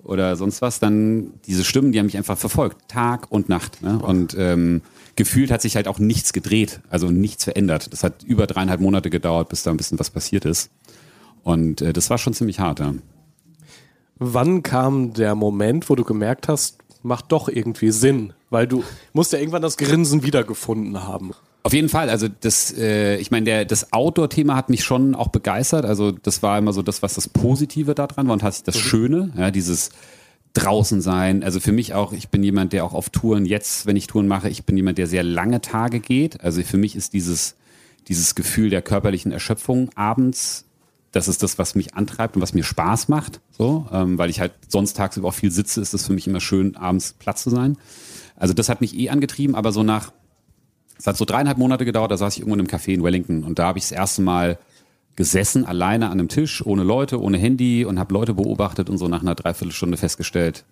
oder 0.04 0.36
sonst 0.36 0.62
was, 0.62 0.80
dann 0.80 1.34
diese 1.46 1.64
Stimmen, 1.66 1.92
die 1.92 2.00
haben 2.00 2.06
mich 2.06 2.18
einfach 2.18 2.38
verfolgt, 2.38 2.90
Tag 2.90 3.32
und 3.32 3.50
Nacht. 3.50 3.82
Ne? 3.82 4.00
Und 4.00 4.36
ähm, 4.38 4.82
gefühlt 5.16 5.52
hat 5.52 5.62
sich 5.62 5.76
halt 5.76 5.88
auch 5.88 6.00
nichts 6.00 6.32
gedreht, 6.32 6.80
also 6.90 7.12
nichts 7.12 7.44
verändert. 7.44 7.92
Das 7.92 8.04
hat 8.04 8.24
über 8.24 8.48
dreieinhalb 8.48 8.80
Monate 8.80 9.10
gedauert, 9.10 9.50
bis 9.50 9.64
da 9.64 9.72
ein 9.72 9.78
bisschen 9.78 10.00
was 10.00 10.10
passiert 10.10 10.46
ist. 10.46 10.72
Und 11.44 11.82
äh, 11.82 11.92
das 11.92 12.10
war 12.10 12.18
schon 12.18 12.34
ziemlich 12.34 12.60
hart. 12.60 12.80
Ja. 12.80 12.94
Wann 14.20 14.64
kam 14.64 15.14
der 15.14 15.36
Moment, 15.36 15.90
wo 15.90 15.96
du 15.96 16.04
gemerkt 16.04 16.48
hast, 16.48 16.78
macht 17.04 17.32
doch 17.32 17.50
irgendwie 17.50 17.92
Sinn? 17.92 18.34
Weil 18.50 18.68
du 18.68 18.84
musst 19.14 19.34
ja 19.34 19.40
irgendwann 19.40 19.62
das 19.62 19.78
Grinsen 19.78 20.24
wiedergefunden 20.24 21.04
haben. 21.04 21.32
Auf 21.64 21.74
jeden 21.74 21.90
Fall, 21.90 22.10
also 22.10 22.28
das, 22.28 22.74
äh, 22.78 23.18
ich 23.18 23.32
meine, 23.32 23.46
der 23.46 23.66
das 23.66 23.94
Outdoor-Thema 23.94 24.56
hat 24.56 24.70
mich 24.70 24.84
schon 24.84 25.16
auch 25.16 25.30
begeistert. 25.30 25.86
Also 25.86 26.12
das 26.12 26.44
war 26.44 26.58
immer 26.58 26.74
so 26.74 26.82
das, 26.82 27.02
was 27.04 27.14
das 27.14 27.30
Positive 27.30 27.96
daran 27.96 28.28
war 28.28 28.34
und 28.34 28.44
hat 28.44 28.68
das 28.68 28.78
Schöne, 28.78 29.32
ja, 29.38 29.50
dieses 29.52 29.92
draußen 30.54 31.02
sein. 31.02 31.44
Also 31.44 31.60
für 31.60 31.72
mich 31.72 31.94
auch, 31.94 32.14
ich 32.14 32.30
bin 32.30 32.44
jemand, 32.44 32.74
der 32.74 32.84
auch 32.86 32.94
auf 32.94 33.10
Touren 33.10 33.46
jetzt, 33.46 33.86
wenn 33.86 33.96
ich 33.96 34.08
Touren 34.08 34.28
mache, 34.28 34.50
ich 34.50 34.66
bin 34.66 34.76
jemand, 34.76 34.98
der 34.98 35.08
sehr 35.08 35.24
lange 35.24 35.62
Tage 35.62 36.00
geht. 36.00 36.42
Also 36.42 36.62
für 36.64 36.78
mich 36.78 36.96
ist 36.96 37.14
dieses 37.14 37.56
dieses 38.08 38.36
Gefühl 38.36 38.70
der 38.70 38.82
körperlichen 38.82 39.32
Erschöpfung 39.32 39.90
abends, 39.96 40.66
das 41.14 41.28
ist 41.30 41.42
das, 41.44 41.58
was 41.58 41.76
mich 41.76 41.94
antreibt 41.96 42.36
und 42.36 42.42
was 42.42 42.54
mir 42.54 42.64
Spaß 42.64 43.08
macht. 43.08 43.40
So, 43.52 43.86
ähm, 43.94 44.18
weil 44.18 44.30
ich 44.30 44.42
halt 44.42 44.52
sonst 44.68 44.98
tagsüber 44.98 45.30
auch 45.30 45.34
viel 45.34 45.52
sitze, 45.52 45.80
ist 45.80 45.94
es 45.94 46.06
für 46.08 46.14
mich 46.14 46.28
immer 46.28 46.42
schön, 46.42 46.76
abends 46.76 47.14
Platz 47.14 47.44
zu 47.44 47.50
sein. 47.50 47.78
Also 48.36 48.54
das 48.54 48.68
hat 48.68 48.82
mich 48.82 48.98
eh 48.98 49.10
angetrieben, 49.10 49.56
aber 49.56 49.72
so 49.72 49.84
nach 49.84 50.12
es 50.98 51.08
hat 51.08 51.18
so 51.18 51.26
dreieinhalb 51.26 51.58
Monate 51.58 51.86
gedauert, 51.86 52.12
da 52.12 52.18
saß 52.18 52.34
ich 52.34 52.40
irgendwo 52.40 52.56
in 52.56 52.62
einem 52.62 52.70
Café 52.70 52.94
in 52.94 53.04
Wellington 53.04 53.44
und 53.44 53.60
da 53.60 53.68
habe 53.68 53.78
ich 53.78 53.86
das 53.86 53.92
erste 53.92 54.22
Mal 54.22 54.58
gesessen, 55.16 55.66
alleine 55.66 56.08
an 56.08 56.14
einem 56.14 56.28
Tisch, 56.30 56.66
ohne 56.66 56.84
Leute, 56.84 57.22
ohne 57.22 57.38
Handy 57.38 57.86
und 57.86 58.00
habe 58.00 58.14
Leute 58.14 58.34
beobachtet 58.34 58.90
und 58.90 58.98
so 58.98 59.08
nach 59.08 59.22
einer 59.22 59.36
Dreiviertelstunde 59.36 59.98
festgestellt, 59.98 60.66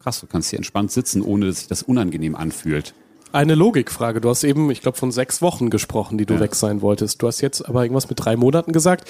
krass, 0.00 0.20
du 0.20 0.26
kannst 0.26 0.50
hier 0.50 0.58
entspannt 0.58 0.90
sitzen, 0.90 1.22
ohne 1.22 1.46
dass 1.46 1.58
sich 1.58 1.68
das 1.68 1.82
unangenehm 1.82 2.34
anfühlt. 2.34 2.94
Eine 3.30 3.54
Logikfrage. 3.54 4.20
Du 4.22 4.30
hast 4.30 4.42
eben, 4.42 4.70
ich 4.70 4.80
glaube, 4.80 4.96
von 4.96 5.12
sechs 5.12 5.42
Wochen 5.42 5.68
gesprochen, 5.70 6.16
die 6.16 6.24
du 6.24 6.34
Ja. 6.34 6.40
weg 6.40 6.54
sein 6.54 6.80
wolltest. 6.80 7.20
Du 7.20 7.26
hast 7.26 7.40
jetzt 7.42 7.68
aber 7.68 7.82
irgendwas 7.82 8.08
mit 8.08 8.18
drei 8.24 8.36
Monaten 8.36 8.72
gesagt. 8.72 9.06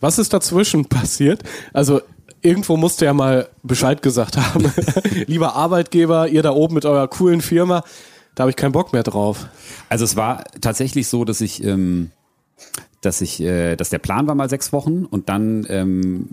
Was 0.00 0.18
ist 0.18 0.32
dazwischen 0.32 0.84
passiert? 0.88 1.42
Also 1.72 2.00
irgendwo 2.42 2.76
musst 2.76 3.00
du 3.00 3.04
ja 3.04 3.12
mal 3.12 3.48
Bescheid 3.62 4.02
gesagt 4.02 4.36
haben. 4.36 4.72
Lieber 5.26 5.54
Arbeitgeber, 5.54 6.28
ihr 6.28 6.42
da 6.42 6.52
oben 6.52 6.74
mit 6.74 6.84
eurer 6.84 7.08
coolen 7.08 7.40
Firma, 7.40 7.82
da 8.34 8.42
habe 8.42 8.50
ich 8.50 8.56
keinen 8.56 8.72
Bock 8.72 8.92
mehr 8.92 9.02
drauf. 9.02 9.48
Also 9.88 10.04
es 10.04 10.14
war 10.14 10.44
tatsächlich 10.60 11.08
so, 11.08 11.24
dass 11.24 11.40
ich, 11.40 11.64
ähm, 11.64 12.10
dass 13.00 13.20
ich, 13.20 13.40
äh, 13.40 13.76
dass 13.76 13.90
der 13.90 13.98
Plan 13.98 14.26
war 14.26 14.34
mal 14.34 14.48
sechs 14.48 14.72
Wochen 14.72 15.04
und 15.04 15.28
dann, 15.28 15.66
ähm, 15.68 16.30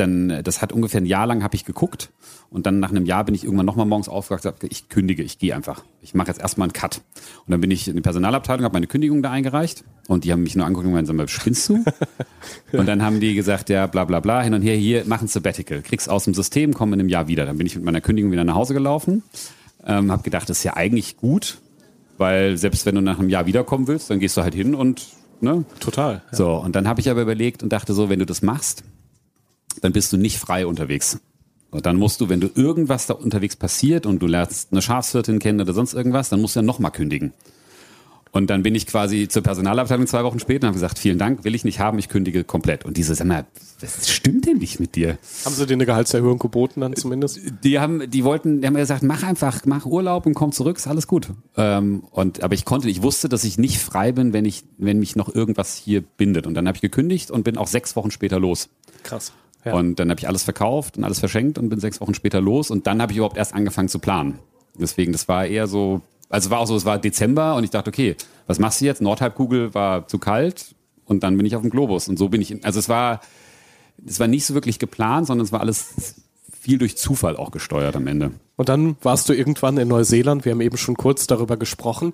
dann, 0.00 0.30
äh, 0.30 0.42
das 0.42 0.62
hat 0.62 0.72
ungefähr 0.72 1.00
ein 1.00 1.06
Jahr 1.06 1.26
lang 1.26 1.42
habe 1.42 1.54
ich 1.54 1.64
geguckt 1.64 2.10
und 2.50 2.66
dann 2.66 2.80
nach 2.80 2.90
einem 2.90 3.06
Jahr 3.06 3.24
bin 3.24 3.34
ich 3.34 3.44
irgendwann 3.44 3.66
nochmal 3.66 3.86
morgens 3.86 4.08
aufgewacht 4.08 4.44
und 4.44 4.58
gesagt, 4.58 4.72
ich 4.72 4.88
kündige, 4.88 5.22
ich 5.22 5.38
gehe 5.38 5.54
einfach. 5.54 5.84
Ich 6.02 6.14
mache 6.14 6.28
jetzt 6.28 6.40
erstmal 6.40 6.66
einen 6.66 6.72
Cut. 6.72 7.00
Und 7.46 7.52
dann 7.52 7.60
bin 7.60 7.70
ich 7.70 7.86
in 7.86 7.94
die 7.94 8.00
Personalabteilung, 8.00 8.64
habe 8.64 8.72
meine 8.72 8.88
Kündigung 8.88 9.22
da 9.22 9.30
eingereicht 9.30 9.84
und 10.08 10.24
die 10.24 10.32
haben 10.32 10.42
mich 10.42 10.56
nur 10.56 10.66
angeguckt 10.66 10.88
und 10.88 11.16
mal, 11.16 11.28
spinnst 11.28 11.68
du? 11.68 11.84
und 12.72 12.86
dann 12.86 13.02
haben 13.02 13.20
die 13.20 13.34
gesagt, 13.34 13.68
ja, 13.68 13.86
bla 13.86 14.04
bla 14.04 14.20
bla, 14.20 14.42
hin 14.42 14.54
und 14.54 14.62
her, 14.62 14.76
hier, 14.76 15.04
mach 15.06 15.22
ein 15.22 15.28
Sabbatical, 15.28 15.82
krieg's 15.82 16.08
aus 16.08 16.24
dem 16.24 16.34
System, 16.34 16.74
komm 16.74 16.92
in 16.92 17.00
einem 17.00 17.08
Jahr 17.08 17.28
wieder. 17.28 17.46
Dann 17.46 17.58
bin 17.58 17.66
ich 17.66 17.76
mit 17.76 17.84
meiner 17.84 18.00
Kündigung 18.00 18.32
wieder 18.32 18.44
nach 18.44 18.56
Hause 18.56 18.74
gelaufen, 18.74 19.22
ähm, 19.86 20.10
habe 20.10 20.22
gedacht, 20.22 20.48
das 20.48 20.58
ist 20.58 20.64
ja 20.64 20.74
eigentlich 20.74 21.16
gut, 21.16 21.58
weil 22.18 22.56
selbst 22.56 22.84
wenn 22.86 22.96
du 22.96 23.00
nach 23.00 23.18
einem 23.18 23.28
Jahr 23.28 23.46
wiederkommen 23.46 23.86
willst, 23.86 24.10
dann 24.10 24.18
gehst 24.18 24.36
du 24.36 24.42
halt 24.42 24.54
hin 24.54 24.74
und, 24.74 25.06
ne, 25.40 25.64
Total. 25.78 26.22
so, 26.32 26.56
und 26.56 26.74
dann 26.74 26.88
habe 26.88 27.00
ich 27.00 27.08
aber 27.10 27.22
überlegt 27.22 27.62
und 27.62 27.72
dachte 27.72 27.94
so, 27.94 28.08
wenn 28.08 28.18
du 28.18 28.26
das 28.26 28.42
machst, 28.42 28.82
dann 29.80 29.92
bist 29.92 30.12
du 30.12 30.16
nicht 30.16 30.38
frei 30.38 30.66
unterwegs. 30.66 31.20
Und 31.70 31.86
dann 31.86 31.96
musst 31.96 32.20
du, 32.20 32.28
wenn 32.28 32.40
du 32.40 32.50
irgendwas 32.54 33.06
da 33.06 33.14
unterwegs 33.14 33.56
passiert 33.56 34.04
und 34.04 34.20
du 34.20 34.26
lernst 34.26 34.72
eine 34.72 34.82
Schafswirtin 34.82 35.38
kennen 35.38 35.60
oder 35.60 35.72
sonst 35.72 35.94
irgendwas, 35.94 36.28
dann 36.28 36.40
musst 36.40 36.56
du 36.56 36.60
ja 36.60 36.66
nochmal 36.66 36.90
kündigen. 36.90 37.32
Und 38.32 38.48
dann 38.48 38.62
bin 38.62 38.76
ich 38.76 38.86
quasi 38.86 39.26
zur 39.26 39.42
Personalabteilung 39.42 40.06
zwei 40.06 40.22
Wochen 40.22 40.38
später 40.38 40.66
und 40.66 40.68
habe 40.68 40.74
gesagt, 40.74 41.00
vielen 41.00 41.18
Dank, 41.18 41.42
will 41.42 41.54
ich 41.54 41.64
nicht 41.64 41.80
haben, 41.80 41.98
ich 41.98 42.08
kündige 42.08 42.44
komplett. 42.44 42.84
Und 42.84 42.96
diese, 42.96 43.14
sag 43.14 43.26
mal, 43.26 43.44
was 43.80 44.08
stimmt 44.08 44.46
denn 44.46 44.58
nicht 44.58 44.78
mit 44.78 44.94
dir? 44.94 45.18
Haben 45.44 45.54
sie 45.54 45.66
dir 45.66 45.74
eine 45.74 45.86
Gehaltserhöhung 45.86 46.38
geboten 46.38 46.80
dann 46.80 46.94
zumindest? 46.94 47.40
Die 47.64 47.80
haben, 47.80 48.08
die 48.08 48.22
wollten, 48.22 48.60
die 48.60 48.66
haben 48.66 48.74
mir 48.74 48.80
gesagt, 48.80 49.02
mach 49.02 49.24
einfach, 49.24 49.62
mach 49.64 49.84
Urlaub 49.84 50.26
und 50.26 50.34
komm 50.34 50.52
zurück, 50.52 50.76
ist 50.76 50.86
alles 50.86 51.08
gut. 51.08 51.30
Ähm, 51.56 52.04
und 52.12 52.44
aber 52.44 52.54
ich 52.54 52.64
konnte, 52.64 52.88
ich 52.88 53.02
wusste, 53.02 53.28
dass 53.28 53.42
ich 53.42 53.58
nicht 53.58 53.78
frei 53.78 54.12
bin, 54.12 54.32
wenn 54.32 54.44
ich, 54.44 54.62
wenn 54.78 55.00
mich 55.00 55.16
noch 55.16 55.34
irgendwas 55.34 55.74
hier 55.74 56.00
bindet. 56.00 56.46
Und 56.46 56.54
dann 56.54 56.68
habe 56.68 56.76
ich 56.76 56.82
gekündigt 56.82 57.32
und 57.32 57.42
bin 57.42 57.56
auch 57.56 57.66
sechs 57.66 57.96
Wochen 57.96 58.12
später 58.12 58.38
los. 58.38 58.68
Krass. 59.02 59.32
Ja. 59.64 59.74
Und 59.74 59.96
dann 59.96 60.10
habe 60.10 60.18
ich 60.18 60.28
alles 60.28 60.42
verkauft 60.42 60.96
und 60.96 61.04
alles 61.04 61.20
verschenkt 61.20 61.58
und 61.58 61.68
bin 61.68 61.80
sechs 61.80 62.00
Wochen 62.00 62.14
später 62.14 62.40
los 62.40 62.70
und 62.70 62.86
dann 62.86 63.02
habe 63.02 63.12
ich 63.12 63.18
überhaupt 63.18 63.36
erst 63.36 63.54
angefangen 63.54 63.88
zu 63.88 63.98
planen. 63.98 64.38
Deswegen, 64.78 65.12
das 65.12 65.28
war 65.28 65.46
eher 65.46 65.66
so, 65.66 66.00
also 66.28 66.46
es 66.46 66.50
war 66.50 66.60
auch 66.60 66.66
so, 66.66 66.76
es 66.76 66.84
war 66.84 66.98
Dezember 66.98 67.56
und 67.56 67.64
ich 67.64 67.70
dachte, 67.70 67.88
okay, 67.88 68.16
was 68.46 68.58
machst 68.58 68.80
du 68.80 68.86
jetzt? 68.86 69.02
Nordhalbkugel 69.02 69.74
war 69.74 70.06
zu 70.08 70.18
kalt 70.18 70.74
und 71.04 71.22
dann 71.22 71.36
bin 71.36 71.44
ich 71.44 71.56
auf 71.56 71.62
dem 71.62 71.70
Globus 71.70 72.08
und 72.08 72.18
so 72.18 72.28
bin 72.28 72.40
ich, 72.40 72.50
in, 72.50 72.64
also 72.64 72.78
es 72.78 72.88
war, 72.88 73.20
es 74.06 74.18
war 74.18 74.28
nicht 74.28 74.46
so 74.46 74.54
wirklich 74.54 74.78
geplant, 74.78 75.26
sondern 75.26 75.44
es 75.44 75.52
war 75.52 75.60
alles 75.60 76.22
viel 76.60 76.78
durch 76.78 76.96
Zufall 76.96 77.36
auch 77.36 77.50
gesteuert 77.50 77.96
am 77.96 78.06
Ende. 78.06 78.32
Und 78.56 78.68
dann 78.68 78.96
warst 79.02 79.28
du 79.28 79.32
irgendwann 79.32 79.78
in 79.78 79.88
Neuseeland. 79.88 80.44
Wir 80.44 80.52
haben 80.52 80.60
eben 80.60 80.76
schon 80.76 80.96
kurz 80.96 81.26
darüber 81.26 81.56
gesprochen. 81.56 82.12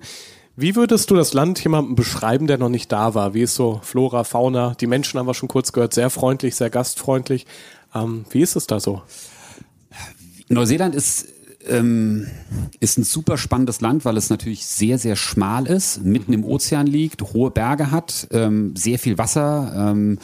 Wie 0.59 0.75
würdest 0.75 1.11
du 1.11 1.15
das 1.15 1.35
Land 1.35 1.63
jemandem 1.63 1.93
beschreiben, 1.93 2.47
der 2.47 2.57
noch 2.57 2.67
nicht 2.67 2.91
da 2.91 3.13
war? 3.13 3.35
Wie 3.35 3.43
ist 3.43 3.53
so 3.53 3.79
Flora, 3.83 4.23
Fauna? 4.23 4.73
Die 4.73 4.87
Menschen 4.87 5.19
haben 5.19 5.27
wir 5.27 5.35
schon 5.35 5.47
kurz 5.47 5.71
gehört, 5.71 5.93
sehr 5.93 6.09
freundlich, 6.09 6.55
sehr 6.55 6.71
gastfreundlich. 6.71 7.45
Ähm, 7.93 8.25
wie 8.31 8.41
ist 8.41 8.55
es 8.55 8.65
da 8.65 8.79
so? 8.79 9.03
Neuseeland 10.49 10.95
ist, 10.95 11.27
ähm, 11.67 12.25
ist 12.79 12.97
ein 12.97 13.03
super 13.03 13.37
spannendes 13.37 13.81
Land, 13.81 14.03
weil 14.03 14.17
es 14.17 14.31
natürlich 14.31 14.65
sehr, 14.65 14.97
sehr 14.97 15.15
schmal 15.15 15.67
ist, 15.67 16.03
mitten 16.03 16.33
im 16.33 16.43
Ozean 16.43 16.87
liegt, 16.87 17.21
hohe 17.21 17.51
Berge 17.51 17.91
hat, 17.91 18.27
ähm, 18.31 18.75
sehr 18.75 18.97
viel 18.97 19.19
Wasser. 19.19 19.91
Ähm, 19.91 20.17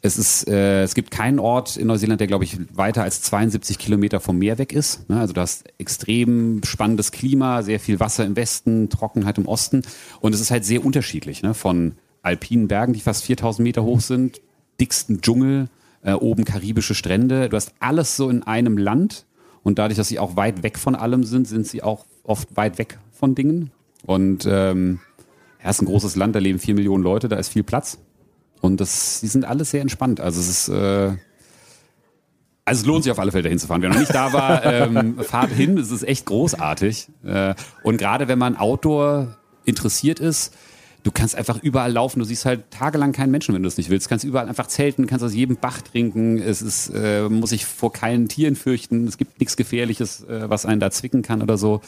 es, 0.00 0.16
ist, 0.16 0.48
äh, 0.48 0.82
es 0.82 0.94
gibt 0.94 1.10
keinen 1.10 1.38
Ort 1.38 1.76
in 1.76 1.88
Neuseeland, 1.88 2.20
der, 2.20 2.28
glaube 2.28 2.44
ich, 2.44 2.58
weiter 2.76 3.02
als 3.02 3.22
72 3.22 3.78
Kilometer 3.78 4.20
vom 4.20 4.38
Meer 4.38 4.58
weg 4.58 4.72
ist. 4.72 5.08
Ne? 5.08 5.18
Also 5.18 5.32
du 5.32 5.40
hast 5.40 5.64
extrem 5.78 6.60
spannendes 6.64 7.10
Klima, 7.10 7.62
sehr 7.62 7.80
viel 7.80 7.98
Wasser 7.98 8.24
im 8.24 8.36
Westen, 8.36 8.90
Trockenheit 8.90 9.38
im 9.38 9.46
Osten. 9.46 9.82
Und 10.20 10.34
es 10.34 10.40
ist 10.40 10.50
halt 10.50 10.64
sehr 10.64 10.84
unterschiedlich. 10.84 11.42
Ne? 11.42 11.54
Von 11.54 11.94
alpinen 12.22 12.68
Bergen, 12.68 12.92
die 12.92 13.00
fast 13.00 13.24
4000 13.24 13.64
Meter 13.64 13.82
hoch 13.82 14.00
sind, 14.00 14.40
dicksten 14.80 15.20
Dschungel, 15.20 15.68
äh, 16.02 16.12
oben 16.12 16.44
karibische 16.44 16.94
Strände. 16.94 17.48
Du 17.48 17.56
hast 17.56 17.72
alles 17.80 18.16
so 18.16 18.30
in 18.30 18.44
einem 18.44 18.78
Land. 18.78 19.26
Und 19.64 19.78
dadurch, 19.80 19.96
dass 19.96 20.08
sie 20.08 20.20
auch 20.20 20.36
weit 20.36 20.62
weg 20.62 20.78
von 20.78 20.94
allem 20.94 21.24
sind, 21.24 21.48
sind 21.48 21.66
sie 21.66 21.82
auch 21.82 22.06
oft 22.22 22.56
weit 22.56 22.78
weg 22.78 22.98
von 23.10 23.34
Dingen. 23.34 23.72
Und 24.06 24.46
ähm, 24.48 25.00
ja, 25.62 25.70
ist 25.70 25.82
ein 25.82 25.86
großes 25.86 26.14
Land, 26.14 26.36
da 26.36 26.38
leben 26.38 26.60
vier 26.60 26.74
Millionen 26.74 27.02
Leute, 27.02 27.28
da 27.28 27.36
ist 27.36 27.48
viel 27.48 27.64
Platz. 27.64 27.98
Und 28.60 28.80
das, 28.80 29.20
die 29.20 29.26
sind 29.28 29.44
alles 29.44 29.70
sehr 29.70 29.80
entspannt. 29.80 30.20
Also 30.20 30.40
es 30.40 30.48
ist, 30.48 30.68
äh, 30.68 31.12
also 32.64 32.80
es 32.80 32.86
lohnt 32.86 33.04
sich 33.04 33.12
auf 33.12 33.18
alle 33.18 33.32
Fälle 33.32 33.44
dahin 33.44 33.58
zu 33.58 33.66
fahren. 33.66 33.82
Wer 33.82 33.90
noch 33.90 33.98
nicht 33.98 34.14
da 34.14 34.32
war, 34.32 34.64
ähm, 34.66 35.18
fahrt 35.20 35.50
hin. 35.50 35.78
Es 35.78 35.90
ist 35.90 36.02
echt 36.02 36.26
großartig. 36.26 37.08
Äh, 37.24 37.54
und 37.82 37.98
gerade 37.98 38.28
wenn 38.28 38.38
man 38.38 38.56
Outdoor 38.56 39.38
interessiert 39.64 40.20
ist, 40.20 40.54
du 41.02 41.10
kannst 41.10 41.34
einfach 41.34 41.62
überall 41.62 41.92
laufen. 41.92 42.18
Du 42.18 42.24
siehst 42.24 42.44
halt 42.44 42.70
tagelang 42.70 43.12
keinen 43.12 43.30
Menschen, 43.30 43.54
wenn 43.54 43.62
du 43.62 43.68
es 43.68 43.76
nicht 43.76 43.90
willst. 43.90 44.06
Du 44.06 44.08
kannst 44.10 44.24
überall 44.24 44.48
einfach 44.48 44.66
zelten, 44.66 45.06
kannst 45.06 45.24
aus 45.24 45.34
jedem 45.34 45.56
Bach 45.56 45.80
trinken. 45.80 46.38
Es 46.38 46.60
ist, 46.60 46.90
äh, 46.94 47.28
muss 47.28 47.50
sich 47.50 47.64
vor 47.64 47.92
keinen 47.92 48.28
Tieren 48.28 48.56
fürchten. 48.56 49.06
Es 49.06 49.16
gibt 49.16 49.40
nichts 49.40 49.56
Gefährliches, 49.56 50.24
äh, 50.24 50.50
was 50.50 50.66
einen 50.66 50.80
da 50.80 50.90
zwicken 50.90 51.22
kann 51.22 51.42
oder 51.42 51.56
so. 51.56 51.80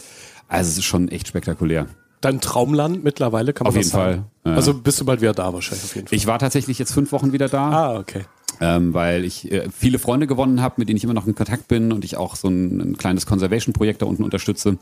Also 0.48 0.70
es 0.70 0.78
ist 0.78 0.84
schon 0.84 1.08
echt 1.08 1.28
spektakulär. 1.28 1.86
Dein 2.20 2.40
Traumland 2.40 3.02
mittlerweile 3.02 3.52
kann 3.52 3.64
man 3.64 3.70
Auf 3.70 3.76
jeden 3.76 3.88
sagen. 3.88 4.24
Fall, 4.42 4.52
ja. 4.52 4.56
Also 4.56 4.74
bist 4.74 5.00
du 5.00 5.04
bald 5.04 5.20
wieder 5.20 5.32
da 5.32 5.52
wahrscheinlich 5.52 5.84
auf 5.84 5.94
jeden 5.94 6.08
Fall. 6.08 6.16
Ich 6.16 6.26
war 6.26 6.38
tatsächlich 6.38 6.78
jetzt 6.78 6.92
fünf 6.92 7.12
Wochen 7.12 7.32
wieder 7.32 7.48
da. 7.48 7.70
ah, 7.70 7.98
okay. 7.98 8.24
ähm, 8.60 8.92
weil 8.92 9.24
ich 9.24 9.50
äh, 9.50 9.68
viele 9.70 9.98
Freunde 9.98 10.26
gewonnen 10.26 10.60
habe, 10.60 10.74
mit 10.78 10.88
denen 10.88 10.98
ich 10.98 11.04
immer 11.04 11.14
noch 11.14 11.26
in 11.26 11.34
Kontakt 11.34 11.68
bin 11.68 11.92
und 11.92 12.04
ich 12.04 12.16
auch 12.16 12.36
so 12.36 12.48
ein, 12.48 12.80
ein 12.80 12.96
kleines 12.98 13.24
Conservation-Projekt 13.26 14.02
da 14.02 14.06
unten 14.06 14.24
unterstütze. 14.24 14.72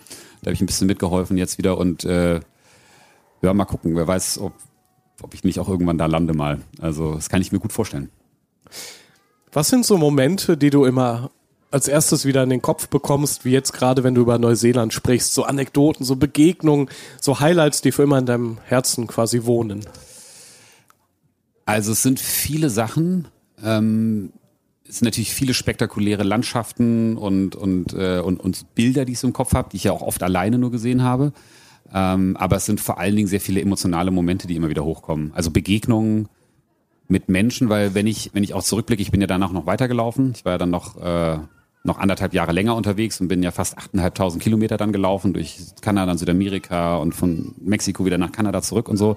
Da 0.42 0.46
habe 0.46 0.54
ich 0.54 0.60
ein 0.60 0.66
bisschen 0.66 0.88
mitgeholfen 0.88 1.36
jetzt 1.36 1.58
wieder 1.58 1.78
und 1.78 2.04
äh, 2.04 2.40
ja, 3.40 3.54
mal 3.54 3.66
gucken. 3.66 3.94
Wer 3.94 4.08
weiß, 4.08 4.38
ob 4.38 4.52
ob 5.22 5.34
ich 5.34 5.44
nicht 5.44 5.58
auch 5.58 5.68
irgendwann 5.68 5.98
da 5.98 6.06
lande 6.06 6.34
mal. 6.34 6.60
Also 6.80 7.14
das 7.14 7.28
kann 7.28 7.40
ich 7.40 7.52
mir 7.52 7.58
gut 7.58 7.72
vorstellen. 7.72 8.10
Was 9.52 9.68
sind 9.68 9.84
so 9.84 9.96
Momente, 9.96 10.56
die 10.56 10.70
du 10.70 10.84
immer 10.84 11.30
als 11.70 11.88
erstes 11.88 12.24
wieder 12.24 12.42
in 12.42 12.50
den 12.50 12.62
Kopf 12.62 12.88
bekommst, 12.88 13.44
wie 13.44 13.50
jetzt 13.50 13.72
gerade, 13.72 14.04
wenn 14.04 14.14
du 14.14 14.22
über 14.22 14.38
Neuseeland 14.38 14.92
sprichst, 14.92 15.34
so 15.34 15.44
Anekdoten, 15.44 16.04
so 16.04 16.16
Begegnungen, 16.16 16.88
so 17.20 17.40
Highlights, 17.40 17.82
die 17.82 17.92
für 17.92 18.04
immer 18.04 18.18
in 18.18 18.26
deinem 18.26 18.58
Herzen 18.64 19.06
quasi 19.06 19.44
wohnen? 19.44 19.84
Also 21.66 21.92
es 21.92 22.02
sind 22.02 22.18
viele 22.20 22.70
Sachen. 22.70 23.28
Ähm, 23.62 24.32
es 24.88 24.98
sind 24.98 25.04
natürlich 25.04 25.34
viele 25.34 25.52
spektakuläre 25.52 26.22
Landschaften 26.22 27.18
und, 27.18 27.54
und, 27.54 27.92
äh, 27.92 28.20
und, 28.20 28.40
und 28.40 28.74
Bilder, 28.74 29.04
die 29.04 29.12
ich 29.12 29.18
so 29.18 29.26
im 29.26 29.34
Kopf 29.34 29.52
habe, 29.52 29.68
die 29.70 29.76
ich 29.76 29.84
ja 29.84 29.92
auch 29.92 30.00
oft 30.00 30.22
alleine 30.22 30.58
nur 30.58 30.70
gesehen 30.70 31.02
habe. 31.02 31.32
Ähm, 31.92 32.36
aber 32.38 32.56
es 32.56 32.64
sind 32.64 32.80
vor 32.80 32.98
allen 32.98 33.16
Dingen 33.16 33.28
sehr 33.28 33.40
viele 33.40 33.60
emotionale 33.60 34.10
Momente, 34.10 34.46
die 34.46 34.56
immer 34.56 34.70
wieder 34.70 34.84
hochkommen. 34.84 35.32
Also 35.34 35.50
Begegnungen 35.50 36.28
mit 37.08 37.28
Menschen, 37.28 37.68
weil 37.68 37.94
wenn 37.94 38.06
ich, 38.06 38.30
wenn 38.32 38.44
ich 38.44 38.54
auch 38.54 38.62
zurückblicke, 38.62 39.02
ich 39.02 39.10
bin 39.10 39.20
ja 39.20 39.26
danach 39.26 39.52
noch 39.52 39.66
weitergelaufen. 39.66 40.32
Ich 40.34 40.44
war 40.44 40.52
ja 40.52 40.58
dann 40.58 40.70
noch, 40.70 40.96
äh, 40.96 41.38
noch 41.84 41.98
anderthalb 41.98 42.34
Jahre 42.34 42.52
länger 42.52 42.74
unterwegs 42.74 43.20
und 43.20 43.28
bin 43.28 43.42
ja 43.42 43.50
fast 43.50 43.78
8.500 43.78 44.38
Kilometer 44.38 44.76
dann 44.76 44.92
gelaufen 44.92 45.32
durch 45.32 45.58
Kanada 45.80 46.12
und 46.12 46.18
Südamerika 46.18 46.96
und 46.96 47.14
von 47.14 47.54
Mexiko 47.60 48.04
wieder 48.04 48.18
nach 48.18 48.32
Kanada 48.32 48.62
zurück 48.62 48.88
und 48.88 48.96
so. 48.96 49.16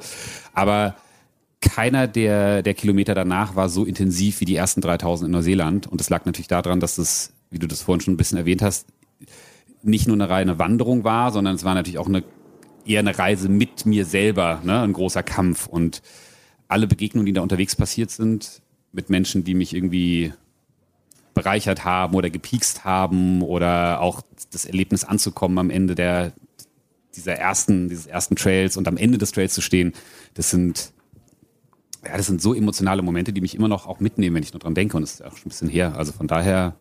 Aber 0.54 0.96
keiner 1.62 2.08
der, 2.08 2.64
der 2.64 2.74
Kilometer 2.74 3.14
danach 3.14 3.56
war 3.56 3.70
so 3.70 3.86
intensiv 3.86 4.42
wie 4.42 4.46
die 4.46 4.56
ersten 4.56 4.82
3000 4.82 5.28
in 5.28 5.32
Neuseeland. 5.32 5.88
Und 5.88 6.02
das 6.02 6.10
lag 6.10 6.26
natürlich 6.26 6.48
daran, 6.48 6.80
dass 6.80 6.98
es, 6.98 7.34
wie 7.50 7.60
du 7.60 7.68
das 7.68 7.82
vorhin 7.82 8.02
schon 8.02 8.14
ein 8.14 8.18
bisschen 8.18 8.38
erwähnt 8.38 8.62
hast, 8.62 8.88
nicht 9.84 10.08
nur 10.08 10.16
eine 10.16 10.30
reine 10.30 10.60
Wanderung 10.60 11.04
war, 11.04 11.32
sondern 11.32 11.56
es 11.56 11.64
war 11.64 11.74
natürlich 11.74 11.98
auch 11.98 12.08
eine 12.08 12.24
eher 12.86 13.00
eine 13.00 13.18
Reise 13.18 13.50
mit 13.50 13.86
mir 13.86 14.06
selber, 14.06 14.62
ne? 14.64 14.82
ein 14.82 14.94
großer 14.94 15.24
Kampf. 15.24 15.68
Und 15.68 16.02
alle 16.68 16.88
Begegnungen, 16.88 17.26
die 17.26 17.34
da 17.34 17.42
unterwegs 17.42 17.76
passiert 17.76 18.12
sind, 18.12 18.62
mit 18.92 19.10
Menschen, 19.10 19.44
die 19.44 19.54
mich 19.54 19.74
irgendwie 19.74 20.34
bereichert 21.34 21.86
haben 21.86 22.16
oder 22.16 22.30
gepiekst 22.30 22.84
haben 22.84 23.42
oder 23.42 24.02
auch 24.02 24.22
das 24.52 24.66
Erlebnis 24.66 25.04
anzukommen 25.04 25.58
am 25.58 25.70
Ende 25.70 25.96
der, 25.96 26.34
dieser 27.16 27.34
ersten, 27.34 27.90
dieses 27.90 28.08
ersten 28.08 28.36
Trails 28.36 28.78
und 28.78 28.88
am 28.88 28.98
Ende 28.98 29.18
des 29.18 29.32
Trails 29.32 29.54
zu 29.54 29.62
stehen, 29.62 29.94
das 30.34 30.50
sind, 30.50 30.94
ja, 32.06 32.18
das 32.18 32.28
sind 32.28 32.42
so 32.42 32.54
emotionale 32.54 33.02
Momente, 33.02 33.34
die 33.34 33.42
mich 33.42 33.56
immer 33.56 33.68
noch 33.68 33.88
auch 33.88 34.00
mitnehmen, 34.00 34.36
wenn 34.36 34.44
ich 34.44 34.54
nur 34.54 34.60
dran 34.60 34.76
denke 34.76 34.98
und 34.98 35.04
das 35.04 35.16
ist 35.16 35.24
auch 35.24 35.38
schon 35.38 35.48
ein 35.48 35.50
bisschen 35.50 35.70
her. 35.70 35.96
Also 35.96 36.12
von 36.12 36.28
daher 36.28 36.76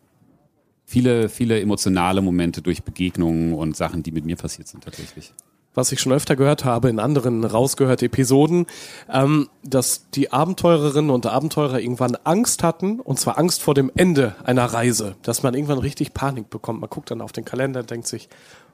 viele, 0.85 1.29
viele 1.29 1.61
emotionale 1.61 2.21
Momente 2.21 2.63
durch 2.63 2.83
Begegnungen 2.83 3.55
und 3.55 3.77
Sachen, 3.77 4.03
die 4.03 4.13
mit 4.13 4.25
mir 4.25 4.37
passiert 4.37 4.69
sind 4.69 4.85
tatsächlich 4.85 5.33
was 5.75 5.93
ich 5.93 6.01
schon 6.01 6.13
öfter 6.13 6.37
gehört 6.37 6.65
habe 6.65 6.89
in 6.89 6.99
anderen 6.99 7.45
rausgehörte 7.45 8.07
Episoden, 8.07 8.67
ähm, 9.13 9.49
dass 9.63 10.11
die 10.11 10.33
Abenteurerinnen 10.33 11.11
und 11.11 11.27
Abenteurer 11.27 11.81
irgendwann 11.81 12.17
Angst 12.25 12.63
hatten, 12.63 13.01
und 13.01 13.19
zwar 13.21 13.39
Angst 13.39 13.63
vor 13.63 13.75
dem 13.75 13.91
Ende 13.95 14.35
einer 14.45 14.67
Reise, 14.67 15.17
dass 15.23 15.43
man 15.43 15.55
irgendwann 15.55 15.79
richtig 15.79 16.15
Panik 16.15 16.51
bekommt. 16.51 16.81
Man 16.81 16.91
guckt 16.91 17.11
dann 17.11 17.21
auf 17.21 17.33
den 17.33 17.45
Kalender 17.45 17.81
und 17.81 17.91
denkt 17.91 18.07
sich, 18.07 18.29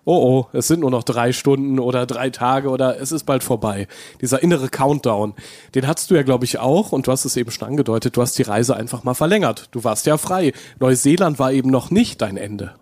oh 0.06 0.14
oh, 0.14 0.56
es 0.56 0.68
sind 0.68 0.80
nur 0.80 0.90
noch 0.90 1.02
drei 1.02 1.32
Stunden 1.32 1.78
oder 1.78 2.06
drei 2.06 2.30
Tage 2.30 2.70
oder 2.70 2.98
es 2.98 3.12
ist 3.12 3.24
bald 3.24 3.42
vorbei. 3.42 3.88
Dieser 4.22 4.42
innere 4.42 4.68
Countdown, 4.68 5.34
den 5.74 5.86
hattest 5.86 6.10
du 6.10 6.14
ja, 6.14 6.22
glaube 6.22 6.44
ich, 6.44 6.58
auch 6.58 6.92
und 6.92 7.06
du 7.06 7.12
hast 7.12 7.24
es 7.26 7.36
eben 7.36 7.50
schon 7.50 7.68
angedeutet, 7.68 8.16
du 8.16 8.22
hast 8.22 8.38
die 8.38 8.42
Reise 8.42 8.76
einfach 8.76 9.04
mal 9.04 9.14
verlängert. 9.14 9.68
Du 9.72 9.84
warst 9.84 10.06
ja 10.06 10.16
frei. 10.16 10.52
Neuseeland 10.78 11.38
war 11.38 11.52
eben 11.52 11.70
noch 11.70 11.90
nicht 11.90 12.22
dein 12.22 12.36
Ende. 12.36 12.74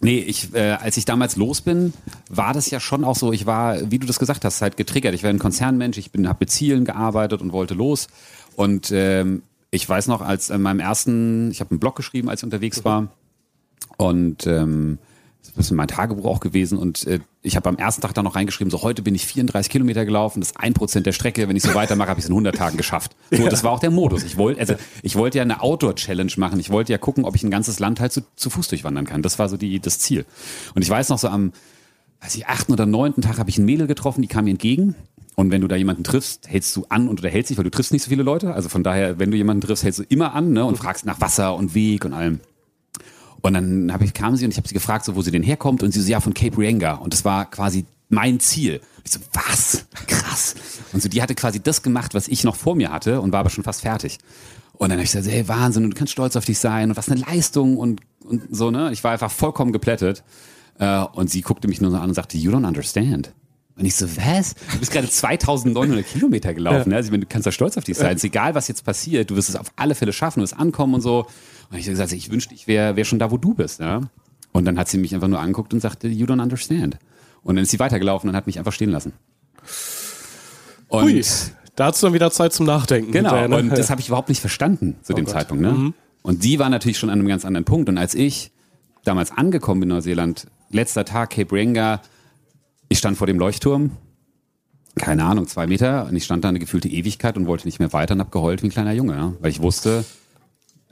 Nee, 0.00 0.18
ich, 0.18 0.54
äh, 0.54 0.72
als 0.72 0.96
ich 0.96 1.04
damals 1.04 1.36
los 1.36 1.60
bin, 1.60 1.92
war 2.28 2.52
das 2.52 2.70
ja 2.70 2.78
schon 2.78 3.04
auch 3.04 3.16
so, 3.16 3.32
ich 3.32 3.46
war, 3.46 3.90
wie 3.90 3.98
du 3.98 4.06
das 4.06 4.18
gesagt 4.18 4.44
hast, 4.44 4.62
halt 4.62 4.76
getriggert. 4.76 5.14
Ich 5.14 5.24
war 5.24 5.30
ein 5.30 5.38
Konzernmensch, 5.38 5.98
ich 5.98 6.10
habe 6.14 6.36
mit 6.40 6.50
Zielen 6.50 6.84
gearbeitet 6.84 7.40
und 7.40 7.52
wollte 7.52 7.74
los. 7.74 8.06
Und 8.54 8.90
ähm, 8.92 9.42
ich 9.70 9.88
weiß 9.88 10.06
noch, 10.06 10.20
als 10.20 10.50
in 10.50 10.62
meinem 10.62 10.80
ersten, 10.80 11.50
ich 11.50 11.60
habe 11.60 11.72
einen 11.72 11.80
Blog 11.80 11.96
geschrieben, 11.96 12.28
als 12.28 12.40
ich 12.40 12.44
unterwegs 12.44 12.84
war. 12.84 13.08
Und 13.96 14.46
ähm, 14.46 14.98
das 15.42 15.66
ist 15.66 15.70
mein 15.72 15.88
Tagebuch 15.88 16.24
auch 16.24 16.40
gewesen 16.40 16.78
und 16.78 17.06
äh, 17.06 17.20
ich 17.42 17.56
habe 17.56 17.68
am 17.68 17.76
ersten 17.76 18.02
Tag 18.02 18.14
dann 18.14 18.24
noch 18.24 18.36
reingeschrieben, 18.36 18.70
so 18.70 18.82
heute 18.82 19.02
bin 19.02 19.14
ich 19.14 19.26
34 19.26 19.70
Kilometer 19.70 20.04
gelaufen, 20.04 20.40
das 20.40 20.50
ist 20.50 20.56
ein 20.56 20.74
Prozent 20.74 21.06
der 21.06 21.12
Strecke, 21.12 21.48
wenn 21.48 21.56
ich 21.56 21.62
so 21.62 21.74
weitermache, 21.74 22.10
habe 22.10 22.20
ich 22.20 22.24
es 22.24 22.28
in 22.28 22.34
100 22.34 22.54
Tagen 22.54 22.76
geschafft. 22.76 23.16
So, 23.30 23.42
ja. 23.42 23.48
das 23.48 23.64
war 23.64 23.72
auch 23.72 23.80
der 23.80 23.90
Modus. 23.90 24.24
Ich 24.24 24.36
wollte, 24.36 24.60
also 24.60 24.74
ich 25.02 25.16
wollte 25.16 25.38
ja 25.38 25.42
eine 25.42 25.62
Outdoor-Challenge 25.62 26.32
machen. 26.36 26.60
Ich 26.60 26.70
wollte 26.70 26.92
ja 26.92 26.98
gucken, 26.98 27.24
ob 27.24 27.34
ich 27.34 27.42
ein 27.42 27.50
ganzes 27.50 27.78
Land 27.78 28.00
halt 28.00 28.12
zu, 28.12 28.22
zu 28.36 28.50
Fuß 28.50 28.68
durchwandern 28.68 29.06
kann. 29.06 29.22
Das 29.22 29.38
war 29.38 29.48
so 29.48 29.56
die, 29.56 29.80
das 29.80 29.98
Ziel. 29.98 30.26
Und 30.74 30.82
ich 30.82 30.90
weiß 30.90 31.08
noch 31.08 31.18
so 31.18 31.28
am, 31.28 31.52
weiß 32.20 32.34
ich, 32.34 32.46
achten 32.46 32.72
oder 32.72 32.86
neunten 32.86 33.22
Tag 33.22 33.38
habe 33.38 33.50
ich 33.50 33.58
ein 33.58 33.64
Mädel 33.64 33.86
getroffen, 33.86 34.22
die 34.22 34.28
kam 34.28 34.44
mir 34.44 34.50
entgegen. 34.50 34.94
Und 35.36 35.52
wenn 35.52 35.60
du 35.60 35.68
da 35.68 35.76
jemanden 35.76 36.02
triffst, 36.02 36.48
hältst 36.48 36.74
du 36.76 36.86
an 36.88 37.02
und 37.02 37.18
unterhältst 37.18 37.50
dich, 37.50 37.58
weil 37.58 37.64
du 37.64 37.70
triffst 37.70 37.92
nicht 37.92 38.02
so 38.02 38.08
viele 38.08 38.24
Leute. 38.24 38.54
Also 38.54 38.68
von 38.68 38.82
daher, 38.82 39.20
wenn 39.20 39.30
du 39.30 39.36
jemanden 39.36 39.60
triffst, 39.60 39.84
hältst 39.84 40.00
du 40.00 40.04
immer 40.08 40.34
an 40.34 40.52
ne, 40.52 40.64
und 40.64 40.76
fragst 40.76 41.06
nach 41.06 41.20
Wasser 41.20 41.54
und 41.54 41.74
Weg 41.74 42.04
und 42.04 42.12
allem. 42.12 42.40
Und 43.40 43.54
dann 43.54 43.92
hab 43.92 44.02
ich, 44.02 44.14
kam 44.14 44.36
sie 44.36 44.44
und 44.44 44.50
ich 44.50 44.56
habe 44.56 44.66
sie 44.66 44.74
gefragt, 44.74 45.04
so, 45.04 45.14
wo 45.14 45.22
sie 45.22 45.30
denn 45.30 45.42
herkommt. 45.42 45.82
Und 45.82 45.92
sie 45.92 46.00
so, 46.00 46.10
ja, 46.10 46.20
von 46.20 46.34
Cape 46.34 46.56
Reinga. 46.58 46.94
Und 46.94 47.12
das 47.12 47.24
war 47.24 47.50
quasi 47.50 47.84
mein 48.08 48.40
Ziel. 48.40 48.80
Ich 49.04 49.12
so, 49.12 49.20
was? 49.32 49.86
Krass. 50.06 50.54
Und 50.92 51.02
so, 51.02 51.08
die 51.08 51.22
hatte 51.22 51.34
quasi 51.34 51.60
das 51.60 51.82
gemacht, 51.82 52.14
was 52.14 52.28
ich 52.28 52.44
noch 52.44 52.56
vor 52.56 52.74
mir 52.74 52.90
hatte 52.90 53.20
und 53.20 53.32
war 53.32 53.40
aber 53.40 53.50
schon 53.50 53.64
fast 53.64 53.82
fertig. 53.82 54.18
Und 54.72 54.90
dann 54.90 54.98
habe 54.98 55.04
ich 55.04 55.12
gesagt, 55.12 55.30
hey, 55.32 55.46
Wahnsinn, 55.48 55.84
und 55.84 55.90
du 55.90 55.96
kannst 55.96 56.12
stolz 56.12 56.36
auf 56.36 56.44
dich 56.44 56.58
sein 56.58 56.90
und 56.90 56.96
was 56.96 57.10
eine 57.10 57.20
Leistung 57.20 57.76
und, 57.76 58.00
und 58.24 58.42
so, 58.50 58.70
ne? 58.70 58.90
Ich 58.92 59.02
war 59.02 59.12
einfach 59.12 59.30
vollkommen 59.30 59.72
geplättet. 59.72 60.22
Äh, 60.78 61.00
und 61.00 61.30
sie 61.30 61.40
guckte 61.42 61.68
mich 61.68 61.80
nur 61.80 61.90
so 61.90 61.96
an 61.96 62.08
und 62.08 62.14
sagte, 62.14 62.38
you 62.38 62.52
don't 62.52 62.66
understand. 62.66 63.32
Und 63.76 63.84
ich 63.84 63.94
so, 63.94 64.06
was? 64.16 64.54
Du 64.72 64.78
bist 64.78 64.90
gerade 64.90 65.08
2900 65.08 66.06
Kilometer 66.06 66.52
gelaufen. 66.52 66.78
Ja. 66.78 66.88
Ne? 66.88 66.96
Also, 66.96 67.16
du 67.16 67.26
kannst 67.26 67.46
da 67.46 67.52
stolz 67.52 67.76
auf 67.76 67.84
dich 67.84 67.96
sein. 67.96 68.10
Es 68.10 68.16
ist 68.16 68.24
egal, 68.24 68.54
was 68.54 68.66
jetzt 68.66 68.84
passiert. 68.84 69.30
Du 69.30 69.36
wirst 69.36 69.48
es 69.48 69.56
auf 69.56 69.72
alle 69.76 69.94
Fälle 69.94 70.12
schaffen, 70.12 70.40
du 70.40 70.42
wirst 70.42 70.58
ankommen 70.58 70.94
und 70.94 71.00
so. 71.00 71.26
Und 71.70 71.78
ich 71.78 71.84
habe 71.84 71.92
gesagt, 71.92 72.12
ich 72.12 72.30
wünschte, 72.30 72.54
ich 72.54 72.66
wäre 72.66 72.96
wär 72.96 73.04
schon 73.04 73.18
da, 73.18 73.30
wo 73.30 73.36
du 73.36 73.54
bist. 73.54 73.80
Ja? 73.80 74.00
Und 74.52 74.64
dann 74.64 74.78
hat 74.78 74.88
sie 74.88 74.98
mich 74.98 75.14
einfach 75.14 75.28
nur 75.28 75.40
angeguckt 75.40 75.74
und 75.74 75.80
sagte, 75.80 76.08
you 76.08 76.26
don't 76.26 76.42
understand. 76.42 76.98
Und 77.42 77.56
dann 77.56 77.62
ist 77.62 77.70
sie 77.70 77.78
weitergelaufen 77.78 78.28
und 78.30 78.36
hat 78.36 78.46
mich 78.46 78.58
einfach 78.58 78.72
stehen 78.72 78.90
lassen. 78.90 79.12
Und 80.88 81.04
Hui, 81.04 81.24
da 81.76 81.86
hat 81.86 81.96
du 81.96 82.06
dann 82.06 82.14
wieder 82.14 82.30
Zeit 82.30 82.52
zum 82.52 82.66
Nachdenken. 82.66 83.12
Genau, 83.12 83.30
hinterher, 83.30 83.48
ne? 83.48 83.56
und 83.56 83.78
das 83.78 83.90
habe 83.90 84.00
ich 84.00 84.08
überhaupt 84.08 84.28
nicht 84.28 84.40
verstanden 84.40 84.96
zu 85.02 85.12
oh 85.12 85.16
dem 85.16 85.26
Gott. 85.26 85.34
Zeitpunkt. 85.34 85.62
Ne? 85.62 85.72
Mhm. 85.72 85.94
Und 86.22 86.42
sie 86.42 86.58
war 86.58 86.68
natürlich 86.70 86.98
schon 86.98 87.10
an 87.10 87.18
einem 87.18 87.28
ganz 87.28 87.44
anderen 87.44 87.64
Punkt. 87.64 87.88
Und 87.88 87.98
als 87.98 88.14
ich 88.14 88.50
damals 89.04 89.30
angekommen 89.30 89.80
bin 89.80 89.90
in 89.90 89.96
Neuseeland, 89.96 90.46
letzter 90.70 91.04
Tag, 91.04 91.30
Cape 91.30 91.54
Reinga, 91.54 92.00
ich 92.88 92.98
stand 92.98 93.16
vor 93.16 93.26
dem 93.26 93.38
Leuchtturm, 93.38 93.92
keine 94.96 95.24
Ahnung, 95.24 95.46
zwei 95.46 95.66
Meter, 95.66 96.06
und 96.06 96.16
ich 96.16 96.24
stand 96.24 96.44
da 96.44 96.48
eine 96.48 96.58
gefühlte 96.58 96.88
Ewigkeit 96.88 97.36
und 97.36 97.46
wollte 97.46 97.66
nicht 97.66 97.78
mehr 97.78 97.92
weiter 97.92 98.14
und 98.14 98.20
habe 98.20 98.30
geheult 98.30 98.62
wie 98.62 98.66
ein 98.66 98.70
kleiner 98.70 98.92
Junge, 98.92 99.14
ja? 99.14 99.32
weil 99.40 99.50
ich 99.50 99.62
wusste, 99.62 100.04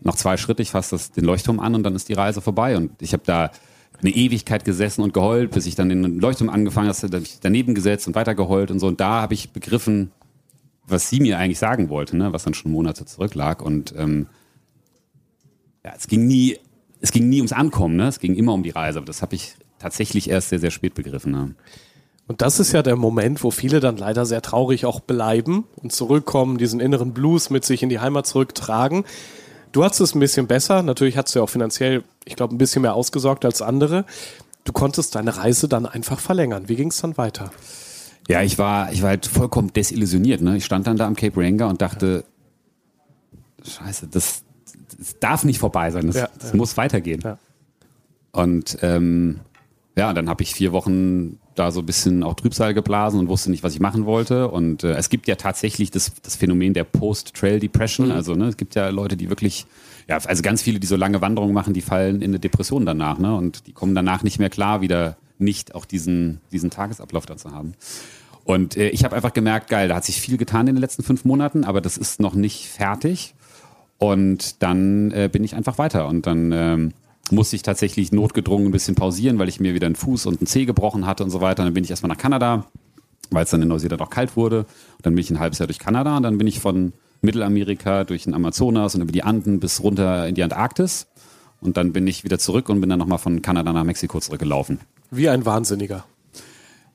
noch 0.00 0.16
zwei 0.16 0.37
Schritte, 0.37 0.62
ich 0.62 0.70
fasse 0.70 0.98
den 1.16 1.24
Leuchtturm 1.24 1.61
an 1.61 1.74
und 1.74 1.82
dann 1.82 1.94
ist 1.94 2.09
die 2.09 2.14
Reise 2.14 2.40
vorbei. 2.40 2.76
Und 2.76 2.90
ich 3.00 3.12
habe 3.12 3.22
da 3.26 3.50
eine 4.00 4.11
Ewigkeit 4.11 4.64
gesessen 4.64 5.02
und 5.02 5.14
geheult, 5.14 5.52
bis 5.52 5.66
ich 5.66 5.74
dann 5.74 5.88
den 5.88 6.18
Leuchtturm 6.18 6.50
angefangen 6.50 6.88
habe, 6.88 6.98
habe 6.98 7.18
ich 7.18 7.40
daneben 7.40 7.74
gesetzt 7.74 8.06
und 8.06 8.14
weiter 8.14 8.35
geheult 8.35 8.70
und 8.70 8.78
so. 8.78 8.87
Und 8.87 9.00
da 9.00 9.22
habe 9.22 9.35
ich 9.35 9.50
begriffen, 9.50 10.11
was 10.87 11.09
sie 11.09 11.20
mir 11.20 11.38
eigentlich 11.38 11.59
sagen 11.59 11.88
wollte, 11.88 12.16
ne? 12.16 12.32
was 12.32 12.44
dann 12.44 12.54
schon 12.54 12.72
Monate 12.72 13.04
zurücklag. 13.04 13.62
Und 13.62 13.94
ähm, 13.96 14.26
ja, 15.85 15.92
es 15.96 16.06
ging 16.06 16.26
nie, 16.26 16.59
es 17.00 17.11
ging 17.11 17.28
nie 17.28 17.38
ums 17.38 17.52
Ankommen, 17.52 17.96
ne? 17.96 18.09
es 18.09 18.20
ging 18.20 18.35
immer 18.35 18.52
um 18.52 18.62
die 18.62 18.70
Reise. 18.70 18.98
Aber 18.98 19.06
das 19.06 19.22
habe 19.22 19.35
ich 19.35 19.54
tatsächlich 19.78 20.30
erst 20.30 20.50
sehr, 20.50 20.59
sehr 20.59 20.70
spät 20.70 20.94
begriffen. 20.94 21.32
Ne? 21.32 21.54
Und 22.28 22.42
das 22.42 22.61
ist 22.61 22.72
ja 22.72 22.82
der 22.82 22.96
Moment, 22.96 23.42
wo 23.44 23.50
viele 23.50 23.80
dann 23.80 23.96
leider 23.96 24.26
sehr 24.26 24.42
traurig 24.42 24.85
auch 24.85 25.00
bleiben 25.00 25.64
und 25.76 25.92
zurückkommen, 25.92 26.59
diesen 26.59 26.80
inneren 26.80 27.14
Blues 27.14 27.50
mit 27.50 27.64
sich 27.64 27.82
in 27.82 27.88
die 27.88 28.00
Heimat 28.00 28.26
zurücktragen. 28.26 29.04
Du 29.72 29.85
hattest 29.85 30.00
es 30.00 30.14
ein 30.14 30.20
bisschen 30.20 30.46
besser. 30.46 30.83
Natürlich 30.83 31.16
hast 31.16 31.35
du 31.35 31.40
ja 31.40 31.42
auch 31.44 31.50
finanziell, 31.50 32.02
ich 32.24 32.37
glaube, 32.37 32.55
ein 32.55 32.59
bisschen 32.59 32.83
mehr 32.83 32.94
ausgesorgt 32.94 33.44
als 33.44 33.62
andere. 33.62 34.05
Du 34.64 34.72
konntest 34.72 35.14
deine 35.14 35.37
Reise 35.37 35.68
dann 35.68 35.87
einfach 35.87 36.18
verlängern. 36.18 36.68
Wie 36.68 36.76
ging 36.76 36.88
es 36.88 37.00
dann 37.00 37.16
weiter? 37.16 37.50
Ja, 38.29 38.42
ich 38.42 38.59
war, 38.59 38.92
ich 38.92 39.02
war 39.02 39.11
halt 39.11 39.26
vollkommen 39.26 39.72
desillusioniert. 39.72 40.40
Ne? 40.40 40.57
Ich 40.57 40.64
stand 40.64 40.87
dann 40.87 40.96
da 40.96 41.07
am 41.07 41.14
Cape 41.14 41.40
Ranger 41.40 41.68
und 41.68 41.81
dachte, 41.81 42.24
Scheiße, 43.64 44.09
das, 44.09 44.42
das 44.98 45.18
darf 45.20 45.44
nicht 45.44 45.59
vorbei 45.59 45.90
sein. 45.90 46.07
Das, 46.07 46.16
ja, 46.16 46.29
das 46.38 46.50
ja. 46.50 46.57
muss 46.57 46.76
weitergehen. 46.76 47.20
Ja. 47.22 47.38
Und 48.33 48.79
ähm, 48.83 49.40
ja, 49.96 50.12
dann 50.12 50.29
habe 50.29 50.42
ich 50.42 50.55
vier 50.55 50.72
Wochen 50.72 51.38
da 51.59 51.71
so 51.71 51.81
ein 51.81 51.87
bisschen 51.87 52.23
auch 52.23 52.35
Trübsal 52.35 52.75
geblasen 52.75 53.19
und 53.19 53.29
wusste 53.29 53.51
nicht, 53.51 53.62
was 53.62 53.75
ich 53.75 53.81
machen 53.81 54.07
wollte. 54.07 54.49
Und 54.49 54.85
äh, 54.85 54.95
es 54.95 55.09
gibt 55.09 55.27
ja 55.27 55.35
tatsächlich 55.35 55.90
das, 55.90 56.12
das 56.23 56.37
Phänomen 56.37 56.75
der 56.75 56.85
Post-Trail-Depression. 56.85 58.09
Mhm. 58.09 58.12
Also 58.12 58.35
ne, 58.35 58.47
es 58.47 58.57
gibt 58.57 58.75
ja 58.75 58.88
Leute, 58.90 59.16
die 59.16 59.29
wirklich, 59.29 59.66
ja, 60.09 60.19
also 60.19 60.42
ganz 60.42 60.62
viele, 60.62 60.79
die 60.79 60.87
so 60.87 60.97
lange 60.97 61.21
Wanderungen 61.21 61.55
machen, 61.55 61.75
die 61.75 61.81
fallen 61.81 62.16
in 62.23 62.31
eine 62.31 62.38
Depression 62.38 62.87
danach. 62.87 63.19
Ne? 63.19 63.35
Und 63.35 63.66
die 63.66 63.73
kommen 63.73 63.95
danach 63.95 64.23
nicht 64.23 64.38
mehr 64.38 64.51
klar, 64.51 64.81
wieder 64.81 65.16
nicht 65.38 65.75
auch 65.75 65.85
diesen, 65.85 66.40
diesen 66.53 66.71
Tagesablauf 66.71 67.27
da 67.27 67.37
zu 67.37 67.53
haben. 67.53 67.75
Und 68.45 68.77
äh, 68.77 68.90
ich 68.90 69.05
habe 69.05 69.16
einfach 69.16 69.33
gemerkt, 69.33 69.69
geil, 69.69 69.88
da 69.88 69.97
hat 69.97 70.05
sich 70.05 70.21
viel 70.21 70.37
getan 70.37 70.69
in 70.69 70.77
den 70.77 70.81
letzten 70.81 71.03
fünf 71.03 71.25
Monaten, 71.25 71.64
aber 71.64 71.81
das 71.81 71.97
ist 71.97 72.21
noch 72.21 72.35
nicht 72.35 72.69
fertig. 72.69 73.35
Und 73.99 74.62
dann 74.62 75.11
äh, 75.11 75.29
bin 75.31 75.42
ich 75.42 75.55
einfach 75.55 75.79
weiter. 75.79 76.07
Und 76.07 76.27
dann 76.27 76.53
ähm, 76.53 76.92
musste 77.30 77.56
ich 77.56 77.62
tatsächlich 77.62 78.12
notgedrungen 78.12 78.68
ein 78.68 78.72
bisschen 78.72 78.94
pausieren, 78.94 79.38
weil 79.38 79.48
ich 79.48 79.60
mir 79.60 79.74
wieder 79.74 79.86
einen 79.86 79.96
Fuß 79.96 80.26
und 80.26 80.40
einen 80.40 80.46
Zeh 80.46 80.64
gebrochen 80.64 81.06
hatte 81.06 81.24
und 81.24 81.30
so 81.30 81.40
weiter. 81.40 81.64
dann 81.64 81.74
bin 81.74 81.84
ich 81.84 81.90
erstmal 81.90 82.08
nach 82.08 82.18
Kanada, 82.18 82.66
weil 83.30 83.44
es 83.44 83.50
dann 83.50 83.62
in 83.62 83.68
Neuseeland 83.68 84.00
auch 84.02 84.10
kalt 84.10 84.36
wurde. 84.36 84.60
Und 84.60 85.06
dann 85.06 85.14
bin 85.14 85.22
ich 85.22 85.30
ein 85.30 85.40
halbes 85.40 85.58
Jahr 85.58 85.66
durch 85.66 85.78
Kanada 85.78 86.16
und 86.16 86.22
dann 86.22 86.38
bin 86.38 86.46
ich 86.46 86.60
von 86.60 86.92
Mittelamerika 87.22 88.04
durch 88.04 88.24
den 88.24 88.34
Amazonas 88.34 88.94
und 88.94 89.02
über 89.02 89.12
die 89.12 89.24
Anden 89.24 89.60
bis 89.60 89.82
runter 89.82 90.28
in 90.28 90.34
die 90.34 90.42
Antarktis. 90.42 91.06
Und 91.60 91.76
dann 91.76 91.92
bin 91.92 92.06
ich 92.06 92.22
wieder 92.24 92.38
zurück 92.38 92.68
und 92.68 92.80
bin 92.80 92.90
dann 92.90 92.98
nochmal 92.98 93.18
von 93.18 93.42
Kanada 93.42 93.72
nach 93.72 93.84
Mexiko 93.84 94.20
zurückgelaufen. 94.20 94.80
Wie 95.10 95.28
ein 95.28 95.44
Wahnsinniger. 95.44 96.04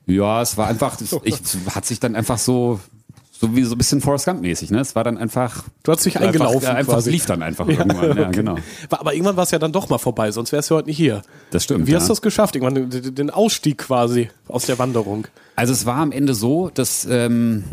Ja, 0.06 0.42
es 0.42 0.56
war 0.56 0.68
einfach, 0.68 0.98
ich, 1.24 1.40
hat 1.74 1.84
sich 1.84 2.00
dann 2.00 2.16
einfach 2.16 2.38
so, 2.38 2.80
so 3.42 3.56
wie 3.56 3.64
so 3.64 3.74
ein 3.74 3.78
bisschen 3.78 4.00
Forrest 4.00 4.26
Gump-mäßig, 4.26 4.70
ne? 4.70 4.78
Es 4.78 4.94
war 4.94 5.02
dann 5.02 5.18
einfach. 5.18 5.64
Du 5.82 5.90
hast 5.90 6.06
dich 6.06 6.16
eingelaufen. 6.16 6.58
Einfach, 6.58 6.76
einfach, 6.76 6.98
es 6.98 7.06
lief 7.06 7.26
dann 7.26 7.42
einfach 7.42 7.66
irgendwann, 7.68 8.16
ja, 8.16 8.28
okay. 8.28 8.36
genau. 8.36 8.56
Aber 8.88 9.14
irgendwann 9.14 9.36
war 9.36 9.42
es 9.42 9.50
ja 9.50 9.58
dann 9.58 9.72
doch 9.72 9.88
mal 9.88 9.98
vorbei, 9.98 10.30
sonst 10.30 10.52
wärst 10.52 10.70
du 10.70 10.76
heute 10.76 10.88
nicht 10.88 10.96
hier. 10.96 11.22
Das 11.50 11.64
stimmt. 11.64 11.88
Wie 11.88 11.94
hast 11.96 12.04
ja. 12.04 12.06
du 12.06 12.12
es 12.12 12.22
geschafft? 12.22 12.54
Irgendwann 12.54 12.88
den- 12.88 13.30
Ausstieg 13.30 13.78
quasi 13.78 14.30
aus 14.46 14.66
der 14.66 14.78
Wanderung. 14.78 15.26
Also 15.56 15.72
es 15.72 15.86
war 15.86 15.96
am 15.96 16.12
Ende 16.12 16.34
so, 16.34 16.70
dass 16.72 17.04
ähm, 17.10 17.64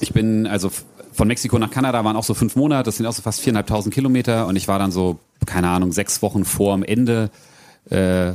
ich 0.00 0.12
bin, 0.12 0.48
also 0.48 0.68
von 1.12 1.28
Mexiko 1.28 1.60
nach 1.60 1.70
Kanada 1.70 2.04
waren 2.04 2.16
auch 2.16 2.24
so 2.24 2.34
fünf 2.34 2.56
Monate, 2.56 2.88
das 2.88 2.96
sind 2.96 3.06
auch 3.06 3.12
so 3.12 3.22
fast 3.22 3.40
viereinhalbtausend 3.40 3.94
Kilometer 3.94 4.48
und 4.48 4.56
ich 4.56 4.66
war 4.66 4.80
dann 4.80 4.90
so, 4.90 5.20
keine 5.46 5.68
Ahnung, 5.68 5.92
sechs 5.92 6.22
Wochen 6.22 6.44
vor 6.44 6.74
dem 6.74 6.82
Ende, 6.82 7.30
äh, 7.88 8.32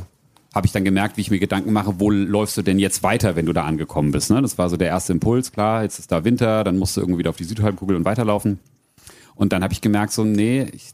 habe 0.54 0.66
ich 0.66 0.72
dann 0.72 0.84
gemerkt, 0.84 1.16
wie 1.16 1.20
ich 1.20 1.30
mir 1.30 1.38
Gedanken 1.38 1.72
mache, 1.72 2.00
wo 2.00 2.10
läufst 2.10 2.56
du 2.56 2.62
denn 2.62 2.78
jetzt 2.78 3.02
weiter, 3.02 3.36
wenn 3.36 3.46
du 3.46 3.52
da 3.52 3.64
angekommen 3.64 4.12
bist. 4.12 4.30
Ne? 4.30 4.40
Das 4.40 4.56
war 4.56 4.70
so 4.70 4.76
der 4.76 4.88
erste 4.88 5.12
Impuls, 5.12 5.52
klar, 5.52 5.82
jetzt 5.82 5.98
ist 5.98 6.10
da 6.10 6.24
Winter, 6.24 6.64
dann 6.64 6.78
musst 6.78 6.96
du 6.96 7.00
irgendwie 7.00 7.18
wieder 7.18 7.30
auf 7.30 7.36
die 7.36 7.44
Südhalbkugel 7.44 7.96
und 7.96 8.04
weiterlaufen. 8.04 8.58
Und 9.34 9.52
dann 9.52 9.62
habe 9.62 9.72
ich 9.72 9.80
gemerkt, 9.80 10.12
so, 10.12 10.24
nee, 10.24 10.66
ich, 10.72 10.90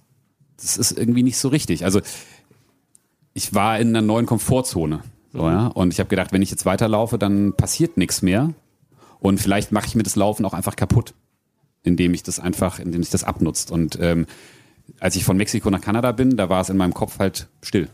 das 0.61 0.77
ist 0.77 0.99
irgendwie 0.99 1.23
nicht 1.23 1.39
so 1.39 1.49
richtig. 1.49 1.85
Also 1.85 2.01
ich 3.33 3.55
war 3.55 3.79
in 3.79 3.89
einer 3.89 4.03
neuen 4.03 4.27
Komfortzone. 4.27 5.03
So, 5.33 5.49
ja? 5.49 5.69
Und 5.69 5.93
ich 5.93 5.99
habe 5.99 6.09
gedacht, 6.09 6.33
wenn 6.33 6.43
ich 6.43 6.51
jetzt 6.51 6.67
weiterlaufe, 6.67 7.19
dann 7.19 7.55
passiert 7.55 7.97
nichts 7.97 8.23
mehr. 8.23 8.53
Und 9.19 9.41
vielleicht 9.41 9.73
mache 9.73 9.87
ich 9.87 9.95
mir 9.95 10.03
das 10.03 10.17
Laufen 10.17 10.45
auch 10.45 10.53
einfach 10.53 10.77
kaputt, 10.77 11.15
indem 11.83 12.13
ich 12.13 12.23
das 12.23 12.39
einfach, 12.39 12.79
indem 12.79 13.03
ich 13.03 13.11
das 13.11 13.25
abnutzt. 13.25 13.71
Und 13.71 13.99
ähm, 14.01 14.27
als 15.01 15.17
ich 15.17 15.25
von 15.25 15.37
Mexiko 15.37 15.71
nach 15.71 15.81
Kanada 15.81 16.13
bin, 16.13 16.37
da 16.37 16.49
war 16.49 16.61
es 16.61 16.69
in 16.69 16.77
meinem 16.77 16.95
Kopf 16.95 17.19
halt 17.19 17.49
still. 17.63 17.89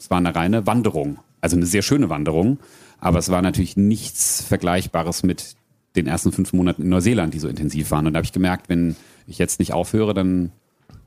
Es 0.00 0.10
war 0.10 0.18
eine 0.18 0.34
reine 0.34 0.66
Wanderung. 0.66 1.18
Also 1.40 1.56
eine 1.56 1.66
sehr 1.66 1.82
schöne 1.82 2.08
Wanderung. 2.08 2.58
Aber 2.98 3.18
es 3.18 3.28
war 3.28 3.42
natürlich 3.42 3.76
nichts 3.76 4.42
Vergleichbares 4.42 5.22
mit 5.22 5.54
den 5.94 6.06
ersten 6.06 6.32
fünf 6.32 6.52
Monaten 6.52 6.82
in 6.82 6.88
Neuseeland, 6.88 7.34
die 7.34 7.38
so 7.38 7.48
intensiv 7.48 7.90
waren. 7.90 8.06
Und 8.06 8.14
da 8.14 8.18
habe 8.18 8.24
ich 8.24 8.32
gemerkt, 8.32 8.68
wenn 8.68 8.96
ich 9.26 9.38
jetzt 9.38 9.58
nicht 9.58 9.72
aufhöre, 9.72 10.14
dann 10.14 10.52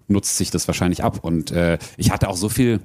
nutzt 0.08 0.38
sich 0.38 0.52
das 0.52 0.68
wahrscheinlich 0.68 1.04
ab. 1.04 1.24
Und 1.24 1.52
äh, 1.52 1.80
ich 1.98 2.12
hatte 2.12 2.30
auch 2.30 2.38
so 2.38 2.50
viel 2.50 2.80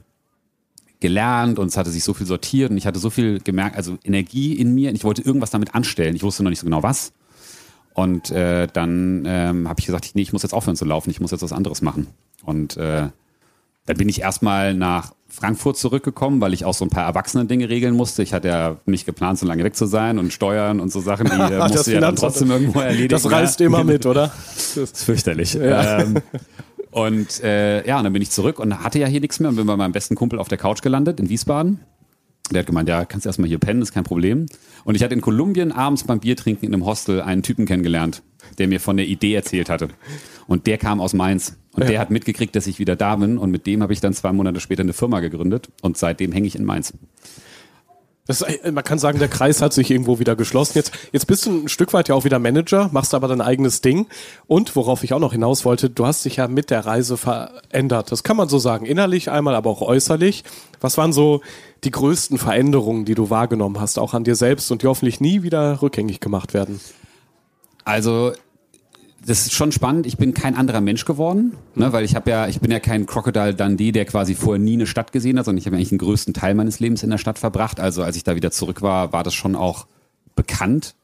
gelernt 1.00 1.58
und 1.58 1.68
es 1.68 1.76
hatte 1.76 1.90
sich 1.90 2.02
so 2.02 2.14
viel 2.14 2.26
sortiert 2.26 2.70
und 2.70 2.76
ich 2.76 2.86
hatte 2.86 2.98
so 2.98 3.10
viel 3.10 3.38
gemerkt, 3.40 3.76
also 3.76 3.98
Energie 4.02 4.54
in 4.54 4.74
mir 4.74 4.90
und 4.90 4.96
ich 4.96 5.04
wollte 5.04 5.22
irgendwas 5.22 5.50
damit 5.50 5.74
anstellen. 5.74 6.16
Ich 6.16 6.22
wusste 6.22 6.42
noch 6.42 6.50
nicht 6.50 6.58
so 6.58 6.64
genau 6.64 6.82
was. 6.82 7.12
Und 7.94 8.30
äh, 8.30 8.68
dann 8.72 9.24
ähm, 9.26 9.68
habe 9.68 9.80
ich 9.80 9.86
gesagt, 9.86 10.10
nee, 10.14 10.22
ich 10.22 10.32
muss 10.32 10.42
jetzt 10.42 10.54
aufhören 10.54 10.76
zu 10.76 10.84
laufen, 10.84 11.10
ich 11.10 11.20
muss 11.20 11.30
jetzt 11.30 11.42
was 11.42 11.52
anderes 11.52 11.82
machen. 11.82 12.06
Und 12.44 12.76
äh, 12.76 13.08
dann 13.88 13.96
bin 13.96 14.08
ich 14.10 14.20
erstmal 14.20 14.74
nach 14.74 15.14
Frankfurt 15.28 15.78
zurückgekommen, 15.78 16.42
weil 16.42 16.52
ich 16.52 16.66
auch 16.66 16.74
so 16.74 16.84
ein 16.84 16.90
paar 16.90 17.04
Erwachsenen-Dinge 17.06 17.70
regeln 17.70 17.94
musste. 17.94 18.22
Ich 18.22 18.34
hatte 18.34 18.48
ja 18.48 18.76
nicht 18.84 19.06
geplant, 19.06 19.38
so 19.38 19.46
lange 19.46 19.64
weg 19.64 19.74
zu 19.76 19.86
sein 19.86 20.18
und 20.18 20.30
Steuern 20.30 20.78
und 20.78 20.92
so 20.92 21.00
Sachen, 21.00 21.26
die 21.26 21.32
äh, 21.54 21.58
Das 21.58 21.72
musste 21.72 21.94
ja 21.94 22.00
dann 22.00 22.16
trotzdem 22.16 22.50
irgendwo 22.50 22.80
erledigen. 22.82 23.08
Das 23.08 23.30
reißt 23.30 23.62
immer 23.62 23.84
mit, 23.84 24.04
oder? 24.04 24.30
Das 24.74 24.76
ist 24.76 25.04
fürchterlich. 25.04 25.56
Ähm, 25.58 26.18
und 26.90 27.42
äh, 27.42 27.86
ja, 27.86 27.96
und 27.96 28.04
dann 28.04 28.12
bin 28.12 28.20
ich 28.20 28.30
zurück 28.30 28.58
und 28.58 28.84
hatte 28.84 28.98
ja 28.98 29.06
hier 29.06 29.20
nichts 29.20 29.40
mehr 29.40 29.48
und 29.48 29.56
bin 29.56 29.66
bei 29.66 29.76
meinem 29.76 29.92
besten 29.92 30.14
Kumpel 30.14 30.38
auf 30.38 30.48
der 30.48 30.58
Couch 30.58 30.82
gelandet 30.82 31.18
in 31.18 31.30
Wiesbaden. 31.30 31.80
Der 32.50 32.60
hat 32.60 32.66
gemeint, 32.66 32.90
ja, 32.90 33.06
kannst 33.06 33.24
erstmal 33.24 33.48
hier 33.48 33.58
pennen, 33.58 33.80
ist 33.80 33.94
kein 33.94 34.04
Problem. 34.04 34.46
Und 34.84 34.96
ich 34.96 35.02
hatte 35.02 35.14
in 35.14 35.22
Kolumbien 35.22 35.72
abends 35.72 36.04
beim 36.04 36.20
Biertrinken 36.20 36.66
in 36.66 36.74
einem 36.74 36.84
Hostel 36.84 37.22
einen 37.22 37.42
Typen 37.42 37.64
kennengelernt, 37.64 38.22
der 38.58 38.68
mir 38.68 38.80
von 38.80 38.96
der 38.96 39.06
Idee 39.06 39.34
erzählt 39.34 39.68
hatte. 39.68 39.88
Und 40.46 40.66
der 40.66 40.78
kam 40.78 41.00
aus 41.00 41.12
Mainz. 41.12 41.56
Und 41.74 41.88
der 41.88 42.00
hat 42.00 42.10
mitgekriegt, 42.10 42.56
dass 42.56 42.66
ich 42.66 42.78
wieder 42.78 42.96
da 42.96 43.14
bin. 43.16 43.38
Und 43.38 43.50
mit 43.50 43.66
dem 43.66 43.82
habe 43.82 43.92
ich 43.92 44.00
dann 44.00 44.12
zwei 44.14 44.32
Monate 44.32 44.60
später 44.60 44.82
eine 44.82 44.92
Firma 44.94 45.20
gegründet. 45.20 45.68
Und 45.82 45.96
seitdem 45.96 46.32
hänge 46.32 46.46
ich 46.46 46.56
in 46.56 46.64
Mainz. 46.64 46.92
Das, 48.26 48.42
ist- 48.42 48.72
man 48.72 48.84
kann 48.84 48.98
sagen, 48.98 49.18
der 49.18 49.28
Kreis 49.28 49.62
hat 49.62 49.72
sich 49.72 49.90
irgendwo 49.90 50.18
wieder 50.18 50.36
geschlossen. 50.36 50.72
Jetzt, 50.76 50.92
jetzt 51.12 51.26
bist 51.26 51.46
du 51.46 51.62
ein 51.64 51.68
Stück 51.68 51.94
weit 51.94 52.08
ja 52.08 52.14
auch 52.14 52.24
wieder 52.24 52.38
Manager, 52.38 52.90
machst 52.92 53.14
aber 53.14 53.26
dein 53.26 53.40
eigenes 53.40 53.80
Ding. 53.80 54.06
Und 54.46 54.76
worauf 54.76 55.02
ich 55.02 55.14
auch 55.14 55.18
noch 55.18 55.32
hinaus 55.32 55.64
wollte, 55.64 55.88
du 55.88 56.04
hast 56.04 56.24
dich 56.26 56.36
ja 56.36 56.46
mit 56.46 56.68
der 56.70 56.84
Reise 56.84 57.16
verändert. 57.16 58.12
Das 58.12 58.24
kann 58.24 58.36
man 58.36 58.48
so 58.50 58.58
sagen. 58.58 58.84
Innerlich 58.84 59.30
einmal, 59.30 59.54
aber 59.54 59.70
auch 59.70 59.80
äußerlich. 59.80 60.44
Was 60.80 60.98
waren 60.98 61.12
so 61.14 61.40
die 61.84 61.90
größten 61.90 62.36
Veränderungen, 62.36 63.06
die 63.06 63.14
du 63.14 63.30
wahrgenommen 63.30 63.80
hast, 63.80 63.98
auch 63.98 64.12
an 64.12 64.24
dir 64.24 64.34
selbst 64.34 64.70
und 64.70 64.82
die 64.82 64.88
hoffentlich 64.88 65.20
nie 65.20 65.42
wieder 65.42 65.80
rückgängig 65.80 66.20
gemacht 66.20 66.52
werden? 66.52 66.80
Also 67.88 68.32
das 69.24 69.46
ist 69.46 69.54
schon 69.54 69.72
spannend. 69.72 70.06
Ich 70.06 70.18
bin 70.18 70.34
kein 70.34 70.54
anderer 70.54 70.82
Mensch 70.82 71.06
geworden, 71.06 71.56
ne, 71.74 71.90
weil 71.90 72.04
ich 72.04 72.14
habe 72.14 72.30
ja, 72.30 72.46
ich 72.46 72.60
bin 72.60 72.70
ja 72.70 72.80
kein 72.80 73.06
Crocodile 73.06 73.54
Dundee, 73.54 73.92
der 73.92 74.04
quasi 74.04 74.34
vorher 74.34 74.62
nie 74.62 74.74
eine 74.74 74.86
Stadt 74.86 75.10
gesehen 75.10 75.38
hat, 75.38 75.46
sondern 75.46 75.58
ich 75.58 75.66
habe 75.66 75.76
eigentlich 75.76 75.88
den 75.88 75.96
größten 75.96 76.34
Teil 76.34 76.54
meines 76.54 76.80
Lebens 76.80 77.02
in 77.02 77.08
der 77.08 77.16
Stadt 77.16 77.38
verbracht. 77.38 77.80
Also 77.80 78.02
als 78.02 78.14
ich 78.16 78.24
da 78.24 78.36
wieder 78.36 78.50
zurück 78.50 78.82
war, 78.82 79.14
war 79.14 79.22
das 79.22 79.32
schon 79.32 79.56
auch 79.56 79.86
bekannt. 80.38 80.94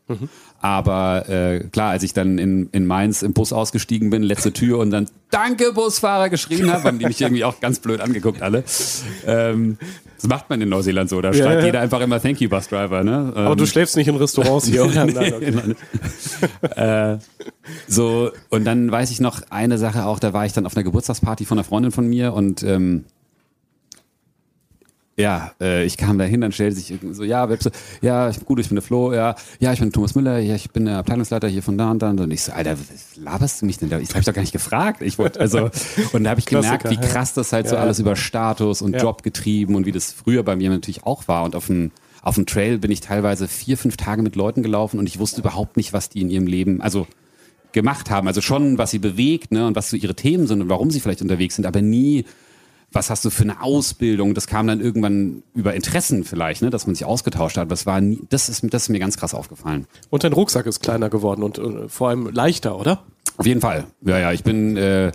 Aber 0.61 1.29
äh, 1.29 1.61
klar, 1.71 1.91
als 1.91 2.03
ich 2.03 2.13
dann 2.13 2.39
in, 2.39 2.69
in 2.73 2.87
Mainz 2.87 3.23
im 3.23 3.33
Bus 3.33 3.53
ausgestiegen 3.53 4.11
bin, 4.11 4.23
letzte 4.23 4.53
Tür 4.53 4.79
und 4.79 4.91
dann 4.91 5.09
Danke 5.31 5.73
Busfahrer 5.73 6.29
geschrien 6.29 6.71
habe, 6.71 6.85
haben 6.85 6.99
die 6.99 7.07
mich 7.07 7.21
irgendwie 7.21 7.45
auch 7.45 7.59
ganz 7.61 7.81
blöd 7.81 8.01
angeguckt 8.01 8.41
alle. 8.41 8.65
Ähm, 9.27 9.79
das 10.17 10.29
macht 10.29 10.49
man 10.49 10.61
in 10.61 10.69
Neuseeland 10.69 11.11
so, 11.11 11.21
da 11.21 11.33
schreibt 11.33 11.61
ja. 11.61 11.67
jeder 11.67 11.81
einfach 11.81 12.01
immer 12.01 12.21
Thank 12.21 12.41
you 12.41 12.49
Bus 12.49 12.69
Driver. 12.69 13.03
Ne? 13.03 13.33
Aber 13.35 13.51
Ähm, 13.53 13.57
du 13.57 13.67
schläfst 13.67 13.97
nicht 13.97 14.09
in 14.09 14.17
Restaurants 14.17 14.67
hier, 14.67 14.85
oder? 14.87 15.07
Nein, 15.07 15.35
okay. 15.35 17.13
äh, 17.15 17.19
so, 17.89 18.31
und 18.51 18.65
dann 18.65 18.91
weiß 18.91 19.11
ich 19.11 19.21
noch 19.21 19.43
eine 19.51 19.79
Sache 19.79 20.05
auch, 20.07 20.19
da 20.19 20.33
war 20.33 20.47
ich 20.47 20.53
dann 20.53 20.67
auf 20.67 20.77
einer 20.77 20.85
Geburtstagsparty 20.85 21.47
von 21.47 21.59
einer 21.59 21.65
Freundin 21.65 21.93
von 21.93 22.07
mir 22.07 22.33
und 22.33 22.63
ähm, 22.63 23.05
ja, 25.17 25.53
äh, 25.61 25.85
ich 25.85 25.97
kam 25.97 26.19
da 26.19 26.25
hin, 26.25 26.41
dann 26.41 26.51
stellte 26.53 26.77
sich 26.77 26.91
irgendwie 26.91 27.15
so, 27.15 27.23
ja, 27.25 27.49
wer 27.49 27.57
bist 27.57 27.67
du? 27.67 27.71
ja, 28.03 28.29
ich, 28.29 28.45
gut, 28.45 28.59
ich 28.59 28.69
bin 28.69 28.77
der 28.77 28.83
Flo, 28.83 29.13
ja, 29.13 29.37
ja, 29.61 29.73
ich 29.73 29.79
bin 29.81 29.93
Thomas 29.93 30.15
Müller, 30.15 30.39
ja, 30.39 30.55
ich 30.57 30.71
bin 30.71 30.87
der 30.87 30.99
Abteilungsleiter 30.99 31.47
hier 31.49 31.63
von 31.63 31.79
da 31.79 31.91
und 31.91 32.01
da 32.01 32.11
und 32.11 32.31
ich 32.33 32.43
so, 32.43 32.53
Alter, 32.53 32.79
was 32.79 33.17
laberst 33.17 33.63
du 33.63 33.67
mich 33.67 33.79
denn 33.79 33.91
da? 33.91 33.99
Ich 33.99 34.11
habe 34.15 34.25
doch 34.25 34.33
gar 34.33 34.43
nicht 34.43 34.53
gefragt. 34.53 35.03
Ich 35.03 35.19
wollte, 35.19 35.41
also, 35.41 35.71
und 36.13 36.25
da 36.25 36.31
habe 36.31 36.41
ich 36.41 36.47
gemerkt, 36.47 36.91
wie 36.91 36.97
krass 36.97 37.33
das 37.35 37.53
halt 37.53 37.69
so 37.69 37.77
Ja. 37.77 37.83
alles 37.83 37.99
über 38.01 38.17
Status 38.17 38.83
und 38.83 38.95
Ja. 38.95 39.03
Job 39.03 39.23
getrieben 39.23 39.75
und 39.77 39.87
wie 39.87 39.93
das 39.93 40.13
früher 40.13 40.43
bei 40.43 40.57
mir 40.57 40.71
natürlich 40.71 41.05
auch 41.05 41.29
war 41.29 41.45
und 41.45 41.55
auf 41.57 41.67
dem 41.67 41.91
auf 42.23 42.37
dem 42.37 42.47
Trail 42.47 42.79
bin 42.79 42.91
ich 42.91 43.03
teilweise 43.03 43.49
vier, 43.49 43.77
fünf 43.77 43.99
Tage 43.99 44.23
mit 44.23 44.35
Leuten 44.35 44.63
gelaufen 44.63 44.99
und 44.99 45.07
ich 45.07 45.19
wusste 45.19 45.43
überhaupt 45.43 45.77
nicht, 45.77 45.93
was 45.93 46.09
die 46.09 46.23
in 46.23 46.31
ihrem 46.31 46.47
Leben, 46.47 46.81
also 46.81 47.07
gemacht 47.73 48.09
haben. 48.09 48.27
Also 48.29 48.41
schon, 48.41 48.79
was 48.79 48.93
sie 48.93 48.99
bewegt 48.99 49.53
ne, 49.53 49.67
und 49.67 49.77
was 49.77 49.91
so 49.91 49.97
ihre 49.99 50.15
Themen 50.15 50.47
sind 50.47 50.63
und 50.63 50.71
warum 50.71 50.91
sie 50.91 51.01
vielleicht 51.01 51.21
unterwegs 51.21 51.57
sind, 51.57 51.67
aber 51.67 51.83
nie, 51.83 52.25
was 52.95 53.11
hast 53.11 53.25
du 53.25 53.31
für 53.31 53.43
eine 53.43 53.63
Ausbildung? 53.63 54.35
Das 54.35 54.47
kam 54.47 54.67
dann 54.67 54.81
irgendwann 54.81 55.43
über 55.55 55.75
Interessen 55.75 56.25
vielleicht, 56.25 56.63
ne, 56.63 56.71
dass 56.71 56.87
man 56.87 56.95
sich 56.95 57.05
ausgetauscht 57.05 57.57
hat. 57.57 57.71
Es 57.73 57.87
war 57.87 58.01
nie, 58.01 58.21
das 58.31 58.49
ist, 58.49 58.65
das 58.73 58.85
ist 58.85 58.89
mir 58.89 59.01
ganz 59.01 59.17
krass 59.17 59.35
aufgefallen. 59.35 59.87
Und 60.11 60.25
dein 60.25 60.33
Rucksack 60.33 60.67
ist 60.67 60.81
kleiner 60.81 61.11
geworden 61.11 61.43
und 61.43 61.59
äh, 61.59 61.89
vor 61.89 62.09
allem 62.09 62.29
leichter, 62.31 62.79
oder? 62.79 63.03
Auf 63.37 63.47
jeden 63.47 63.61
Fall. 63.61 63.85
Ja, 64.03 64.19
ja, 64.19 64.33
ich 64.33 64.45
bin, 64.45 64.77
äh, 64.77 65.13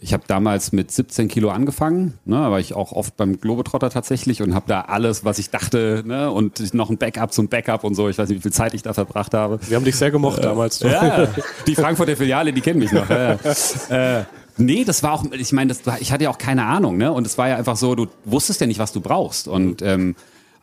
ich 0.00 0.12
habe 0.14 0.24
damals 0.26 0.72
mit 0.72 0.90
17 0.90 1.28
Kilo 1.28 1.50
angefangen, 1.50 2.18
ne, 2.24 2.36
war 2.36 2.58
ich 2.58 2.74
auch 2.74 2.92
oft 2.92 3.16
beim 3.16 3.38
Globetrotter 3.38 3.90
tatsächlich 3.90 4.42
und 4.42 4.54
habe 4.54 4.66
da 4.66 4.82
alles, 4.82 5.24
was 5.24 5.38
ich 5.38 5.50
dachte, 5.50 6.02
ne, 6.06 6.30
und 6.30 6.74
noch 6.74 6.90
ein 6.90 6.98
Backup 6.98 7.32
zum 7.32 7.48
Backup 7.48 7.84
und 7.84 7.94
so. 7.94 8.08
Ich 8.08 8.18
weiß 8.18 8.28
nicht, 8.28 8.38
wie 8.38 8.42
viel 8.42 8.52
Zeit 8.52 8.74
ich 8.74 8.82
da 8.82 8.94
verbracht 8.94 9.34
habe. 9.34 9.60
Wir 9.68 9.76
haben 9.76 9.84
dich 9.84 9.96
sehr 9.96 10.10
gemocht 10.10 10.42
damals. 10.42 10.78
Du. 10.78 10.88
Ja, 10.88 11.28
die 11.66 11.74
Frankfurter 11.74 12.16
Filiale, 12.16 12.52
die 12.52 12.60
kennen 12.60 12.80
mich 12.80 12.92
noch. 12.92 13.08
Ja, 13.08 13.32
ja. 13.32 13.38
Äh, 13.90 14.24
nee, 14.60 14.84
das 14.84 15.02
war 15.02 15.12
auch, 15.12 15.24
ich 15.32 15.52
meine, 15.52 15.68
das 15.68 15.84
war- 15.86 16.00
ich 16.00 16.12
hatte 16.12 16.24
ja 16.24 16.30
auch 16.30 16.38
keine 16.38 16.64
Ahnung, 16.64 16.96
ne? 16.96 17.12
Und 17.12 17.26
es 17.26 17.36
war 17.38 17.48
ja 17.48 17.56
einfach 17.56 17.76
so, 17.76 17.94
du 17.94 18.06
wusstest 18.24 18.60
ja 18.60 18.66
nicht, 18.66 18.78
was 18.78 18.92
du 18.92 19.00
brauchst. 19.00 19.48
Und 19.48 19.82
ähm, 19.82 20.14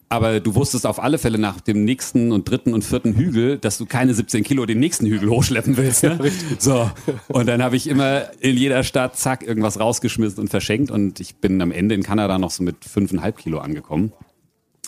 aber 0.10 0.40
du 0.40 0.56
wusstest 0.56 0.86
auf 0.86 1.04
alle 1.04 1.18
Fälle 1.18 1.38
nach 1.38 1.60
dem 1.60 1.84
nächsten 1.84 2.32
und 2.32 2.50
dritten 2.50 2.74
und 2.74 2.86
vierten 2.86 3.14
Hügel, 3.16 3.58
dass 3.58 3.78
du 3.78 3.86
keine 3.86 4.14
17 4.14 4.46
Kilo 4.46 4.66
den 4.66 4.80
nächsten 4.80 5.06
Hügel 5.06 5.30
hochschleppen 5.30 5.76
willst. 5.76 6.04
Ne? 6.04 6.18
so. 6.60 6.90
Und 7.28 7.48
dann 7.48 7.62
habe 7.62 7.76
ich 7.76 7.88
immer 7.88 8.28
in 8.40 8.56
jeder 8.56 8.86
Stadt, 8.86 9.18
zack, 9.18 9.44
irgendwas 9.46 9.82
rausgeschmissen 9.82 10.40
und 10.40 10.48
verschenkt. 10.48 10.92
Und 10.92 11.20
ich 11.20 11.36
bin 11.36 11.62
am 11.62 11.74
Ende 11.74 11.94
in 11.94 12.04
Kanada 12.04 12.38
noch 12.40 12.52
so 12.52 12.64
mit 12.64 12.86
fünfeinhalb 12.86 13.38
Kilo 13.38 13.60
angekommen. 13.60 14.14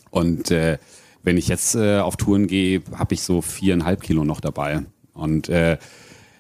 Und 0.09 0.51
äh, 0.51 0.77
wenn 1.23 1.35
ich 1.35 1.49
jetzt 1.49 1.75
äh, 1.75 1.99
auf 1.99 2.15
Touren 2.15 2.47
gehe, 2.47 2.81
habe 2.97 3.13
ich 3.13 3.21
so 3.21 3.41
viereinhalb 3.41 4.01
Kilo 4.01 4.23
noch 4.23 4.39
dabei. 4.39 4.83
Und 5.13 5.49
äh, 5.49 5.77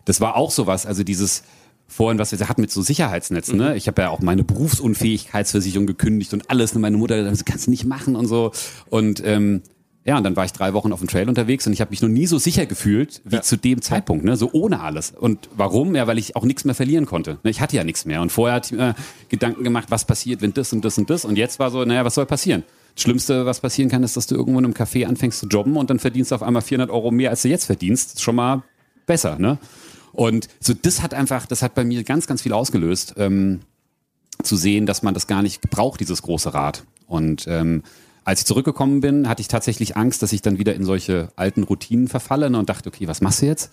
das 0.05 0.21
war 0.21 0.37
auch 0.37 0.51
sowas, 0.51 0.85
also 0.85 1.03
dieses 1.03 1.43
vorhin, 1.89 2.17
was 2.19 2.31
wir 2.31 2.47
hatten 2.47 2.61
mit 2.61 2.71
so 2.71 2.81
Sicherheitsnetzen. 2.81 3.57
Ne? 3.57 3.75
Ich 3.75 3.87
habe 3.87 4.01
ja 4.03 4.09
auch 4.09 4.19
meine 4.21 4.43
Berufsunfähigkeitsversicherung 4.43 5.87
gekündigt 5.87 6.33
und 6.33 6.49
alles. 6.49 6.73
Und 6.73 6.81
meine 6.81 6.97
Mutter 6.97 7.15
hat 7.15 7.23
gesagt, 7.23 7.39
das 7.41 7.45
kannst 7.45 7.67
du 7.67 7.71
nicht 7.71 7.85
machen 7.85 8.15
und 8.15 8.27
so. 8.27 8.51
Und 8.89 9.21
ähm, 9.25 9.61
ja, 10.05 10.17
und 10.17 10.23
dann 10.23 10.35
war 10.35 10.45
ich 10.45 10.53
drei 10.53 10.73
Wochen 10.73 10.93
auf 10.93 10.99
dem 10.99 11.07
Trail 11.07 11.27
unterwegs 11.27 11.67
und 11.67 11.73
ich 11.73 11.81
habe 11.81 11.91
mich 11.91 12.01
noch 12.01 12.09
nie 12.09 12.25
so 12.25 12.37
sicher 12.39 12.65
gefühlt 12.65 13.21
wie 13.25 13.35
Ja. 13.35 13.41
zu 13.41 13.57
dem 13.57 13.81
Zeitpunkt, 13.81 14.23
ne? 14.23 14.37
so 14.37 14.49
ohne 14.53 14.79
alles. 14.79 15.11
Und 15.11 15.49
warum? 15.55 15.93
Ja, 15.93 16.07
weil 16.07 16.17
ich 16.17 16.35
auch 16.35 16.45
nichts 16.45 16.63
mehr 16.65 16.73
verlieren 16.73 17.05
konnte. 17.05 17.37
Ne? 17.43 17.51
Ich 17.51 17.59
hatte 17.61 17.75
ja 17.75 17.83
nichts 17.83 18.05
mehr. 18.05 18.21
Und 18.21 18.31
vorher 18.31 18.55
hatte 18.55 18.73
ich 18.73 18.79
mir 18.79 18.95
Gedanken 19.27 19.63
gemacht, 19.63 19.87
was 19.89 20.05
passiert, 20.05 20.41
wenn 20.41 20.53
das 20.53 20.71
und 20.73 20.85
das 20.85 20.97
und 20.97 21.09
das. 21.09 21.25
Und 21.25 21.35
jetzt 21.37 21.59
war 21.59 21.69
so, 21.69 21.83
naja, 21.83 22.05
was 22.05 22.15
soll 22.15 22.25
passieren? 22.25 22.63
Schlimmste, 22.95 23.45
was 23.45 23.59
passieren 23.59 23.89
kann, 23.89 24.01
ist, 24.03 24.17
dass 24.17 24.25
du 24.25 24.35
irgendwo 24.35 24.57
in 24.59 24.65
einem 24.65 24.73
Café 24.73 25.05
anfängst 25.05 25.39
zu 25.39 25.47
jobben 25.47 25.77
und 25.77 25.89
dann 25.89 25.99
verdienst 25.99 26.31
du 26.31 26.35
auf 26.35 26.43
einmal 26.43 26.61
400 26.61 26.89
Euro 26.89 27.11
mehr, 27.11 27.29
als 27.29 27.43
du 27.43 27.47
jetzt 27.49 27.65
verdienst. 27.65 28.07
Das 28.07 28.13
ist 28.15 28.21
schon 28.21 28.35
mal 28.35 28.63
besser, 29.05 29.37
ne? 29.37 29.57
Und 30.19 30.49
so, 30.59 30.73
das 30.73 31.01
hat 31.01 31.13
einfach, 31.13 31.45
das 31.45 31.61
hat 31.61 31.75
bei 31.75 31.85
mir 31.85 32.03
ganz, 32.03 32.27
ganz 32.27 32.41
viel 32.41 32.51
ausgelöst, 32.51 33.13
ähm, 33.15 33.61
zu 34.43 34.57
sehen, 34.57 34.85
dass 34.85 35.01
man 35.01 35.13
das 35.13 35.27
gar 35.27 35.41
nicht 35.41 35.61
braucht, 35.69 36.01
dieses 36.01 36.21
große 36.23 36.53
Rad. 36.53 36.83
Und 37.07 37.45
ähm, 37.47 37.83
als 38.25 38.41
ich 38.41 38.45
zurückgekommen 38.45 38.99
bin, 38.99 39.29
hatte 39.29 39.39
ich 39.39 39.47
tatsächlich 39.47 39.95
Angst, 39.95 40.21
dass 40.21 40.33
ich 40.33 40.41
dann 40.41 40.59
wieder 40.59 40.75
in 40.75 40.83
solche 40.83 41.29
alten 41.37 41.63
Routinen 41.63 42.09
verfalle 42.09 42.49
ne, 42.49 42.59
und 42.59 42.67
dachte, 42.67 42.89
okay, 42.89 43.07
was 43.07 43.21
machst 43.21 43.43
du 43.43 43.45
jetzt? 43.45 43.71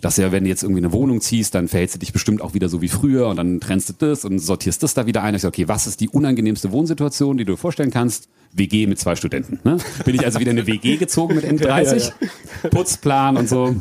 Dass 0.00 0.16
ja, 0.16 0.32
wenn 0.32 0.44
du 0.44 0.48
jetzt 0.48 0.62
irgendwie 0.62 0.80
eine 0.80 0.94
Wohnung 0.94 1.20
ziehst, 1.20 1.54
dann 1.54 1.68
verhältst 1.68 1.96
du 1.96 1.98
dich 1.98 2.14
bestimmt 2.14 2.40
auch 2.40 2.54
wieder 2.54 2.70
so 2.70 2.80
wie 2.80 2.88
früher 2.88 3.28
und 3.28 3.36
dann 3.36 3.60
trennst 3.60 3.90
du 3.90 3.92
das 3.98 4.24
und 4.24 4.38
sortierst 4.38 4.82
das 4.82 4.94
da 4.94 5.04
wieder 5.04 5.22
ein. 5.22 5.34
Ich 5.34 5.42
sage, 5.42 5.52
okay, 5.52 5.68
was 5.68 5.86
ist 5.86 6.00
die 6.00 6.08
unangenehmste 6.08 6.72
Wohnsituation, 6.72 7.36
die 7.36 7.44
du 7.44 7.52
dir 7.52 7.58
vorstellen 7.58 7.90
kannst? 7.90 8.30
WG 8.54 8.86
mit 8.86 8.98
zwei 8.98 9.14
Studenten. 9.14 9.60
Ne? 9.62 9.76
Bin 10.06 10.14
ich 10.14 10.24
also 10.24 10.40
wieder 10.40 10.52
in 10.52 10.58
eine 10.58 10.66
WG 10.66 10.96
gezogen 10.96 11.34
mit 11.34 11.44
N30, 11.44 11.66
ja, 11.66 11.96
ja, 11.96 11.96
ja. 12.62 12.68
Putzplan 12.70 13.36
und 13.36 13.48
so. 13.48 13.76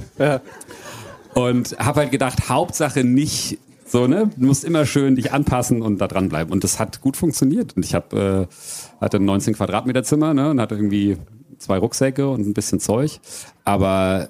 Und 1.34 1.78
habe 1.80 2.02
halt 2.02 2.12
gedacht, 2.12 2.50
Hauptsache 2.50 3.04
nicht 3.04 3.60
so, 3.86 4.08
ne? 4.08 4.30
Du 4.38 4.46
musst 4.46 4.64
immer 4.64 4.86
schön 4.86 5.16
dich 5.16 5.34
anpassen 5.34 5.82
und 5.82 6.00
da 6.00 6.08
dranbleiben. 6.08 6.54
Und 6.54 6.64
das 6.64 6.80
hat 6.80 7.02
gut 7.02 7.18
funktioniert. 7.18 7.76
Und 7.76 7.84
ich 7.84 7.94
habe 7.94 8.48
äh, 8.50 9.02
hatte 9.02 9.18
ein 9.18 9.26
19 9.26 9.54
Quadratmeter 9.56 10.04
Zimmer, 10.04 10.34
ne? 10.34 10.50
Und 10.50 10.62
hatte 10.62 10.76
irgendwie 10.76 11.18
zwei 11.58 11.78
Rucksäcke 11.78 12.30
und 12.30 12.48
ein 12.48 12.54
bisschen 12.54 12.80
Zeug. 12.80 13.20
Aber 13.64 14.30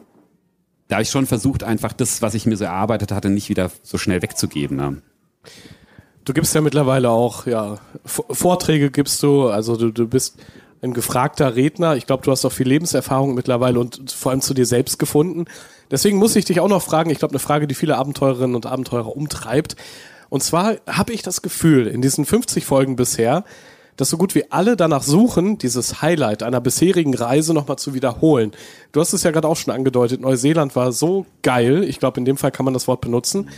da 0.88 0.96
habe 0.96 1.04
ich 1.04 1.10
schon 1.10 1.26
versucht, 1.26 1.64
einfach 1.64 1.94
das, 1.94 2.22
was 2.22 2.34
ich 2.34 2.46
mir 2.46 2.58
so 2.58 2.66
erarbeitet 2.66 3.12
hatte, 3.12 3.30
nicht 3.30 3.50
wieder 3.50 3.72
so 3.82 3.98
schnell 3.98 4.22
wegzugeben. 4.22 4.76
Ne? 4.76 5.02
Du 6.26 6.34
gibst 6.34 6.54
ja 6.54 6.62
mittlerweile 6.62 7.10
auch, 7.10 7.48
ja, 7.48 7.78
Vorträge 8.04 8.92
gibst 8.92 9.24
du, 9.24 9.48
also 9.48 9.78
du, 9.78 9.92
du 9.92 10.08
bist 10.08 10.38
ein 10.82 10.94
gefragter 10.94 11.56
Redner. 11.56 11.96
Ich 11.96 12.08
glaube, 12.08 12.24
du 12.24 12.32
hast 12.32 12.44
auch 12.44 12.52
viel 12.52 12.68
Lebenserfahrung 12.68 13.36
mittlerweile 13.36 13.80
und 13.80 14.12
vor 14.12 14.32
allem 14.32 14.42
zu 14.42 14.54
dir 14.54 14.66
selbst 14.66 15.00
gefunden. 15.00 15.46
Deswegen 15.92 16.18
muss 16.18 16.36
ich 16.36 16.46
dich 16.46 16.60
auch 16.60 16.70
noch 16.70 16.82
fragen, 16.82 17.10
ich 17.10 17.20
glaube, 17.20 17.34
eine 17.34 17.40
Frage, 17.40 17.68
die 17.68 17.76
viele 17.76 17.98
Abenteurerinnen 17.98 18.56
und 18.56 18.66
Abenteurer 18.66 19.16
umtreibt. 19.16 19.76
Und 20.30 20.42
zwar 20.42 20.76
habe 20.88 21.14
ich 21.14 21.22
das 21.22 21.42
Gefühl, 21.42 21.88
in 21.88 22.02
diesen 22.02 22.26
50 22.26 22.66
Folgen 22.66 22.96
bisher, 22.96 23.44
dass 23.98 24.10
so 24.10 24.18
gut 24.18 24.34
wie 24.34 24.50
alle 24.52 24.78
danach 24.78 25.04
suchen, 25.04 25.58
dieses 25.58 26.02
Highlight 26.02 26.44
einer 26.44 26.62
bisherigen 26.62 27.14
Reise 27.14 27.54
nochmal 27.54 27.78
zu 27.78 27.94
wiederholen. 27.94 28.52
Du 28.94 29.02
hast 29.02 29.14
es 29.14 29.24
ja 29.24 29.32
gerade 29.32 29.48
auch 29.48 29.58
schon 29.58 29.74
angedeutet, 29.74 30.22
Neuseeland 30.22 30.76
war 30.76 30.92
so 30.94 31.26
geil, 31.44 31.84
ich 31.84 32.00
glaube, 32.00 32.20
in 32.20 32.26
dem 32.26 32.38
Fall 32.38 32.52
kann 32.52 32.64
man 32.64 32.74
das 32.74 32.88
Wort 32.88 33.02
benutzen. 33.02 33.50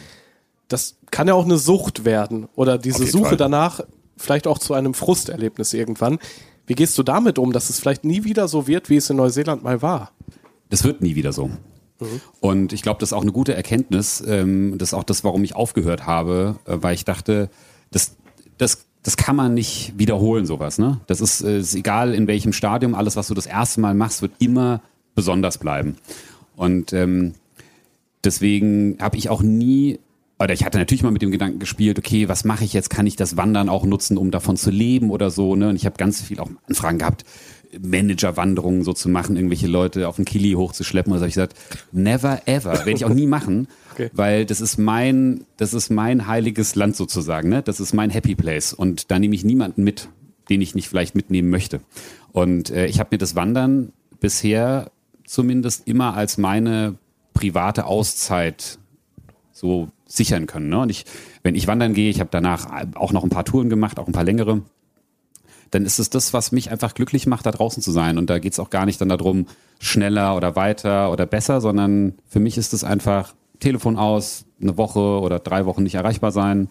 Das 0.67 0.95
kann 1.11 1.27
ja 1.27 1.35
auch 1.35 1.45
eine 1.45 1.57
Sucht 1.57 2.03
werden 2.03 2.49
oder 2.55 2.79
diese 2.79 3.05
Suche 3.05 3.29
Fall. 3.29 3.37
danach 3.37 3.81
vielleicht 4.17 4.47
auch 4.47 4.57
zu 4.57 4.73
einem 4.73 4.95
Frusterlebnis 4.95 5.73
irgendwann. 5.73 6.19
Wie 6.65 6.73
gehst 6.75 6.97
du 6.97 7.03
damit 7.03 7.37
um, 7.37 7.53
dass 7.53 7.69
es 7.69 7.79
vielleicht 7.79 8.03
nie 8.03 8.23
wieder 8.23 8.47
so 8.47 8.67
wird, 8.67 8.89
wie 8.89 8.97
es 8.97 9.09
in 9.09 9.17
Neuseeland 9.17 9.63
mal 9.63 9.81
war? 9.81 10.11
Das 10.69 10.83
wird 10.83 11.01
nie 11.01 11.15
wieder 11.15 11.33
so. 11.33 11.51
Mhm. 11.99 12.21
Und 12.39 12.73
ich 12.73 12.81
glaube, 12.81 12.99
das 12.99 13.09
ist 13.09 13.13
auch 13.13 13.21
eine 13.21 13.31
gute 13.31 13.53
Erkenntnis. 13.53 14.23
Ähm, 14.25 14.77
das 14.77 14.89
ist 14.89 14.93
auch 14.93 15.03
das, 15.03 15.23
warum 15.23 15.43
ich 15.43 15.55
aufgehört 15.55 16.05
habe, 16.05 16.57
äh, 16.65 16.77
weil 16.81 16.95
ich 16.95 17.05
dachte, 17.05 17.49
das, 17.91 18.15
das, 18.57 18.85
das 19.03 19.17
kann 19.17 19.35
man 19.35 19.53
nicht 19.53 19.93
wiederholen, 19.97 20.45
sowas. 20.45 20.79
Ne? 20.79 20.99
Das 21.07 21.21
ist, 21.21 21.41
äh, 21.41 21.59
ist 21.59 21.75
egal 21.75 22.13
in 22.13 22.27
welchem 22.27 22.53
Stadium, 22.53 22.95
alles, 22.95 23.15
was 23.15 23.27
du 23.27 23.33
das 23.33 23.45
erste 23.45 23.81
Mal 23.81 23.93
machst, 23.93 24.21
wird 24.21 24.33
immer 24.39 24.81
besonders 25.15 25.57
bleiben. 25.57 25.97
Und 26.55 26.93
ähm, 26.93 27.33
deswegen 28.23 28.97
habe 28.99 29.17
ich 29.17 29.29
auch 29.29 29.41
nie 29.41 29.99
oder 30.39 30.53
ich 30.53 30.65
hatte 30.65 30.77
natürlich 30.77 31.03
mal 31.03 31.11
mit 31.11 31.21
dem 31.21 31.31
Gedanken 31.31 31.59
gespielt, 31.59 31.97
okay, 31.97 32.27
was 32.27 32.43
mache 32.43 32.65
ich 32.65 32.73
jetzt? 32.73 32.89
Kann 32.89 33.07
ich 33.07 33.15
das 33.15 33.37
Wandern 33.37 33.69
auch 33.69 33.85
nutzen, 33.85 34.17
um 34.17 34.29
davon 34.29 34.57
zu 34.57 34.71
leben 34.71 35.09
oder 35.09 35.31
so? 35.31 35.55
Ne? 35.55 35.69
Und 35.69 35.75
ich 35.75 35.85
habe 35.85 35.95
ganz 35.95 36.21
viel 36.21 36.39
auch 36.39 36.49
Anfragen 36.67 36.97
gehabt, 36.97 37.23
Managerwanderungen 37.81 38.83
so 38.83 38.93
zu 38.93 39.09
machen, 39.09 39.35
irgendwelche 39.35 39.67
Leute 39.67 40.07
auf 40.07 40.17
den 40.17 40.25
Kili 40.25 40.53
hochzuschleppen. 40.53 41.11
Und 41.11 41.19
so 41.19 41.23
habe 41.23 41.29
ich 41.29 41.35
gesagt, 41.35 41.55
never 41.91 42.41
ever, 42.45 42.73
werde 42.73 42.91
ich 42.91 43.05
auch 43.05 43.13
nie 43.13 43.27
machen, 43.27 43.67
okay. 43.91 44.09
weil 44.13 44.45
das 44.45 44.61
ist 44.61 44.77
mein, 44.77 45.45
das 45.57 45.73
ist 45.73 45.89
mein 45.89 46.27
heiliges 46.27 46.75
Land 46.75 46.95
sozusagen, 46.95 47.49
ne? 47.49 47.61
Das 47.61 47.79
ist 47.79 47.93
mein 47.93 48.09
Happy 48.09 48.35
Place 48.35 48.73
und 48.73 49.11
da 49.11 49.19
nehme 49.19 49.35
ich 49.35 49.43
niemanden 49.43 49.83
mit, 49.83 50.09
den 50.49 50.61
ich 50.61 50.75
nicht 50.75 50.89
vielleicht 50.89 51.15
mitnehmen 51.15 51.49
möchte. 51.49 51.81
Und 52.31 52.69
äh, 52.69 52.87
ich 52.87 52.99
habe 52.99 53.09
mir 53.11 53.17
das 53.17 53.35
Wandern 53.35 53.93
bisher 54.19 54.91
zumindest 55.25 55.87
immer 55.87 56.15
als 56.15 56.37
meine 56.37 56.95
private 57.33 57.85
Auszeit 57.85 58.77
so 59.51 59.89
sichern 60.05 60.47
können. 60.47 60.69
Ne? 60.69 60.79
Und 60.79 60.89
ich, 60.89 61.05
wenn 61.41 61.55
ich 61.55 61.67
wandern 61.67 61.93
gehe, 61.93 62.09
ich 62.09 62.19
habe 62.19 62.29
danach 62.31 62.67
auch 62.95 63.11
noch 63.11 63.23
ein 63.23 63.29
paar 63.29 63.45
Touren 63.45 63.69
gemacht, 63.69 63.99
auch 63.99 64.07
ein 64.07 64.13
paar 64.13 64.23
längere 64.23 64.61
dann 65.73 65.85
ist 65.85 65.99
es 65.99 66.09
das, 66.09 66.33
was 66.33 66.51
mich 66.51 66.71
einfach 66.71 66.93
glücklich 66.93 67.25
macht, 67.25 67.45
da 67.45 67.51
draußen 67.51 67.81
zu 67.81 67.91
sein. 67.91 68.17
Und 68.17 68.29
da 68.29 68.37
geht 68.37 68.53
es 68.53 68.59
auch 68.59 68.69
gar 68.69 68.85
nicht 68.85 69.01
dann 69.01 69.09
darum, 69.09 69.47
schneller 69.79 70.35
oder 70.35 70.55
weiter 70.55 71.11
oder 71.11 71.25
besser, 71.25 71.61
sondern 71.61 72.13
für 72.27 72.39
mich 72.39 72.57
ist 72.57 72.73
es 72.73 72.83
einfach 72.83 73.33
Telefon 73.59 73.97
aus, 73.97 74.45
eine 74.61 74.77
Woche 74.77 74.99
oder 74.99 75.39
drei 75.39 75.65
Wochen 75.65 75.83
nicht 75.83 75.95
erreichbar 75.95 76.31
sein 76.31 76.69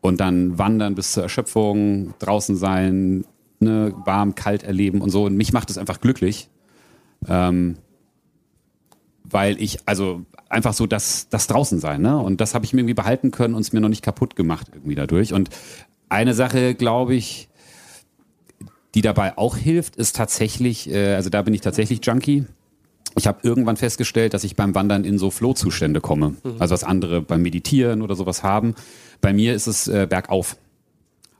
und 0.00 0.20
dann 0.20 0.58
wandern 0.58 0.94
bis 0.94 1.12
zur 1.12 1.22
Erschöpfung, 1.22 2.14
draußen 2.18 2.56
sein, 2.56 3.24
ne, 3.58 3.94
warm, 4.04 4.34
kalt 4.34 4.64
erleben 4.64 5.00
und 5.00 5.10
so. 5.10 5.24
Und 5.24 5.36
mich 5.36 5.52
macht 5.52 5.70
es 5.70 5.78
einfach 5.78 6.00
glücklich. 6.00 6.48
Ähm, 7.28 7.76
weil 9.24 9.62
ich, 9.62 9.78
also 9.86 10.22
einfach 10.48 10.72
so 10.72 10.86
das, 10.86 11.28
das 11.28 11.46
draußen 11.46 11.78
sein, 11.78 12.02
ne? 12.02 12.18
Und 12.18 12.40
das 12.40 12.54
habe 12.54 12.64
ich 12.64 12.72
mir 12.72 12.80
irgendwie 12.80 12.94
behalten 12.94 13.30
können 13.30 13.54
und 13.54 13.60
es 13.60 13.72
mir 13.72 13.80
noch 13.80 13.88
nicht 13.88 14.02
kaputt 14.02 14.34
gemacht 14.34 14.66
irgendwie 14.74 14.96
dadurch. 14.96 15.32
Und 15.32 15.50
eine 16.08 16.34
Sache, 16.34 16.74
glaube 16.74 17.14
ich, 17.14 17.49
die 18.94 19.02
dabei 19.02 19.38
auch 19.38 19.56
hilft, 19.56 19.96
ist 19.96 20.16
tatsächlich, 20.16 20.90
äh, 20.90 21.14
also 21.14 21.30
da 21.30 21.42
bin 21.42 21.54
ich 21.54 21.60
tatsächlich 21.60 22.00
Junkie. 22.02 22.44
Ich 23.16 23.26
habe 23.26 23.40
irgendwann 23.42 23.76
festgestellt, 23.76 24.34
dass 24.34 24.44
ich 24.44 24.56
beim 24.56 24.74
Wandern 24.74 25.04
in 25.04 25.18
so 25.18 25.30
Flow-Zustände 25.30 26.00
komme. 26.00 26.36
Mhm. 26.42 26.56
Also 26.58 26.72
was 26.72 26.84
andere 26.84 27.22
beim 27.22 27.42
Meditieren 27.42 28.02
oder 28.02 28.14
sowas 28.14 28.42
haben. 28.42 28.74
Bei 29.20 29.32
mir 29.32 29.54
ist 29.54 29.66
es 29.66 29.88
äh, 29.88 30.06
bergauf. 30.08 30.56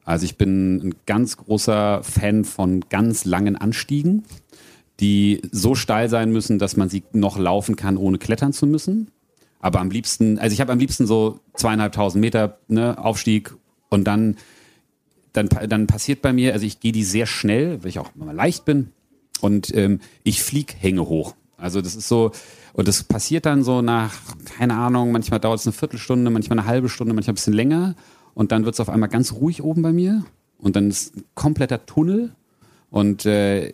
Also 0.05 0.25
ich 0.25 0.37
bin 0.37 0.89
ein 0.89 0.95
ganz 1.07 1.37
großer 1.37 2.03
Fan 2.03 2.45
von 2.45 2.85
ganz 2.89 3.25
langen 3.25 3.57
Anstiegen, 3.57 4.25
die 4.99 5.43
so 5.53 5.75
steil 5.75 6.09
sein 6.09 6.33
müssen, 6.33 6.59
dass 6.59 6.77
man 6.77 6.89
sie 6.89 7.05
noch 7.13 7.39
laufen 7.39 7.77
kann, 7.77 7.97
ohne 7.97 8.19
klettern 8.19 8.53
zu 8.53 8.67
müssen. 8.67 9.11
Aber 9.61 9.81
am 9.81 9.91
liebsten, 9.91 10.39
also 10.39 10.53
ich 10.53 10.61
habe 10.61 10.73
am 10.73 10.79
liebsten 10.79 11.07
so 11.07 11.41
zweieinhalbtausend 11.55 12.21
Meter 12.21 12.59
ne, 12.69 12.99
Aufstieg 12.99 13.55
und 13.89 14.05
dann 14.05 14.37
dann, 15.33 15.49
dann 15.49 15.87
passiert 15.87 16.23
bei 16.23 16.33
mir, 16.33 16.53
also 16.53 16.67
ich 16.67 16.81
gehe 16.81 16.93
die 16.93 17.05
sehr 17.05 17.27
schnell, 17.27 17.83
weil 17.83 17.91
ich 17.91 17.99
auch 17.99 18.11
immer 18.15 18.33
leicht 18.33 18.65
bin. 18.65 18.91
Und 19.41 19.75
ähm, 19.75 20.01
ich 20.23 20.43
flieg 20.43 20.77
hänge 20.79 21.09
hoch. 21.09 21.35
Also 21.57 21.81
das 21.81 21.95
ist 21.95 22.09
so, 22.09 22.33
und 22.73 22.89
das 22.89 23.05
passiert 23.05 23.47
dann 23.47 23.63
so 23.63 23.83
nach, 23.83 24.15
keine 24.57 24.75
Ahnung, 24.75 25.13
manchmal 25.13 25.41
dauert 25.41 25.61
es 25.61 25.67
eine 25.67 25.73
Viertelstunde, 25.73 26.31
manchmal 26.31 26.59
eine 26.59 26.69
halbe 26.69 26.89
Stunde, 26.89 27.15
manchmal 27.15 27.33
ein 27.33 27.37
bisschen 27.37 27.53
länger. 27.53 27.95
Und 28.35 28.53
dann 28.53 28.65
wird 28.65 28.75
es 28.75 28.81
auf 28.81 28.89
einmal 28.89 29.09
ganz 29.09 29.33
ruhig 29.33 29.63
oben 29.63 29.83
bei 29.83 29.93
mir. 29.93 30.25
Und 30.59 30.77
dann 30.77 30.89
ist 30.89 31.17
ein 31.17 31.25
kompletter 31.35 31.85
Tunnel. 31.87 32.33
Und 32.91 33.27
äh, 33.27 33.73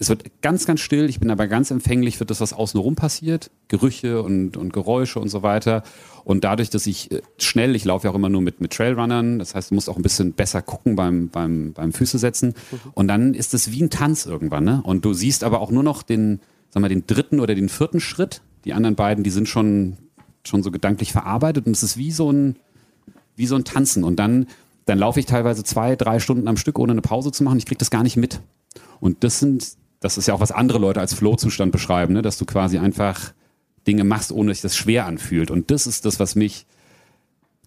es 0.00 0.08
wird 0.08 0.42
ganz, 0.42 0.64
ganz 0.64 0.80
still. 0.80 1.08
Ich 1.08 1.18
bin 1.18 1.30
aber 1.30 1.48
ganz 1.48 1.70
empfänglich 1.70 2.18
für 2.18 2.24
das, 2.24 2.40
was 2.40 2.52
außenrum 2.52 2.94
passiert. 2.94 3.50
Gerüche 3.66 4.22
und, 4.22 4.56
und 4.56 4.72
Geräusche 4.72 5.18
und 5.18 5.28
so 5.28 5.42
weiter. 5.42 5.82
Und 6.24 6.44
dadurch, 6.44 6.70
dass 6.70 6.86
ich 6.86 7.10
äh, 7.10 7.22
schnell, 7.38 7.74
ich 7.74 7.84
laufe 7.84 8.06
ja 8.06 8.12
auch 8.12 8.14
immer 8.14 8.28
nur 8.28 8.40
mit, 8.40 8.60
mit 8.60 8.72
Trailrunnern, 8.72 9.40
das 9.40 9.54
heißt, 9.54 9.70
du 9.70 9.74
musst 9.74 9.90
auch 9.90 9.96
ein 9.96 10.02
bisschen 10.02 10.34
besser 10.34 10.62
gucken 10.62 10.94
beim, 10.94 11.28
beim, 11.30 11.72
beim 11.72 11.92
Füße 11.92 12.18
setzen. 12.18 12.54
Und 12.94 13.08
dann 13.08 13.34
ist 13.34 13.54
es 13.54 13.72
wie 13.72 13.82
ein 13.82 13.90
Tanz 13.90 14.24
irgendwann, 14.24 14.64
ne? 14.64 14.82
Und 14.84 15.04
du 15.04 15.14
siehst 15.14 15.42
aber 15.42 15.60
auch 15.60 15.70
nur 15.70 15.82
noch 15.82 16.02
den, 16.02 16.40
sag 16.70 16.80
mal, 16.80 16.88
den 16.88 17.06
dritten 17.06 17.40
oder 17.40 17.56
den 17.56 17.68
vierten 17.68 18.00
Schritt. 18.00 18.40
Die 18.64 18.74
anderen 18.74 18.94
beiden, 18.94 19.24
die 19.24 19.30
sind 19.30 19.48
schon, 19.48 19.96
schon 20.44 20.62
so 20.62 20.70
gedanklich 20.70 21.10
verarbeitet. 21.10 21.66
Und 21.66 21.72
es 21.72 21.82
ist 21.82 21.96
wie 21.96 22.12
so 22.12 22.30
ein, 22.30 22.56
wie 23.34 23.46
so 23.46 23.56
ein 23.56 23.64
Tanzen. 23.64 24.04
Und 24.04 24.16
dann, 24.16 24.46
dann 24.84 24.98
laufe 24.98 25.18
ich 25.18 25.26
teilweise 25.26 25.64
zwei, 25.64 25.96
drei 25.96 26.20
Stunden 26.20 26.46
am 26.46 26.56
Stück, 26.56 26.78
ohne 26.78 26.92
eine 26.92 27.02
Pause 27.02 27.32
zu 27.32 27.42
machen. 27.42 27.58
Ich 27.58 27.66
krieg 27.66 27.78
das 27.78 27.90
gar 27.90 28.04
nicht 28.04 28.16
mit. 28.16 28.40
Und 29.00 29.24
das 29.24 29.40
sind 29.40 29.64
das 30.00 30.18
ist 30.18 30.28
ja 30.28 30.34
auch 30.34 30.40
was 30.40 30.52
andere 30.52 30.78
Leute 30.78 31.00
als 31.00 31.14
Flow-Zustand 31.14 31.72
beschreiben, 31.72 32.14
ne? 32.14 32.22
dass 32.22 32.38
du 32.38 32.44
quasi 32.44 32.78
einfach 32.78 33.32
Dinge 33.86 34.04
machst, 34.04 34.32
ohne 34.32 34.48
dass 34.48 34.58
sich 34.58 34.62
das 34.62 34.76
schwer 34.76 35.06
anfühlt. 35.06 35.50
Und 35.50 35.70
das 35.70 35.86
ist 35.86 36.04
das, 36.04 36.20
was 36.20 36.34
mich, 36.34 36.66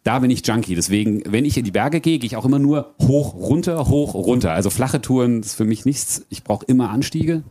da 0.03 0.19
bin 0.19 0.31
ich 0.31 0.45
Junkie. 0.45 0.75
Deswegen, 0.75 1.23
wenn 1.25 1.45
ich 1.45 1.57
in 1.57 1.65
die 1.65 1.71
Berge 1.71 1.99
gehe, 1.99 2.19
gehe 2.19 2.27
ich 2.27 2.35
auch 2.35 2.45
immer 2.45 2.59
nur 2.59 2.93
hoch, 3.01 3.33
runter, 3.33 3.87
hoch, 3.89 4.13
runter. 4.13 4.53
Also 4.53 4.69
flache 4.69 5.01
Touren 5.01 5.41
ist 5.41 5.55
für 5.55 5.65
mich 5.65 5.85
nichts. 5.85 6.25
Ich 6.29 6.43
brauche 6.43 6.65
immer 6.65 6.89
Anstiege. 6.89 7.43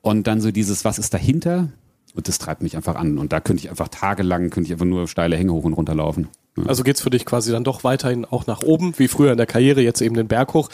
Und 0.00 0.26
dann 0.26 0.40
so 0.40 0.50
dieses, 0.50 0.84
was 0.84 0.98
ist 0.98 1.14
dahinter? 1.14 1.68
Und 2.14 2.26
das 2.28 2.38
treibt 2.38 2.62
mich 2.62 2.76
einfach 2.76 2.96
an. 2.96 3.18
Und 3.18 3.32
da 3.32 3.40
könnte 3.40 3.62
ich 3.62 3.70
einfach 3.70 3.88
tagelang, 3.88 4.50
könnte 4.50 4.68
ich 4.68 4.72
einfach 4.72 4.86
nur 4.86 5.06
steile 5.06 5.36
Hänge 5.36 5.52
hoch 5.52 5.64
und 5.64 5.74
runter 5.74 5.94
laufen. 5.94 6.28
Also 6.66 6.82
geht's 6.82 7.00
für 7.00 7.10
dich 7.10 7.24
quasi 7.24 7.52
dann 7.52 7.62
doch 7.62 7.84
weiterhin 7.84 8.24
auch 8.24 8.46
nach 8.48 8.62
oben, 8.62 8.94
wie 8.96 9.06
früher 9.06 9.30
in 9.30 9.36
der 9.36 9.46
Karriere, 9.46 9.80
jetzt 9.80 10.00
eben 10.00 10.16
den 10.16 10.26
Berg 10.26 10.54
hoch 10.54 10.70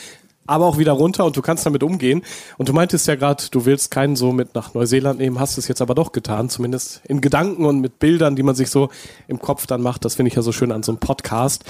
aber 0.46 0.66
auch 0.66 0.78
wieder 0.78 0.92
runter 0.92 1.24
und 1.24 1.36
du 1.36 1.42
kannst 1.42 1.66
damit 1.66 1.82
umgehen. 1.82 2.22
Und 2.58 2.68
du 2.68 2.72
meintest 2.72 3.06
ja 3.06 3.14
gerade, 3.14 3.44
du 3.50 3.64
willst 3.64 3.90
keinen 3.90 4.16
so 4.16 4.32
mit 4.32 4.54
nach 4.54 4.74
Neuseeland 4.74 5.18
nehmen, 5.18 5.40
hast 5.40 5.58
es 5.58 5.68
jetzt 5.68 5.80
aber 5.80 5.94
doch 5.94 6.12
getan, 6.12 6.48
zumindest 6.48 7.00
in 7.08 7.20
Gedanken 7.20 7.64
und 7.64 7.80
mit 7.80 7.98
Bildern, 7.98 8.36
die 8.36 8.42
man 8.42 8.54
sich 8.54 8.70
so 8.70 8.90
im 9.28 9.40
Kopf 9.40 9.66
dann 9.66 9.82
macht. 9.82 10.04
Das 10.04 10.14
finde 10.16 10.28
ich 10.28 10.36
ja 10.36 10.42
so 10.42 10.52
schön 10.52 10.72
an 10.72 10.82
so 10.82 10.92
einem 10.92 10.98
Podcast. 10.98 11.64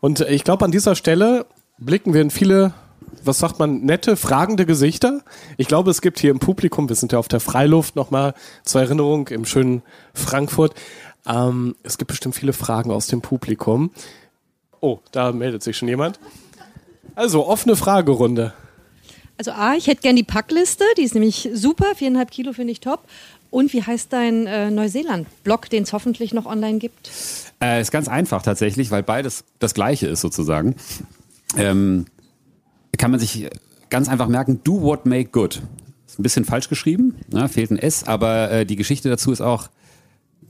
Und 0.00 0.20
ich 0.20 0.44
glaube, 0.44 0.64
an 0.64 0.70
dieser 0.70 0.94
Stelle 0.94 1.46
blicken 1.78 2.14
wir 2.14 2.22
in 2.22 2.30
viele 2.30 2.74
was 3.22 3.38
sagt 3.38 3.58
man, 3.58 3.80
nette, 3.80 4.16
fragende 4.16 4.66
Gesichter. 4.66 5.22
Ich 5.56 5.68
glaube, 5.68 5.90
es 5.90 6.00
gibt 6.00 6.18
hier 6.18 6.30
im 6.30 6.38
Publikum, 6.38 6.88
wir 6.88 6.96
sind 6.96 7.12
ja 7.12 7.18
auf 7.18 7.28
der 7.28 7.40
Freiluft 7.40 7.96
nochmal 7.96 8.34
zur 8.64 8.80
Erinnerung 8.80 9.28
im 9.28 9.44
schönen 9.44 9.82
Frankfurt. 10.14 10.74
Ähm, 11.26 11.76
es 11.82 11.98
gibt 11.98 12.08
bestimmt 12.08 12.34
viele 12.34 12.52
Fragen 12.52 12.90
aus 12.90 13.06
dem 13.08 13.22
Publikum. 13.22 13.90
Oh, 14.80 15.00
da 15.12 15.32
meldet 15.32 15.62
sich 15.62 15.76
schon 15.76 15.88
jemand. 15.88 16.20
Also, 17.16 17.46
offene 17.46 17.74
Fragerunde. 17.74 18.52
Also 19.38 19.50
A, 19.50 19.74
ich 19.74 19.86
hätte 19.86 20.02
gern 20.02 20.16
die 20.16 20.22
Packliste, 20.22 20.84
die 20.96 21.02
ist 21.02 21.14
nämlich 21.14 21.50
super, 21.52 21.94
viereinhalb 21.94 22.30
Kilo 22.30 22.52
finde 22.52 22.72
ich 22.72 22.80
top. 22.80 23.04
Und 23.50 23.72
wie 23.72 23.82
heißt 23.82 24.12
dein 24.12 24.46
äh, 24.46 24.70
Neuseeland-Blog, 24.70 25.68
den 25.70 25.82
es 25.84 25.92
hoffentlich 25.92 26.32
noch 26.32 26.46
online 26.46 26.78
gibt? 26.78 27.10
Äh, 27.62 27.80
ist 27.80 27.90
ganz 27.90 28.08
einfach 28.08 28.42
tatsächlich, 28.42 28.90
weil 28.90 29.02
beides 29.02 29.44
das 29.58 29.74
gleiche 29.74 30.06
ist 30.06 30.20
sozusagen. 30.20 30.76
Ähm, 31.56 32.06
kann 32.98 33.10
man 33.10 33.20
sich 33.20 33.48
ganz 33.90 34.08
einfach 34.08 34.28
merken, 34.28 34.60
do 34.64 34.80
what 34.82 35.06
make 35.06 35.30
good. 35.30 35.62
Ist 36.06 36.18
ein 36.18 36.22
bisschen 36.22 36.44
falsch 36.44 36.68
geschrieben, 36.68 37.14
ne? 37.28 37.48
fehlt 37.48 37.70
ein 37.70 37.78
S, 37.78 38.04
aber 38.04 38.50
äh, 38.50 38.66
die 38.66 38.76
Geschichte 38.76 39.08
dazu 39.08 39.32
ist 39.32 39.40
auch, 39.40 39.68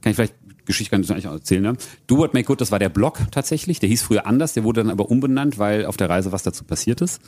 kann 0.00 0.10
ich 0.10 0.16
vielleicht 0.16 0.34
Geschichte 0.66 0.90
kann 0.90 1.00
ich 1.02 1.10
eigentlich 1.10 1.28
auch 1.28 1.32
erzählen. 1.32 1.62
Ne? 1.62 1.76
Do 2.06 2.18
What 2.18 2.34
Make 2.34 2.46
Good, 2.46 2.60
das 2.60 2.70
war 2.70 2.78
der 2.78 2.88
Blog 2.88 3.20
tatsächlich. 3.30 3.80
Der 3.80 3.88
hieß 3.88 4.02
früher 4.02 4.26
anders, 4.26 4.52
der 4.52 4.64
wurde 4.64 4.82
dann 4.82 4.90
aber 4.90 5.10
umbenannt, 5.10 5.58
weil 5.58 5.86
auf 5.86 5.96
der 5.96 6.10
Reise 6.10 6.32
was 6.32 6.42
dazu 6.42 6.64
passiert 6.64 7.00
ist. 7.00 7.20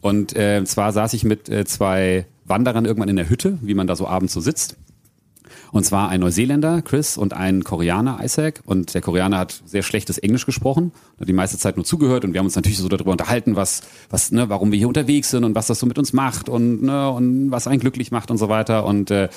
Und 0.00 0.34
äh, 0.36 0.64
zwar 0.64 0.92
saß 0.92 1.14
ich 1.14 1.24
mit 1.24 1.48
äh, 1.48 1.64
zwei 1.64 2.26
Wanderern 2.44 2.84
irgendwann 2.84 3.08
in 3.08 3.16
der 3.16 3.28
Hütte, 3.28 3.58
wie 3.62 3.74
man 3.74 3.86
da 3.86 3.94
so 3.94 4.08
abends 4.08 4.32
so 4.32 4.40
sitzt. 4.40 4.76
Und 5.70 5.84
zwar 5.84 6.08
ein 6.08 6.20
Neuseeländer, 6.20 6.82
Chris, 6.82 7.16
und 7.18 7.34
ein 7.34 7.64
Koreaner, 7.64 8.20
Isaac. 8.22 8.62
Und 8.64 8.94
der 8.94 9.00
Koreaner 9.00 9.38
hat 9.38 9.62
sehr 9.66 9.82
schlechtes 9.82 10.18
Englisch 10.18 10.46
gesprochen, 10.46 10.92
hat 11.20 11.28
die 11.28 11.32
meiste 11.32 11.58
Zeit 11.58 11.76
nur 11.76 11.84
zugehört 11.84 12.24
und 12.24 12.32
wir 12.32 12.38
haben 12.38 12.46
uns 12.46 12.56
natürlich 12.56 12.78
so 12.78 12.88
darüber 12.88 13.12
unterhalten, 13.12 13.56
was, 13.56 13.82
was, 14.10 14.32
ne, 14.32 14.48
warum 14.48 14.72
wir 14.72 14.78
hier 14.78 14.88
unterwegs 14.88 15.30
sind 15.30 15.44
und 15.44 15.54
was 15.54 15.66
das 15.66 15.78
so 15.78 15.86
mit 15.86 15.98
uns 15.98 16.12
macht 16.12 16.48
und, 16.48 16.82
ne, 16.82 17.10
und 17.10 17.50
was 17.50 17.66
einen 17.66 17.80
glücklich 17.80 18.10
macht 18.10 18.30
und 18.30 18.38
so 18.38 18.48
weiter. 18.48 18.86
Und 18.86 19.10
äh, 19.10 19.28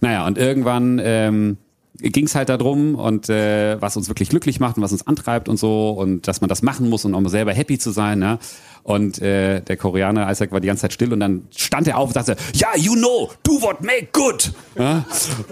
naja, 0.00 0.26
und 0.26 0.38
irgendwann 0.38 1.00
ähm, 1.02 1.58
ging 1.98 2.26
es 2.26 2.34
halt 2.34 2.48
darum 2.48 2.94
und 2.94 3.28
äh, 3.28 3.80
was 3.80 3.96
uns 3.96 4.08
wirklich 4.08 4.28
glücklich 4.28 4.60
macht 4.60 4.76
und 4.76 4.82
was 4.82 4.92
uns 4.92 5.06
antreibt 5.06 5.48
und 5.48 5.56
so 5.56 5.90
und 5.90 6.28
dass 6.28 6.40
man 6.40 6.48
das 6.48 6.62
machen 6.62 6.88
muss 6.88 7.04
und 7.04 7.14
um 7.14 7.28
selber 7.28 7.52
happy 7.52 7.78
zu 7.78 7.90
sein. 7.90 8.18
Ne? 8.18 8.38
Und 8.82 9.20
äh, 9.20 9.60
der 9.60 9.76
Koreaner 9.76 10.30
Isaac 10.30 10.52
war 10.52 10.60
die 10.60 10.68
ganze 10.68 10.82
Zeit 10.82 10.92
still 10.92 11.12
und 11.12 11.20
dann 11.20 11.48
stand 11.54 11.88
er 11.88 11.98
auf 11.98 12.08
und 12.08 12.14
sagte, 12.14 12.36
ja, 12.54 12.68
you 12.76 12.94
know, 12.94 13.30
do 13.42 13.60
what 13.60 13.82
make 13.82 14.08
good. 14.12 14.52
Ja? 14.78 15.04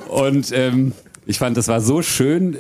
Und 0.09 0.53
ähm, 0.53 0.93
ich 1.27 1.39
fand, 1.39 1.57
das 1.57 1.69
war 1.69 1.81
so 1.81 2.03
schön. 2.03 2.59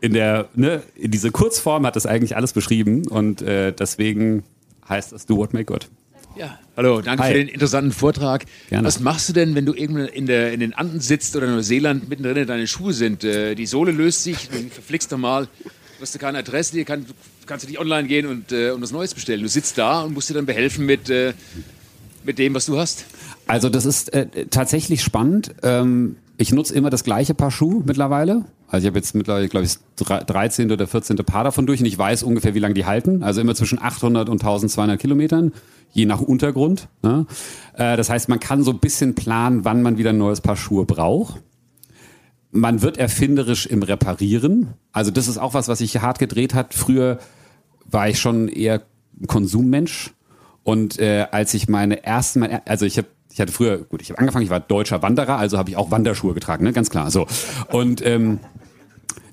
In 0.00 0.12
der, 0.12 0.48
ne, 0.54 0.82
in 0.96 1.10
diese 1.10 1.30
Kurzform 1.30 1.86
hat 1.86 1.96
das 1.96 2.04
eigentlich 2.04 2.36
alles 2.36 2.52
beschrieben 2.52 3.08
und 3.08 3.40
äh, 3.40 3.72
deswegen 3.72 4.42
heißt 4.88 5.12
das 5.12 5.24
Do 5.24 5.36
What 5.36 5.54
Make 5.54 5.64
Good. 5.64 5.88
Ja, 6.36 6.58
hallo, 6.76 7.00
danke 7.00 7.22
Hi. 7.22 7.32
für 7.32 7.38
den 7.38 7.48
interessanten 7.48 7.92
Vortrag. 7.92 8.44
Gerne. 8.68 8.86
Was 8.86 9.00
machst 9.00 9.28
du 9.28 9.32
denn, 9.32 9.54
wenn 9.54 9.66
du 9.66 9.74
irgendwo 9.74 10.02
in, 10.02 10.26
der, 10.26 10.52
in 10.52 10.60
den 10.60 10.74
Anden 10.74 11.00
sitzt 11.00 11.36
oder 11.36 11.46
in 11.46 11.54
Neuseeland, 11.54 12.08
mittendrin 12.08 12.46
deine 12.46 12.66
Schuhe 12.66 12.92
sind? 12.92 13.24
Äh, 13.24 13.54
die 13.54 13.66
Sohle 13.66 13.92
löst 13.92 14.22
sich, 14.22 14.48
du 14.48 14.58
verflixt 14.70 15.10
normal, 15.10 15.48
du 15.64 15.70
hast 16.00 16.18
keine 16.18 16.38
Adresse, 16.38 16.72
dir 16.72 16.84
kann, 16.84 17.06
kannst 17.46 17.64
du 17.64 17.70
nicht 17.70 17.78
online 17.78 18.08
gehen 18.08 18.26
und, 18.26 18.52
äh, 18.52 18.70
und 18.70 18.82
was 18.82 18.92
Neues 18.92 19.14
bestellen. 19.14 19.42
Du 19.42 19.48
sitzt 19.48 19.78
da 19.78 20.02
und 20.02 20.14
musst 20.14 20.30
dir 20.30 20.34
dann 20.34 20.46
behelfen 20.46 20.86
mit, 20.86 21.10
äh, 21.10 21.34
mit 22.24 22.38
dem, 22.38 22.54
was 22.54 22.66
du 22.66 22.78
hast. 22.78 23.04
Also 23.46 23.68
das 23.68 23.84
ist 23.84 24.12
äh, 24.12 24.46
tatsächlich 24.46 25.02
spannend. 25.02 25.54
Ähm, 25.62 26.16
ich 26.36 26.52
nutze 26.52 26.74
immer 26.74 26.90
das 26.90 27.04
gleiche 27.04 27.34
Paar 27.34 27.50
Schuhe 27.50 27.82
mittlerweile. 27.84 28.44
Also 28.68 28.84
ich 28.84 28.88
habe 28.88 28.98
jetzt 28.98 29.14
mittlerweile, 29.14 29.48
glaube 29.48 29.66
ich, 29.66 29.76
13. 29.96 30.72
oder 30.72 30.86
14. 30.86 31.16
Paar 31.18 31.44
davon 31.44 31.66
durch 31.66 31.80
und 31.80 31.86
ich 31.86 31.96
weiß 31.96 32.22
ungefähr, 32.24 32.54
wie 32.54 32.58
lange 32.58 32.74
die 32.74 32.86
halten. 32.86 33.22
Also 33.22 33.40
immer 33.40 33.54
zwischen 33.54 33.80
800 33.80 34.28
und 34.28 34.42
1200 34.42 35.00
Kilometern 35.00 35.52
je 35.92 36.06
nach 36.06 36.20
Untergrund. 36.20 36.88
Ne? 37.02 37.26
Äh, 37.74 37.96
das 37.96 38.10
heißt, 38.10 38.28
man 38.28 38.40
kann 38.40 38.64
so 38.64 38.72
ein 38.72 38.80
bisschen 38.80 39.14
planen, 39.14 39.64
wann 39.64 39.80
man 39.80 39.96
wieder 39.96 40.10
ein 40.10 40.18
neues 40.18 40.40
Paar 40.40 40.56
Schuhe 40.56 40.84
braucht. 40.84 41.40
Man 42.50 42.82
wird 42.82 42.98
erfinderisch 42.98 43.66
im 43.66 43.82
Reparieren. 43.82 44.74
Also 44.92 45.10
das 45.10 45.28
ist 45.28 45.38
auch 45.38 45.54
was, 45.54 45.68
was 45.68 45.78
sich 45.78 46.00
hart 46.00 46.18
gedreht 46.18 46.52
hat. 46.54 46.74
Früher 46.74 47.18
war 47.84 48.08
ich 48.08 48.18
schon 48.18 48.48
eher 48.48 48.82
Konsummensch. 49.26 50.12
Und 50.64 50.98
äh, 50.98 51.26
als 51.30 51.54
ich 51.54 51.68
meine 51.68 52.04
ersten, 52.04 52.42
also 52.42 52.86
ich 52.86 52.98
habe 52.98 53.08
ich 53.34 53.40
hatte 53.40 53.52
früher, 53.52 53.78
gut, 53.78 54.00
ich 54.00 54.10
habe 54.10 54.20
angefangen, 54.20 54.44
ich 54.44 54.50
war 54.50 54.60
deutscher 54.60 55.02
Wanderer, 55.02 55.36
also 55.36 55.58
habe 55.58 55.68
ich 55.68 55.76
auch 55.76 55.90
Wanderschuhe 55.90 56.34
getragen, 56.34 56.62
ne? 56.62 56.72
ganz 56.72 56.88
klar. 56.88 57.10
So. 57.10 57.26
Und 57.68 58.00
ähm, 58.06 58.38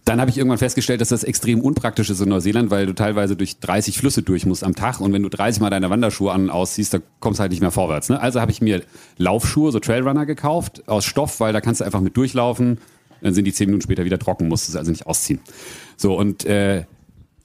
dann 0.06 0.20
habe 0.20 0.32
ich 0.32 0.40
irgendwann 0.40 0.58
festgestellt, 0.58 1.02
dass 1.02 1.10
das 1.10 1.24
extrem 1.24 1.62
unpraktisch 1.62 2.10
ist 2.10 2.20
in 2.20 2.30
Neuseeland, 2.30 2.72
weil 2.72 2.88
du 2.88 2.96
teilweise 2.96 3.36
durch 3.36 3.60
30 3.60 4.00
Flüsse 4.00 4.24
durch 4.24 4.48
musst 4.48 4.64
am 4.64 4.74
Tag 4.74 5.02
und 5.02 5.14
wenn 5.14 5.22
du 5.22 5.30
30 5.30 5.62
Mal 5.62 5.70
deine 5.70 5.92
Wanderschuhe 5.92 6.32
an 6.32 6.46
und 6.46 6.50
ausziehst, 6.50 6.96
da 6.96 6.98
kommst 7.20 7.40
du 7.40 7.42
halt 7.42 7.52
nicht 7.52 7.62
mehr 7.62 7.70
vorwärts. 7.70 8.10
Ne? 8.10 8.20
Also 8.20 8.42
habe 8.42 8.52
ich 8.52 8.60
mir 8.60 8.82
Laufschuhe, 9.18 9.72
so 9.72 9.80
Trailrunner 9.80 10.26
gekauft 10.26 10.88
aus 10.88 11.06
Stoff, 11.06 11.40
weil 11.40 11.54
da 11.54 11.62
kannst 11.62 11.82
du 11.82 11.86
einfach 11.86 12.02
mit 12.02 12.18
durchlaufen. 12.18 12.80
Dann 13.22 13.36
sind 13.36 13.46
die 13.46 13.54
10 13.54 13.68
Minuten 13.68 13.84
später 13.84 14.04
wieder 14.04 14.18
trocken, 14.18 14.48
musst 14.48 14.68
du 14.68 14.72
sie 14.72 14.80
also 14.80 14.90
nicht 14.90 15.06
ausziehen. 15.06 15.42
So 15.96 16.18
und 16.18 16.44
äh, 16.46 16.86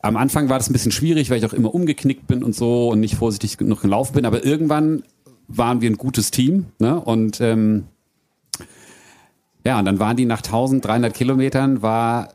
am 0.00 0.16
Anfang 0.16 0.48
war 0.48 0.57
das 0.57 0.70
ein 0.70 0.72
bisschen 0.72 0.92
schwierig, 0.92 1.28
weil 1.28 1.36
ich 1.36 1.44
auch 1.44 1.52
immer 1.52 1.74
umgeknickt 1.74 2.26
bin 2.26 2.42
und 2.42 2.54
so 2.54 2.88
und 2.88 3.00
nicht 3.00 3.16
vorsichtig 3.16 3.59
genug 3.59 3.82
gelaufen 3.82 4.14
bin. 4.14 4.24
Aber 4.24 4.42
irgendwann 4.42 5.02
waren 5.49 5.80
wir 5.80 5.90
ein 5.90 5.97
gutes 5.97 6.30
Team 6.30 6.66
ne? 6.78 7.01
und 7.01 7.40
ähm, 7.40 7.84
ja, 9.64 9.78
und 9.78 9.84
dann 9.84 9.99
waren 9.99 10.16
die 10.16 10.26
nach 10.26 10.42
1300 10.42 11.12
Kilometern, 11.12 11.82
war 11.82 12.28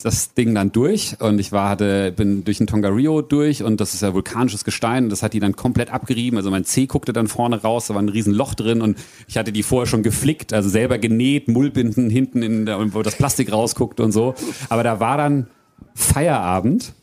das 0.00 0.32
Ding 0.32 0.54
dann 0.54 0.70
durch 0.70 1.16
und 1.20 1.40
ich 1.40 1.50
war, 1.50 1.68
hatte, 1.68 2.12
bin 2.12 2.44
durch 2.44 2.58
den 2.58 2.68
Tongariro 2.68 3.20
durch 3.20 3.64
und 3.64 3.80
das 3.80 3.94
ist 3.94 4.02
ja 4.02 4.14
vulkanisches 4.14 4.64
Gestein 4.64 5.04
und 5.04 5.10
das 5.10 5.24
hat 5.24 5.32
die 5.32 5.40
dann 5.40 5.56
komplett 5.56 5.90
abgerieben. 5.92 6.38
Also 6.38 6.50
mein 6.50 6.64
Zeh 6.64 6.86
guckte 6.86 7.12
dann 7.12 7.26
vorne 7.26 7.60
raus, 7.60 7.88
da 7.88 7.94
war 7.94 8.02
ein 8.02 8.08
riesen 8.08 8.32
Loch 8.32 8.54
drin 8.54 8.80
und 8.80 8.96
ich 9.26 9.36
hatte 9.36 9.50
die 9.50 9.64
vorher 9.64 9.86
schon 9.86 10.04
geflickt, 10.04 10.52
also 10.52 10.68
selber 10.68 10.98
genäht, 10.98 11.48
Mullbinden 11.48 12.10
hinten, 12.10 12.42
in 12.42 12.64
der, 12.64 12.94
wo 12.94 13.02
das 13.02 13.16
Plastik 13.16 13.52
rausguckte 13.52 14.04
und 14.04 14.12
so. 14.12 14.34
Aber 14.68 14.84
da 14.84 15.00
war 15.00 15.16
dann 15.16 15.48
Feierabend 15.94 16.94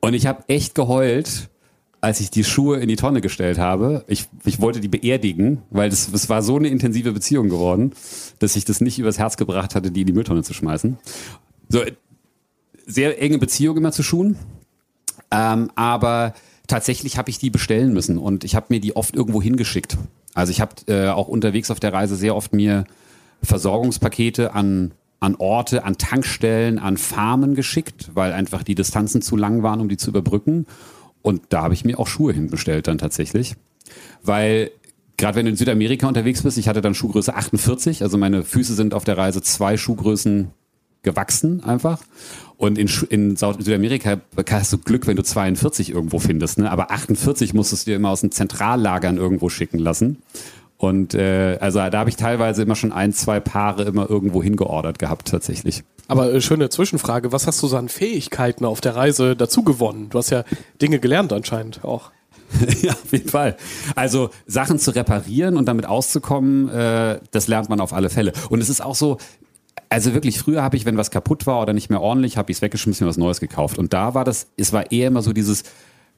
und 0.00 0.14
ich 0.14 0.26
habe 0.26 0.44
echt 0.48 0.74
geheult, 0.74 1.50
als 2.00 2.20
ich 2.20 2.30
die 2.30 2.44
Schuhe 2.44 2.78
in 2.78 2.88
die 2.88 2.96
Tonne 2.96 3.20
gestellt 3.20 3.58
habe, 3.58 4.04
ich, 4.06 4.26
ich 4.44 4.60
wollte 4.60 4.80
die 4.80 4.88
beerdigen, 4.88 5.62
weil 5.70 5.90
das, 5.90 6.10
das 6.10 6.28
war 6.28 6.42
so 6.42 6.56
eine 6.56 6.68
intensive 6.68 7.12
Beziehung 7.12 7.48
geworden, 7.48 7.92
dass 8.38 8.56
ich 8.56 8.64
das 8.64 8.80
nicht 8.80 8.98
übers 8.98 9.18
Herz 9.18 9.36
gebracht 9.36 9.74
hatte, 9.74 9.90
die 9.90 10.02
in 10.02 10.06
die 10.06 10.12
Mülltonne 10.12 10.42
zu 10.42 10.54
schmeißen. 10.54 10.98
So, 11.68 11.82
sehr 12.86 13.20
enge 13.20 13.38
Beziehung 13.38 13.76
immer 13.76 13.92
zu 13.92 14.02
Schuhen. 14.02 14.36
Ähm, 15.30 15.70
aber 15.74 16.34
tatsächlich 16.68 17.18
habe 17.18 17.30
ich 17.30 17.38
die 17.38 17.50
bestellen 17.50 17.92
müssen 17.92 18.16
und 18.16 18.44
ich 18.44 18.54
habe 18.54 18.66
mir 18.70 18.80
die 18.80 18.96
oft 18.96 19.14
irgendwo 19.14 19.42
hingeschickt. 19.42 19.98
Also 20.34 20.50
ich 20.50 20.60
habe 20.60 20.74
äh, 20.86 21.08
auch 21.08 21.28
unterwegs 21.28 21.70
auf 21.70 21.80
der 21.80 21.92
Reise 21.92 22.16
sehr 22.16 22.36
oft 22.36 22.54
mir 22.54 22.84
Versorgungspakete 23.42 24.54
an 24.54 24.92
an 25.20 25.34
Orte, 25.36 25.84
an 25.84 25.98
Tankstellen, 25.98 26.78
an 26.78 26.96
Farmen 26.96 27.54
geschickt, 27.54 28.10
weil 28.14 28.32
einfach 28.32 28.62
die 28.62 28.76
Distanzen 28.76 29.20
zu 29.20 29.36
lang 29.36 29.62
waren, 29.62 29.80
um 29.80 29.88
die 29.88 29.96
zu 29.96 30.10
überbrücken. 30.10 30.66
Und 31.22 31.42
da 31.50 31.62
habe 31.62 31.74
ich 31.74 31.84
mir 31.84 31.98
auch 31.98 32.06
Schuhe 32.06 32.32
hinbestellt 32.32 32.86
dann 32.86 32.98
tatsächlich. 32.98 33.56
Weil 34.22 34.70
gerade 35.16 35.36
wenn 35.36 35.46
du 35.46 35.50
in 35.50 35.56
Südamerika 35.56 36.08
unterwegs 36.08 36.42
bist, 36.42 36.58
ich 36.58 36.68
hatte 36.68 36.80
dann 36.80 36.94
Schuhgröße 36.94 37.34
48, 37.34 38.02
also 38.02 38.16
meine 38.16 38.44
Füße 38.44 38.74
sind 38.74 38.94
auf 38.94 39.04
der 39.04 39.18
Reise 39.18 39.42
zwei 39.42 39.76
Schuhgrößen 39.76 40.50
gewachsen 41.02 41.62
einfach. 41.64 42.02
Und 42.56 42.76
in, 42.76 42.90
in 43.10 43.36
Südamerika 43.36 44.20
hast 44.50 44.72
du 44.72 44.78
Glück, 44.78 45.06
wenn 45.06 45.16
du 45.16 45.22
42 45.22 45.90
irgendwo 45.90 46.18
findest, 46.18 46.58
ne? 46.58 46.70
aber 46.70 46.90
48 46.90 47.54
musstest 47.54 47.86
du 47.86 47.90
dir 47.90 47.96
immer 47.96 48.10
aus 48.10 48.22
den 48.22 48.32
Zentrallagern 48.32 49.16
irgendwo 49.16 49.48
schicken 49.48 49.78
lassen. 49.78 50.18
Und 50.76 51.14
äh, 51.14 51.58
also 51.60 51.78
da 51.78 51.98
habe 51.98 52.10
ich 52.10 52.16
teilweise 52.16 52.62
immer 52.62 52.76
schon 52.76 52.92
ein, 52.92 53.12
zwei 53.12 53.40
Paare 53.40 53.84
immer 53.84 54.08
irgendwo 54.08 54.42
hingeordert 54.42 54.98
gehabt 54.98 55.28
tatsächlich. 55.28 55.82
Aber 56.08 56.32
äh, 56.32 56.40
schöne 56.40 56.70
Zwischenfrage, 56.70 57.30
was 57.30 57.46
hast 57.46 57.62
du 57.62 57.68
so 57.68 57.76
an 57.76 57.88
Fähigkeiten 57.88 58.64
auf 58.64 58.80
der 58.80 58.96
Reise 58.96 59.36
dazu 59.36 59.62
gewonnen? 59.62 60.08
Du 60.10 60.18
hast 60.18 60.30
ja 60.30 60.42
Dinge 60.82 60.98
gelernt 60.98 61.32
anscheinend 61.32 61.84
auch. 61.84 62.10
ja, 62.82 62.92
auf 62.92 63.12
jeden 63.12 63.28
Fall. 63.28 63.56
Also 63.94 64.30
Sachen 64.46 64.78
zu 64.78 64.94
reparieren 64.94 65.56
und 65.56 65.66
damit 65.66 65.86
auszukommen, 65.86 66.70
äh, 66.70 67.20
das 67.30 67.46
lernt 67.46 67.68
man 67.68 67.80
auf 67.80 67.92
alle 67.92 68.08
Fälle. 68.08 68.32
Und 68.48 68.60
es 68.60 68.70
ist 68.70 68.82
auch 68.82 68.94
so, 68.94 69.18
also 69.90 70.14
wirklich, 70.14 70.38
früher 70.38 70.62
habe 70.62 70.76
ich, 70.76 70.86
wenn 70.86 70.96
was 70.96 71.10
kaputt 71.10 71.46
war 71.46 71.60
oder 71.60 71.74
nicht 71.74 71.90
mehr 71.90 72.00
ordentlich, 72.00 72.36
habe 72.36 72.50
ich 72.50 72.58
es 72.58 72.62
weggeschmissen 72.62 73.04
und 73.04 73.10
was 73.10 73.18
Neues 73.18 73.40
gekauft. 73.40 73.78
Und 73.78 73.92
da 73.92 74.14
war 74.14 74.24
das, 74.24 74.48
es 74.56 74.72
war 74.72 74.90
eher 74.90 75.08
immer 75.08 75.22
so 75.22 75.34
dieses, 75.34 75.62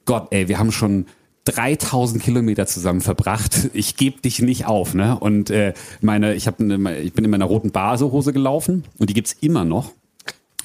Gott, 0.05 0.29
ey, 0.31 0.49
wir 0.49 0.59
haben 0.59 0.73
schon 0.73 1.07
3000 1.45 2.23
Kilometer 2.23 2.67
zusammen 2.67 3.01
verbracht. 3.01 3.71
Ich 3.73 3.97
gebe 3.97 4.21
dich 4.21 4.41
nicht 4.41 4.67
auf, 4.67 4.95
ne? 4.95 5.19
Und 5.19 5.51
äh, 5.51 5.73
meine, 6.01 6.35
ich 6.35 6.47
habe, 6.47 6.63
ich 7.03 7.13
bin 7.13 7.25
in 7.25 7.31
meiner 7.31 7.47
roten 7.47 7.71
Basehose 7.71 8.33
gelaufen 8.33 8.85
und 8.99 9.11
die 9.11 9.15
gibt's 9.15 9.37
immer 9.41 9.65
noch. 9.65 9.93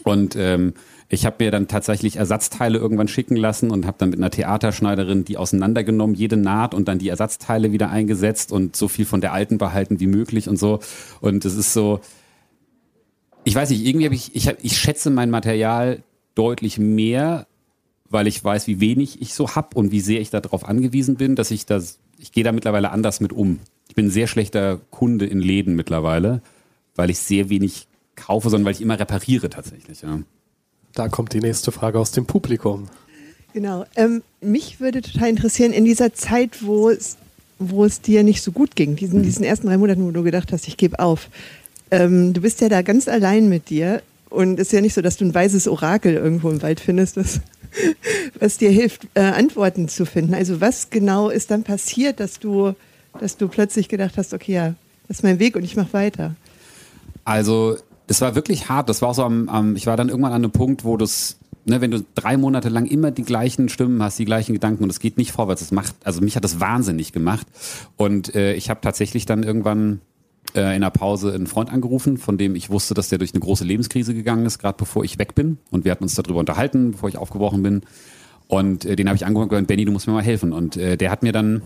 Und 0.04 0.36
ähm, 0.36 0.74
ich 1.08 1.26
habe 1.26 1.44
mir 1.44 1.52
dann 1.52 1.68
tatsächlich 1.68 2.18
Ersatzteile 2.18 2.78
irgendwann 2.78 3.08
schicken 3.08 3.36
lassen 3.36 3.72
und 3.72 3.86
habe 3.86 3.98
dann 4.00 4.10
mit 4.10 4.20
einer 4.20 4.32
Theaterschneiderin 4.32 5.24
die 5.24 5.38
auseinandergenommen, 5.38 6.16
jede 6.16 6.36
Naht 6.36 6.74
und 6.74 6.88
dann 6.88 7.00
die 7.00 7.10
Ersatzteile 7.10 7.72
wieder 7.72 7.90
eingesetzt 7.90 8.52
und 8.52 8.76
so 8.76 8.88
viel 8.88 9.06
von 9.06 9.22
der 9.22 9.32
alten 9.32 9.58
behalten 9.58 10.00
wie 10.00 10.08
möglich 10.08 10.50
und 10.50 10.58
so. 10.58 10.80
Und 11.22 11.46
es 11.46 11.56
ist 11.56 11.74
so, 11.74 12.02
ich 13.44 13.54
weiß 13.56 13.70
nicht, 13.70 13.86
irgendwie 13.86 14.06
habe 14.06 14.16
ich, 14.16 14.36
ich, 14.36 14.52
ich 14.62 14.78
schätze 14.78 15.12
mein 15.12 15.30
Material 15.30 16.02
deutlich 16.34 16.80
mehr 16.80 17.48
weil 18.10 18.28
ich 18.28 18.44
weiß, 18.44 18.68
wie 18.68 18.80
wenig 18.80 19.22
ich 19.22 19.34
so 19.34 19.56
hab 19.56 19.76
und 19.76 19.92
wie 19.92 20.02
sehr 20.02 20.22
ich 20.22 20.30
darauf 20.30 20.68
angewiesen 20.68 21.16
bin, 21.16 21.36
dass 21.36 21.52
ich 21.52 21.66
das, 21.66 21.98
ich 22.18 22.32
gehe 22.32 22.44
da 22.44 22.52
mittlerweile 22.52 22.92
anders 22.92 23.20
mit 23.20 23.34
um. 23.34 23.60
Ich 23.88 23.96
bin 23.96 24.08
ein 24.08 24.12
sehr 24.12 24.28
schlechter 24.28 24.80
Kunde 24.92 25.26
in 25.26 25.40
Läden 25.40 25.76
mittlerweile, 25.76 26.42
weil 26.96 27.10
ich 27.10 27.20
sehr 27.20 27.50
wenig 27.50 27.88
kaufe, 28.16 28.50
sondern 28.50 28.66
weil 28.66 28.74
ich 28.74 28.82
immer 28.82 29.00
repariere 29.00 29.50
tatsächlich. 29.50 30.02
Ja. 30.02 30.20
Da 30.94 31.10
kommt 31.10 31.34
die 31.34 31.40
nächste 31.40 31.72
Frage 31.72 32.00
aus 32.00 32.12
dem 32.12 32.26
Publikum. 32.26 32.88
Genau. 33.54 33.86
Ähm, 33.96 34.22
mich 34.42 34.80
würde 34.80 35.02
total 35.02 35.30
interessieren, 35.30 35.72
in 35.72 35.86
dieser 35.86 36.14
Zeit, 36.14 36.66
wo 36.66 36.90
es, 36.90 37.18
wo 37.58 37.86
es 37.86 38.02
dir 38.02 38.24
nicht 38.24 38.42
so 38.42 38.52
gut 38.52 38.76
ging, 38.76 38.96
diesen, 38.96 39.24
diesen 39.24 39.44
ersten 39.44 39.68
drei 39.68 39.78
Monaten, 39.78 40.06
wo 40.06 40.12
du 40.12 40.24
gedacht 40.24 40.52
hast, 40.52 40.68
ich 40.68 40.78
gebe 40.78 41.00
auf. 41.00 41.30
Ähm, 41.92 42.34
du 42.34 42.42
bist 42.42 42.62
ja 42.62 42.70
da 42.70 42.82
ganz 42.82 43.08
allein 43.08 43.50
mit 43.50 43.70
dir 43.70 44.02
und 44.30 44.60
es 44.60 44.68
ist 44.68 44.74
ja 44.74 44.82
nicht 44.82 44.94
so, 44.94 45.02
dass 45.02 45.18
du 45.18 45.26
ein 45.26 45.34
weißes 45.34 45.68
Orakel 45.68 46.16
irgendwo 46.16 46.50
im 46.50 46.62
Wald 46.62 46.80
findest, 46.80 47.18
was, 47.18 47.42
was 48.40 48.58
dir 48.58 48.70
hilft, 48.70 49.08
äh, 49.14 49.22
Antworten 49.22 49.88
zu 49.88 50.06
finden. 50.06 50.34
Also 50.34 50.62
was 50.62 50.90
genau 50.90 51.30
ist 51.30 51.52
dann 51.52 51.64
passiert, 51.64 52.20
dass 52.20 52.40
du, 52.40 52.74
dass 53.20 53.38
du 53.38 53.48
plötzlich 53.48 53.90
gedacht 53.90 54.18
hast, 54.18 54.34
okay, 54.34 54.54
ja, 54.54 54.76
das 55.08 55.18
ist 55.18 55.24
mein 55.24 55.40
Weg 55.40 55.56
und 55.56 55.64
ich 55.64 55.76
mache 55.76 55.94
weiter? 55.94 56.36
Also 57.24 57.78
das 58.08 58.22
war 58.22 58.36
wirklich 58.36 58.70
hart. 58.70 58.90
Das 58.90 59.02
war 59.02 59.14
so 59.14 59.24
am, 59.24 59.50
am 59.50 59.76
ich 59.76 59.88
war 59.88 59.98
dann 59.98 60.10
irgendwann 60.10 60.34
an 60.34 60.44
einem 60.44 60.52
Punkt, 60.52 60.84
wo 60.84 60.98
das, 60.98 61.38
ne, 61.66 61.82
wenn 61.82 61.92
du 61.92 62.04
drei 62.16 62.38
Monate 62.38 62.70
lang 62.70 62.86
immer 62.86 63.12
die 63.12 63.24
gleichen 63.24 63.70
Stimmen 63.70 64.02
hast, 64.02 64.20
die 64.20 64.26
gleichen 64.26 64.54
Gedanken 64.54 64.84
und 64.84 64.90
es 64.90 65.00
geht 65.00 65.18
nicht 65.18 65.32
vorwärts. 65.32 65.62
Das 65.62 65.72
macht, 65.72 65.96
also 66.04 66.22
mich 66.22 66.36
hat 66.36 66.44
das 66.44 66.60
wahnsinnig 66.60 67.14
gemacht. 67.14 67.48
Und 67.98 68.36
äh, 68.36 68.54
ich 68.54 68.70
habe 68.70 68.82
tatsächlich 68.82 69.26
dann 69.26 69.44
irgendwann 69.44 70.02
äh, 70.56 70.62
in 70.62 70.68
einer 70.68 70.92
Pause 70.92 71.34
einen 71.34 71.48
Freund 71.48 71.72
angerufen, 71.72 72.18
von 72.18 72.38
dem 72.38 72.56
ich 72.56 72.70
wusste, 72.70 72.94
dass 72.94 73.10
der 73.10 73.18
durch 73.18 73.34
eine 73.34 73.42
große 73.42 73.64
Lebenskrise 73.64 74.14
gegangen 74.14 74.46
ist, 74.46 74.60
gerade 74.60 74.78
bevor 74.78 75.04
ich 75.04 75.20
weg 75.20 75.36
bin. 75.36 75.58
Und 75.72 75.86
wir 75.86 75.92
hatten 75.92 76.04
uns 76.04 76.16
darüber 76.16 76.40
unterhalten, 76.40 76.92
bevor 76.92 77.10
ich 77.10 77.18
aufgebrochen 77.18 77.64
bin. 77.64 77.82
Und 78.48 78.86
äh, 78.86 78.96
den 78.96 79.08
habe 79.08 79.16
ich 79.16 79.26
angerufen 79.26 79.46
und 79.46 79.50
gesagt, 79.50 79.68
Benny, 79.68 79.86
du 79.86 79.92
musst 79.92 80.08
mir 80.08 80.14
mal 80.14 80.24
helfen. 80.24 80.54
Und 80.54 80.78
äh, 80.78 80.98
der 80.98 81.12
hat 81.12 81.24
mir 81.24 81.32
dann 81.32 81.62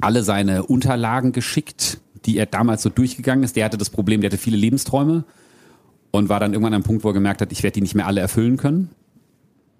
alle 0.00 0.22
seine 0.22 0.64
Unterlagen 0.64 1.32
geschickt, 1.32 1.98
die 2.24 2.38
er 2.38 2.46
damals 2.46 2.82
so 2.82 2.90
durchgegangen 2.90 3.44
ist. 3.44 3.56
Der 3.56 3.64
hatte 3.64 3.78
das 3.78 3.90
Problem, 3.90 4.20
der 4.20 4.30
hatte 4.30 4.38
viele 4.38 4.56
Lebensträume 4.56 5.24
und 6.10 6.28
war 6.28 6.40
dann 6.40 6.52
irgendwann 6.52 6.72
an 6.72 6.78
einem 6.78 6.84
Punkt, 6.84 7.04
wo 7.04 7.10
er 7.10 7.14
gemerkt 7.14 7.40
hat, 7.40 7.52
ich 7.52 7.62
werde 7.62 7.74
die 7.74 7.82
nicht 7.82 7.94
mehr 7.94 8.06
alle 8.06 8.20
erfüllen 8.20 8.56
können. 8.56 8.90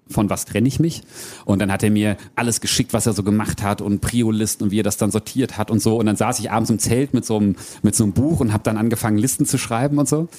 Von 0.09 0.29
was 0.29 0.45
trenne 0.45 0.67
ich 0.67 0.79
mich? 0.79 1.03
Und 1.45 1.59
dann 1.59 1.71
hat 1.71 1.83
er 1.83 1.91
mir 1.91 2.17
alles 2.35 2.61
geschickt, 2.61 2.93
was 2.93 3.05
er 3.05 3.13
so 3.13 3.23
gemacht 3.23 3.61
hat 3.61 3.81
und 3.81 3.99
Priolisten 3.99 4.65
und 4.65 4.71
wie 4.71 4.79
er 4.79 4.83
das 4.83 4.97
dann 4.97 5.11
sortiert 5.11 5.57
hat 5.57 5.69
und 5.71 5.81
so. 5.81 5.97
Und 5.97 6.05
dann 6.05 6.15
saß 6.15 6.39
ich 6.39 6.51
abends 6.51 6.69
im 6.69 6.79
Zelt 6.79 7.13
mit 7.13 7.25
so 7.25 7.37
einem, 7.37 7.55
mit 7.81 7.95
so 7.95 8.03
einem 8.03 8.13
Buch 8.13 8.39
und 8.39 8.53
habe 8.53 8.63
dann 8.63 8.77
angefangen, 8.77 9.17
Listen 9.17 9.45
zu 9.45 9.57
schreiben 9.57 9.97
und 9.97 10.07
so. 10.07 10.29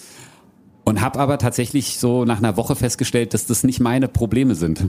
Und 0.85 1.03
habe 1.03 1.19
aber 1.19 1.39
tatsächlich 1.39 1.99
so 1.99 2.25
nach 2.25 2.39
einer 2.39 2.57
Woche 2.57 2.75
festgestellt, 2.75 3.35
dass 3.35 3.47
das 3.47 3.63
nicht 3.63 3.81
meine 3.81 4.09
Probleme 4.09 4.55
sind. 4.55 4.87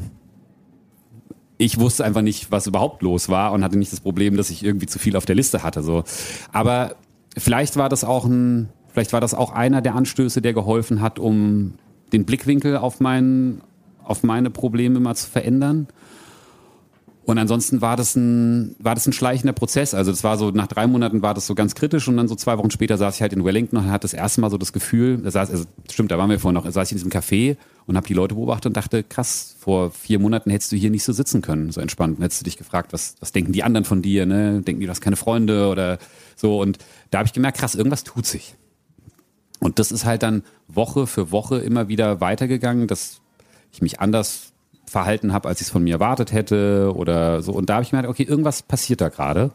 Ich 1.57 1.77
wusste 1.77 2.05
einfach 2.05 2.21
nicht, 2.21 2.51
was 2.51 2.67
überhaupt 2.67 3.01
los 3.01 3.27
war 3.27 3.51
und 3.51 3.65
hatte 3.65 3.77
nicht 3.77 3.91
das 3.91 3.99
Problem, 3.99 4.37
dass 4.37 4.49
ich 4.49 4.63
irgendwie 4.63 4.85
zu 4.85 4.97
viel 4.97 5.17
auf 5.17 5.25
der 5.25 5.35
Liste 5.35 5.61
hatte. 5.61 5.83
So. 5.83 6.05
Aber 6.53 6.95
vielleicht 7.37 7.75
war 7.75 7.89
das 7.89 8.05
auch 8.05 8.23
ein, 8.23 8.69
vielleicht 8.93 9.11
war 9.11 9.19
das 9.19 9.33
auch 9.33 9.51
einer 9.51 9.81
der 9.81 9.95
Anstöße, 9.95 10.41
der 10.41 10.53
geholfen 10.53 11.01
hat, 11.01 11.19
um 11.19 11.73
den 12.13 12.25
Blickwinkel 12.25 12.77
auf, 12.77 12.99
mein, 12.99 13.61
auf 14.09 14.23
meine 14.23 14.49
Probleme 14.49 14.99
mal 14.99 15.15
zu 15.15 15.29
verändern. 15.29 15.87
Und 17.29 17.37
ansonsten 17.37 17.79
war 17.79 17.95
das 17.95 18.15
ein, 18.15 18.75
war 18.79 18.95
das 18.95 19.05
ein 19.05 19.13
schleichender 19.13 19.53
Prozess. 19.53 19.93
Also 19.93 20.09
das 20.09 20.23
war 20.23 20.35
so, 20.35 20.49
nach 20.49 20.65
drei 20.65 20.87
Monaten 20.87 21.21
war 21.21 21.35
das 21.35 21.45
so 21.45 21.53
ganz 21.53 21.75
kritisch 21.75 22.07
und 22.07 22.17
dann 22.17 22.27
so 22.27 22.33
zwei 22.33 22.57
Wochen 22.57 22.71
später 22.71 22.97
saß 22.97 23.15
ich 23.15 23.21
halt 23.21 23.33
in 23.33 23.45
Wellington 23.45 23.77
und 23.77 23.91
hatte 23.91 24.05
das 24.05 24.13
erste 24.13 24.41
Mal 24.41 24.49
so 24.49 24.57
das 24.57 24.73
Gefühl, 24.73 25.19
da 25.19 25.29
saß, 25.29 25.51
also 25.51 25.65
stimmt, 25.91 26.09
da 26.09 26.17
waren 26.17 26.31
wir 26.31 26.39
vorhin 26.39 26.55
noch, 26.55 26.67
saß 26.67 26.87
ich 26.87 26.93
in 26.93 26.97
diesem 26.97 27.11
Café 27.11 27.55
und 27.85 27.97
habe 27.97 28.07
die 28.07 28.15
Leute 28.15 28.33
beobachtet 28.33 28.65
und 28.65 28.77
dachte, 28.77 29.03
krass, 29.03 29.55
vor 29.59 29.91
vier 29.91 30.17
Monaten 30.17 30.49
hättest 30.49 30.71
du 30.71 30.75
hier 30.75 30.89
nicht 30.89 31.03
so 31.03 31.13
sitzen 31.13 31.43
können, 31.43 31.71
so 31.71 31.81
entspannt. 31.81 32.17
Und 32.17 32.23
hättest 32.23 32.41
du 32.41 32.45
dich 32.45 32.57
gefragt, 32.57 32.93
was, 32.93 33.13
was 33.19 33.31
denken 33.31 33.51
die 33.51 33.61
anderen 33.61 33.85
von 33.85 34.01
dir, 34.01 34.25
ne? 34.25 34.63
Denken 34.63 34.79
die, 34.79 34.87
du 34.87 34.91
hast 34.91 35.01
keine 35.01 35.15
Freunde 35.15 35.67
oder 35.67 35.99
so. 36.35 36.59
Und 36.59 36.79
da 37.11 37.19
habe 37.19 37.27
ich 37.27 37.33
gemerkt, 37.33 37.59
krass, 37.59 37.75
irgendwas 37.75 38.03
tut 38.03 38.25
sich. 38.25 38.55
Und 39.59 39.77
das 39.77 39.91
ist 39.91 40.03
halt 40.03 40.23
dann 40.23 40.41
Woche 40.67 41.05
für 41.05 41.31
Woche 41.31 41.59
immer 41.59 41.89
wieder 41.89 42.21
weitergegangen, 42.21 42.87
dass 42.87 43.21
ich 43.71 43.81
mich 43.81 43.99
anders 43.99 44.53
verhalten 44.85 45.33
habe, 45.33 45.47
als 45.47 45.61
ich 45.61 45.67
es 45.67 45.71
von 45.71 45.83
mir 45.83 45.95
erwartet 45.95 46.31
hätte 46.31 46.93
oder 46.95 47.41
so. 47.41 47.53
Und 47.53 47.69
da 47.69 47.75
habe 47.75 47.83
ich 47.83 47.91
mir 47.91 47.99
gedacht, 47.99 48.11
okay, 48.11 48.23
irgendwas 48.23 48.63
passiert 48.63 49.01
da 49.01 49.09
gerade. 49.09 49.51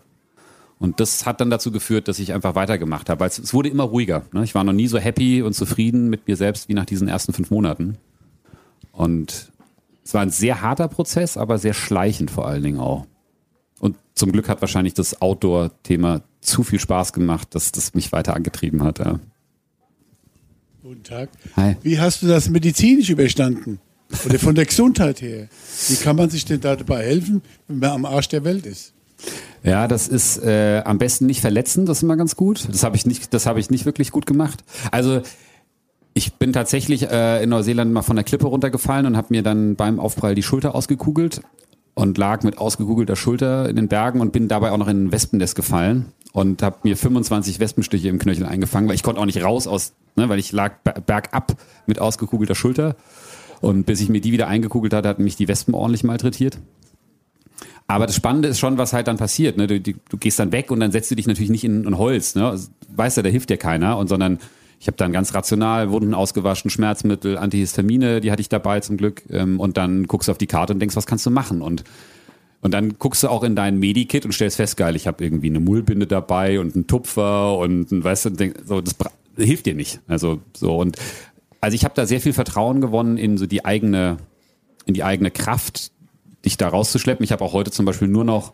Und 0.79 1.01
das 1.01 1.27
hat 1.27 1.41
dann 1.41 1.51
dazu 1.51 1.71
geführt, 1.71 2.09
dass 2.09 2.19
ich 2.19 2.33
einfach 2.33 2.55
weitergemacht 2.55 3.09
habe. 3.09 3.21
Weil 3.21 3.29
es, 3.29 3.39
es 3.39 3.55
wurde 3.55 3.69
immer 3.69 3.85
ruhiger. 3.85 4.25
Ne? 4.33 4.45
Ich 4.45 4.55
war 4.55 4.65
noch 4.65 4.73
nie 4.73 4.87
so 4.87 4.99
happy 4.99 5.43
und 5.43 5.55
zufrieden 5.55 6.09
mit 6.11 6.27
mir 6.29 6.37
selbst 6.37 6.69
wie 6.69 6.75
nach 6.75 6.85
diesen 6.85 7.09
ersten 7.09 7.33
fünf 7.33 7.51
Monaten. 7.51 7.99
Und 8.93 9.53
es 10.05 10.15
war 10.15 10.23
ein 10.23 10.31
sehr 10.31 10.61
harter 10.61 10.89
Prozess, 10.89 11.37
aber 11.37 11.59
sehr 11.59 11.75
schleichend 11.75 12.31
vor 12.31 12.47
allen 12.47 12.63
Dingen 12.63 12.81
auch. 12.81 13.07
Und 13.81 13.97
zum 14.15 14.33
Glück 14.33 14.49
hat 14.49 14.61
wahrscheinlich 14.61 14.95
das 14.95 15.21
Outdoor-Thema 15.21 16.23
zu 16.41 16.63
viel 16.63 16.79
Spaß 16.79 17.13
gemacht, 17.13 17.55
dass 17.55 17.73
das 17.73 17.95
mich 17.95 18.13
weiter 18.13 18.35
angetrieben 18.35 18.83
hat. 18.83 18.99
Ja. 18.99 19.19
Guten 20.83 21.03
Tag. 21.03 21.31
Hi. 21.57 21.77
Wie 21.83 21.99
hast 21.99 22.23
du 22.23 22.27
das 22.27 22.51
medizinisch 22.51 23.09
überstanden? 23.09 23.81
Oder 24.25 24.39
von 24.39 24.55
der 24.55 24.67
Gesundheit 24.67 25.23
her? 25.23 25.49
Wie 25.89 25.97
kann 25.97 26.17
man 26.17 26.31
sich 26.31 26.45
denn 26.45 26.61
da 26.61 26.77
dabei 26.77 27.05
helfen, 27.05 27.43
wenn 27.69 27.79
man 27.79 27.91
am 27.91 28.05
Arsch 28.05 28.29
der 28.29 28.45
Welt 28.45 28.67
ist? 28.67 28.93
Ja, 29.63 29.89
das 29.89 30.09
ist 30.09 30.43
äh, 30.43 30.83
am 30.85 30.99
besten 30.99 31.27
nicht 31.27 31.41
verletzen, 31.41 31.87
das 31.87 31.99
ist 31.99 32.03
immer 32.03 32.17
ganz 32.17 32.37
gut. 32.37 32.69
Das 32.71 32.83
habe 32.85 32.97
ich 32.97 33.07
nicht, 33.07 33.33
ich 33.33 33.71
nicht 33.71 33.87
wirklich 33.87 34.11
gut 34.11 34.27
gemacht. 34.27 34.63
Also 34.91 35.23
ich 36.13 36.35
bin 36.35 36.53
tatsächlich 36.53 37.11
äh, 37.11 37.43
in 37.43 37.51
Neuseeland 37.51 37.93
mal 37.93 38.03
von 38.03 38.17
der 38.17 38.25
Klippe 38.25 38.47
runtergefallen 38.47 39.07
und 39.07 39.17
habe 39.17 39.29
mir 39.31 39.43
dann 39.43 39.75
beim 39.75 39.99
Aufprall 39.99 40.35
die 40.35 40.43
Schulter 40.43 40.75
ausgekugelt 40.75 41.41
und 41.95 42.19
lag 42.19 42.43
mit 42.43 42.59
ausgekugelter 42.59 43.17
Schulter 43.17 43.69
in 43.69 43.77
den 43.77 43.89
Bergen 43.89 44.21
und 44.21 44.33
bin 44.33 44.49
dabei 44.49 44.71
auch 44.71 44.79
noch 44.79 44.89
in 44.89 45.07
ein 45.07 45.13
Wespennest 45.13 45.57
gefallen 45.57 46.13
und 46.33 46.63
habe 46.63 46.79
mir 46.83 46.97
25 46.97 47.61
Wespenstiche 47.61 48.09
im 48.09 48.19
Knöchel 48.19 48.47
eingefangen, 48.47 48.89
weil 48.89 48.97
ich 48.97 49.03
konnte 49.03 49.21
auch 49.21 49.27
nicht 49.27 49.43
raus 49.43 49.67
aus, 49.67 49.93
ne, 50.17 50.29
weil 50.29 50.39
ich 50.39 50.53
lag 50.53 50.75
bergab 50.83 51.57
mit 51.87 52.01
ausgekugelter 52.01 52.55
Schulter 52.55 52.97
und 53.65 53.85
bis 53.85 54.01
ich 54.01 54.09
mir 54.09 54.21
die 54.21 54.33
wieder 54.33 54.47
eingekugelt 54.47 54.93
hatte, 54.93 55.09
hatten 55.09 55.25
mich 55.25 55.37
die 55.37 55.49
Wespen 55.49 55.75
ordentlich 55.75 56.05
malträtiert. 56.05 56.59
Aber 57.87 58.07
das 58.07 58.17
Spannende 58.17 58.49
ist 58.49 58.59
schon, 58.59 58.79
was 58.79 58.93
halt 58.93 59.09
dann 59.09 59.17
passiert. 59.17 59.57
Ne? 59.57 59.67
Du, 59.67 59.81
du, 59.81 59.93
du 60.09 60.17
gehst 60.17 60.39
dann 60.39 60.53
weg 60.53 60.71
und 60.71 60.81
dann 60.81 60.93
setzt 60.93 61.11
du 61.11 61.15
dich 61.15 61.27
natürlich 61.27 61.51
nicht 61.51 61.65
in 61.65 61.87
ein 61.87 61.99
Holz. 61.99 62.35
Ne? 62.35 62.49
Also, 62.49 62.69
weißt 62.95 63.19
du, 63.19 63.23
da 63.23 63.29
hilft 63.29 63.51
dir 63.51 63.57
keiner. 63.57 63.99
Und 63.99 64.09
sondern 64.09 64.39
ich 64.81 64.87
habe 64.87 64.97
dann 64.97 65.13
ganz 65.13 65.35
rational 65.35 65.91
Wunden 65.91 66.15
ausgewaschen, 66.15 66.71
Schmerzmittel, 66.71 67.37
Antihistamine, 67.37 68.21
die 68.21 68.31
hatte 68.31 68.41
ich 68.41 68.49
dabei 68.49 68.81
zum 68.81 68.97
Glück. 68.97 69.23
Ähm, 69.31 69.61
und 69.61 69.77
dann 69.77 70.07
guckst 70.07 70.29
du 70.29 70.33
auf 70.33 70.39
die 70.39 70.47
Karte 70.47 70.73
und 70.73 70.79
denkst, 70.79 70.97
was 70.97 71.07
kannst 71.07 71.27
du 71.27 71.31
machen? 71.31 71.61
Und 71.61 71.85
und 72.61 72.73
dann 72.73 72.99
guckst 72.99 73.23
du 73.23 73.29
auch 73.29 73.43
in 73.43 73.55
dein 73.55 73.79
Medikit 73.79 74.25
und 74.25 74.33
stellst 74.33 74.57
fest, 74.57 74.79
geil, 74.79 74.97
ich 74.97 75.07
habe 75.07 75.23
irgendwie 75.23 75.51
eine 75.51 75.61
Mullbinde 75.61 76.07
dabei 76.07 76.59
und 76.59 76.75
einen 76.75 76.87
Tupfer 76.87 77.59
und 77.59 77.89
weißt 77.91 78.25
du, 78.25 78.55
so 78.65 78.81
das 78.81 78.95
hilft 79.37 79.67
dir 79.67 79.75
nicht. 79.75 80.01
Also 80.09 80.41
so 80.57 80.79
und 80.79 80.97
also 81.65 81.77
ich 81.77 81.85
habe 81.85 81.95
da 81.95 82.05
sehr 82.05 82.21
viel 82.21 82.35
Vertrauen 82.35 82.83
gewonnen 82.83 83.17
in 83.17 83.39
so 83.39 83.47
die 83.47 83.65
eigene, 83.65 84.19
in 84.85 84.93
die 84.93 85.03
eigene 85.03 85.31
Kraft, 85.31 85.93
dich 86.45 86.59
da 86.59 86.69
rauszuschleppen. 86.69 87.25
Ich 87.25 87.33
habe 87.33 87.43
auch 87.43 87.55
heute 87.55 87.71
zum 87.71 87.87
Beispiel 87.87 88.07
nur 88.07 88.25
noch 88.25 88.53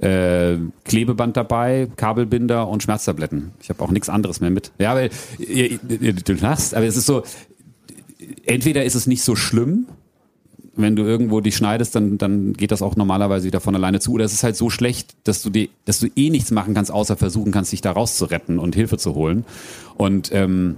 äh, 0.00 0.56
Klebeband 0.84 1.36
dabei, 1.36 1.88
Kabelbinder 1.94 2.66
und 2.66 2.82
Schmerztabletten. 2.82 3.52
Ich 3.62 3.68
habe 3.68 3.80
auch 3.84 3.92
nichts 3.92 4.08
anderes 4.08 4.40
mehr 4.40 4.50
mit. 4.50 4.72
Ja, 4.80 4.96
weil 4.96 5.10
ihr, 5.38 5.78
ihr, 5.88 6.12
du 6.14 6.32
lachst, 6.32 6.74
aber 6.74 6.84
es 6.84 6.96
ist 6.96 7.06
so, 7.06 7.22
entweder 8.44 8.84
ist 8.84 8.96
es 8.96 9.06
nicht 9.06 9.22
so 9.22 9.36
schlimm, 9.36 9.86
wenn 10.74 10.96
du 10.96 11.04
irgendwo 11.04 11.40
dich 11.40 11.54
schneidest, 11.54 11.94
dann, 11.94 12.18
dann 12.18 12.54
geht 12.54 12.72
das 12.72 12.82
auch 12.82 12.96
normalerweise 12.96 13.46
wieder 13.46 13.60
von 13.60 13.76
alleine 13.76 14.00
zu. 14.00 14.12
Oder 14.12 14.24
es 14.24 14.32
ist 14.32 14.42
halt 14.42 14.56
so 14.56 14.68
schlecht, 14.68 15.14
dass 15.22 15.42
du, 15.42 15.50
die, 15.50 15.70
dass 15.84 16.00
du 16.00 16.08
eh 16.16 16.30
nichts 16.30 16.50
machen 16.50 16.74
kannst, 16.74 16.90
außer 16.90 17.16
versuchen 17.16 17.52
kannst, 17.52 17.70
dich 17.70 17.82
da 17.82 17.92
rauszuretten 17.92 18.58
und 18.58 18.74
Hilfe 18.74 18.98
zu 18.98 19.14
holen. 19.14 19.44
Und 19.96 20.30
ähm, 20.32 20.76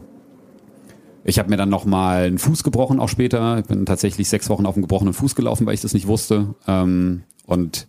ich 1.24 1.38
habe 1.38 1.50
mir 1.50 1.56
dann 1.56 1.68
nochmal 1.68 2.24
einen 2.24 2.38
Fuß 2.38 2.64
gebrochen, 2.64 3.00
auch 3.00 3.08
später. 3.08 3.58
Ich 3.58 3.66
bin 3.66 3.84
tatsächlich 3.86 4.28
sechs 4.28 4.48
Wochen 4.48 4.66
auf 4.66 4.74
dem 4.74 4.82
gebrochenen 4.82 5.12
Fuß 5.12 5.34
gelaufen, 5.34 5.66
weil 5.66 5.74
ich 5.74 5.80
das 5.80 5.94
nicht 5.94 6.06
wusste. 6.06 6.54
Ähm, 6.66 7.22
und 7.46 7.86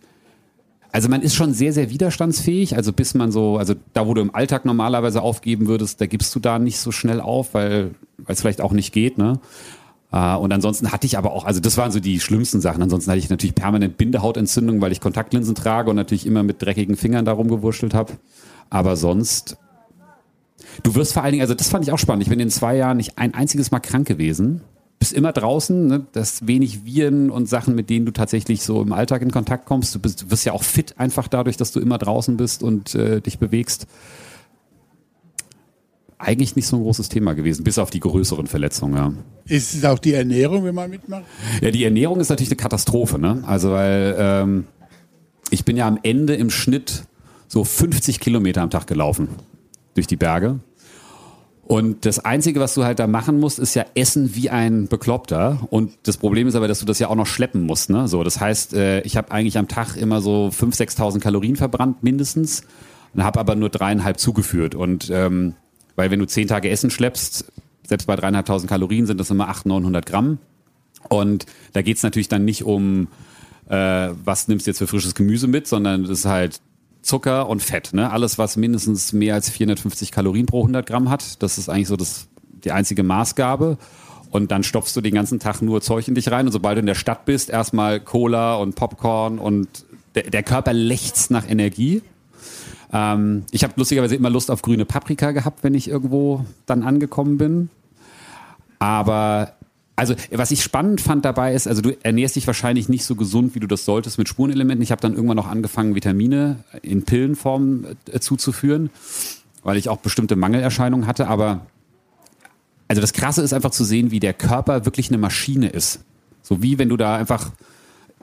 also 0.92 1.08
man 1.08 1.22
ist 1.22 1.34
schon 1.34 1.54
sehr, 1.54 1.72
sehr 1.72 1.88
widerstandsfähig. 1.88 2.76
Also 2.76 2.92
bis 2.92 3.14
man 3.14 3.32
so, 3.32 3.56
also 3.56 3.74
da, 3.94 4.06
wo 4.06 4.12
du 4.12 4.20
im 4.20 4.34
Alltag 4.34 4.66
normalerweise 4.66 5.22
aufgeben 5.22 5.66
würdest, 5.66 6.00
da 6.00 6.06
gibst 6.06 6.34
du 6.34 6.40
da 6.40 6.58
nicht 6.58 6.78
so 6.78 6.92
schnell 6.92 7.20
auf, 7.20 7.54
weil 7.54 7.94
es 8.26 8.40
vielleicht 8.40 8.60
auch 8.60 8.72
nicht 8.72 8.92
geht. 8.92 9.16
Ne? 9.16 9.40
Äh, 10.12 10.36
und 10.36 10.52
ansonsten 10.52 10.92
hatte 10.92 11.06
ich 11.06 11.16
aber 11.16 11.32
auch, 11.32 11.46
also 11.46 11.60
das 11.60 11.78
waren 11.78 11.90
so 11.90 12.00
die 12.00 12.20
schlimmsten 12.20 12.60
Sachen. 12.60 12.82
Ansonsten 12.82 13.10
hatte 13.10 13.18
ich 13.18 13.30
natürlich 13.30 13.54
permanent 13.54 13.96
Bindehautentzündung, 13.96 14.82
weil 14.82 14.92
ich 14.92 15.00
Kontaktlinsen 15.00 15.54
trage 15.54 15.88
und 15.88 15.96
natürlich 15.96 16.26
immer 16.26 16.42
mit 16.42 16.60
dreckigen 16.60 16.96
Fingern 16.96 17.24
darum 17.24 17.48
gewurschtelt 17.48 17.94
habe. 17.94 18.12
Aber 18.68 18.96
sonst 18.96 19.56
Du 20.82 20.94
wirst 20.94 21.12
vor 21.12 21.22
allen 21.22 21.32
Dingen, 21.32 21.42
also 21.42 21.54
das 21.54 21.68
fand 21.68 21.84
ich 21.84 21.92
auch 21.92 21.98
spannend. 21.98 22.22
Ich 22.22 22.28
bin 22.28 22.40
in 22.40 22.50
zwei 22.50 22.76
Jahren 22.76 22.96
nicht 22.96 23.18
ein 23.18 23.34
einziges 23.34 23.70
Mal 23.70 23.80
krank 23.80 24.06
gewesen. 24.06 24.62
Bist 24.98 25.12
immer 25.12 25.32
draußen, 25.32 25.86
ne? 25.86 26.06
das 26.12 26.46
wenig 26.46 26.84
Viren 26.84 27.30
und 27.30 27.48
Sachen, 27.48 27.74
mit 27.74 27.90
denen 27.90 28.06
du 28.06 28.12
tatsächlich 28.12 28.62
so 28.62 28.82
im 28.82 28.92
Alltag 28.92 29.22
in 29.22 29.30
Kontakt 29.30 29.66
kommst. 29.66 29.94
Du, 29.94 29.98
bist, 29.98 30.22
du 30.22 30.30
wirst 30.30 30.44
ja 30.44 30.52
auch 30.52 30.62
fit 30.62 30.98
einfach 30.98 31.28
dadurch, 31.28 31.56
dass 31.56 31.72
du 31.72 31.80
immer 31.80 31.98
draußen 31.98 32.36
bist 32.36 32.62
und 32.62 32.94
äh, 32.94 33.20
dich 33.20 33.38
bewegst. 33.38 33.86
eigentlich 36.18 36.54
nicht 36.54 36.68
so 36.68 36.76
ein 36.76 36.82
großes 36.82 37.08
Thema 37.08 37.34
gewesen, 37.34 37.64
bis 37.64 37.78
auf 37.78 37.90
die 37.90 38.00
größeren 38.00 38.46
Verletzungen. 38.46 38.94
Ja. 38.94 39.12
Ist 39.46 39.74
es 39.74 39.84
auch 39.84 39.98
die 39.98 40.14
Ernährung, 40.14 40.64
wenn 40.64 40.74
man 40.74 40.88
mitmacht? 40.88 41.24
Ja, 41.60 41.72
die 41.72 41.82
Ernährung 41.82 42.20
ist 42.20 42.28
natürlich 42.28 42.50
eine 42.50 42.56
Katastrophe, 42.56 43.18
ne? 43.18 43.42
Also 43.44 43.72
weil 43.72 44.14
ähm, 44.16 44.64
ich 45.50 45.64
bin 45.64 45.76
ja 45.76 45.88
am 45.88 45.98
Ende 46.02 46.34
im 46.36 46.50
Schnitt 46.50 47.04
so 47.48 47.64
50 47.64 48.20
Kilometer 48.20 48.62
am 48.62 48.70
Tag 48.70 48.86
gelaufen 48.86 49.28
durch 49.94 50.06
die 50.06 50.16
Berge. 50.16 50.60
Und 51.64 52.04
das 52.04 52.18
Einzige, 52.18 52.60
was 52.60 52.74
du 52.74 52.84
halt 52.84 52.98
da 52.98 53.06
machen 53.06 53.38
musst, 53.38 53.58
ist 53.58 53.74
ja 53.74 53.86
essen 53.94 54.34
wie 54.34 54.50
ein 54.50 54.88
Bekloppter. 54.88 55.60
Und 55.70 55.92
das 56.02 56.16
Problem 56.16 56.48
ist 56.48 56.56
aber, 56.56 56.68
dass 56.68 56.80
du 56.80 56.86
das 56.86 56.98
ja 56.98 57.08
auch 57.08 57.14
noch 57.14 57.26
schleppen 57.26 57.62
musst. 57.62 57.88
Ne? 57.88 58.08
So, 58.08 58.24
das 58.24 58.40
heißt, 58.40 58.74
äh, 58.74 59.00
ich 59.02 59.16
habe 59.16 59.30
eigentlich 59.30 59.56
am 59.58 59.68
Tag 59.68 59.96
immer 59.96 60.20
so 60.20 60.50
5.000, 60.52 60.96
6.000 60.96 61.20
Kalorien 61.20 61.56
verbrannt 61.56 62.02
mindestens 62.02 62.64
und 63.14 63.22
habe 63.22 63.38
aber 63.38 63.54
nur 63.54 63.70
dreieinhalb 63.70 64.18
zugeführt. 64.18 64.74
Und 64.74 65.08
ähm, 65.10 65.54
weil 65.94 66.10
wenn 66.10 66.18
du 66.18 66.26
zehn 66.26 66.48
Tage 66.48 66.68
Essen 66.68 66.90
schleppst, 66.90 67.52
selbst 67.86 68.06
bei 68.06 68.16
dreieinhalbtausend 68.16 68.68
Kalorien 68.68 69.06
sind 69.06 69.20
das 69.20 69.30
immer 69.30 69.48
800, 69.48 69.80
900 69.82 70.06
Gramm. 70.06 70.38
Und 71.08 71.46
da 71.72 71.82
geht's 71.82 72.02
natürlich 72.02 72.28
dann 72.28 72.44
nicht 72.44 72.64
um, 72.64 73.08
äh, 73.68 74.10
was 74.24 74.48
nimmst 74.48 74.66
du 74.66 74.70
jetzt 74.70 74.78
für 74.78 74.86
frisches 74.86 75.14
Gemüse 75.14 75.46
mit, 75.46 75.66
sondern 75.66 76.02
das 76.02 76.10
ist 76.10 76.24
halt 76.26 76.60
Zucker 77.02 77.48
und 77.48 77.62
Fett. 77.62 77.92
Ne? 77.92 78.10
Alles, 78.10 78.38
was 78.38 78.56
mindestens 78.56 79.12
mehr 79.12 79.34
als 79.34 79.50
450 79.50 80.12
Kalorien 80.12 80.46
pro 80.46 80.60
100 80.60 80.86
Gramm 80.86 81.10
hat, 81.10 81.42
das 81.42 81.58
ist 81.58 81.68
eigentlich 81.68 81.88
so 81.88 81.96
das, 81.96 82.28
die 82.64 82.72
einzige 82.72 83.02
Maßgabe. 83.02 83.76
Und 84.30 84.50
dann 84.50 84.62
stopfst 84.62 84.96
du 84.96 85.02
den 85.02 85.14
ganzen 85.14 85.40
Tag 85.40 85.60
nur 85.60 85.82
Zeug 85.82 86.08
in 86.08 86.14
dich 86.14 86.30
rein. 86.30 86.46
Und 86.46 86.52
sobald 86.52 86.76
du 86.76 86.80
in 86.80 86.86
der 86.86 86.94
Stadt 86.94 87.26
bist, 87.26 87.50
erstmal 87.50 88.00
Cola 88.00 88.54
und 88.54 88.74
Popcorn 88.76 89.38
und 89.38 89.68
der, 90.14 90.30
der 90.30 90.42
Körper 90.42 90.72
lechzt 90.72 91.30
nach 91.30 91.48
Energie. 91.48 92.02
Ähm, 92.92 93.44
ich 93.50 93.64
habe 93.64 93.74
lustigerweise 93.76 94.16
immer 94.16 94.30
Lust 94.30 94.50
auf 94.50 94.62
grüne 94.62 94.84
Paprika 94.84 95.32
gehabt, 95.32 95.62
wenn 95.62 95.74
ich 95.74 95.88
irgendwo 95.88 96.46
dann 96.66 96.82
angekommen 96.82 97.36
bin. 97.36 97.68
Aber 98.78 99.52
also 99.96 100.14
was 100.30 100.50
ich 100.50 100.62
spannend 100.62 101.00
fand 101.00 101.24
dabei 101.24 101.54
ist, 101.54 101.68
also 101.68 101.82
du 101.82 101.96
ernährst 102.02 102.36
dich 102.36 102.46
wahrscheinlich 102.46 102.88
nicht 102.88 103.04
so 103.04 103.14
gesund, 103.14 103.54
wie 103.54 103.60
du 103.60 103.66
das 103.66 103.84
solltest 103.84 104.18
mit 104.18 104.28
Spurenelementen. 104.28 104.82
Ich 104.82 104.90
habe 104.90 105.00
dann 105.02 105.14
irgendwann 105.14 105.36
noch 105.36 105.48
angefangen, 105.48 105.94
Vitamine 105.94 106.64
in 106.82 107.04
Pillenform 107.04 107.86
äh, 108.10 108.20
zuzuführen, 108.20 108.90
weil 109.62 109.76
ich 109.76 109.88
auch 109.88 109.98
bestimmte 109.98 110.36
Mangelerscheinungen 110.36 111.06
hatte. 111.06 111.28
Aber 111.28 111.66
also 112.88 113.00
das 113.00 113.12
Krasse 113.12 113.42
ist 113.42 113.52
einfach 113.52 113.70
zu 113.70 113.84
sehen, 113.84 114.10
wie 114.10 114.20
der 114.20 114.34
Körper 114.34 114.84
wirklich 114.86 115.08
eine 115.08 115.18
Maschine 115.18 115.68
ist. 115.68 116.00
So 116.42 116.62
wie 116.62 116.78
wenn 116.78 116.88
du 116.88 116.96
da 116.96 117.16
einfach 117.16 117.50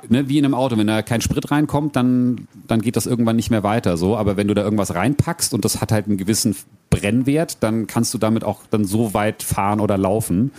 ne, 0.08 0.30
wie 0.30 0.38
in 0.38 0.46
einem 0.46 0.54
Auto, 0.54 0.78
wenn 0.78 0.88
da 0.88 1.02
kein 1.02 1.22
Sprit 1.22 1.52
reinkommt, 1.52 1.96
dann, 1.96 2.48
dann 2.68 2.82
geht 2.82 2.96
das 2.96 3.06
irgendwann 3.06 3.36
nicht 3.36 3.50
mehr 3.50 3.64
weiter 3.64 3.98
so. 3.98 4.18
Aber 4.18 4.38
wenn 4.38 4.48
du 4.48 4.54
da 4.54 4.64
irgendwas 4.64 4.96
reinpackst 4.96 5.54
und 5.54 5.66
das 5.66 5.82
hat 5.82 5.92
halt 5.92 6.08
einen 6.08 6.18
gewissen 6.18 6.56
Brennwert, 7.00 7.58
dann 7.62 7.88
kannst 7.88 8.14
du 8.14 8.18
damit 8.18 8.44
auch 8.44 8.62
dann 8.70 8.86
so 8.86 9.14
weit 9.14 9.44
fahren 9.44 9.80
oder 9.80 9.98
laufen. 9.98 10.52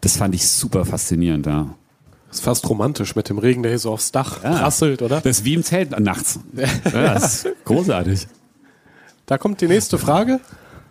Das 0.00 0.16
fand 0.16 0.34
ich 0.34 0.46
super 0.48 0.84
faszinierend, 0.84 1.46
ja. 1.46 1.74
Das 2.28 2.38
ist 2.38 2.44
fast 2.44 2.68
romantisch 2.68 3.16
mit 3.16 3.28
dem 3.30 3.38
Regen, 3.38 3.62
der 3.62 3.72
hier 3.72 3.78
so 3.78 3.90
aufs 3.90 4.12
Dach 4.12 4.44
Ja. 4.44 4.58
prasselt, 4.58 5.00
oder? 5.02 5.20
Das 5.20 5.38
ist 5.38 5.44
wie 5.44 5.54
im 5.54 5.62
Zelt 5.62 5.98
nachts. 5.98 6.40
Ja, 6.54 7.14
das 7.14 7.44
ist 7.46 7.64
großartig. 7.64 8.26
Da 9.26 9.38
kommt 9.38 9.60
die 9.60 9.66
nächste 9.68 9.98
Frage. 9.98 10.40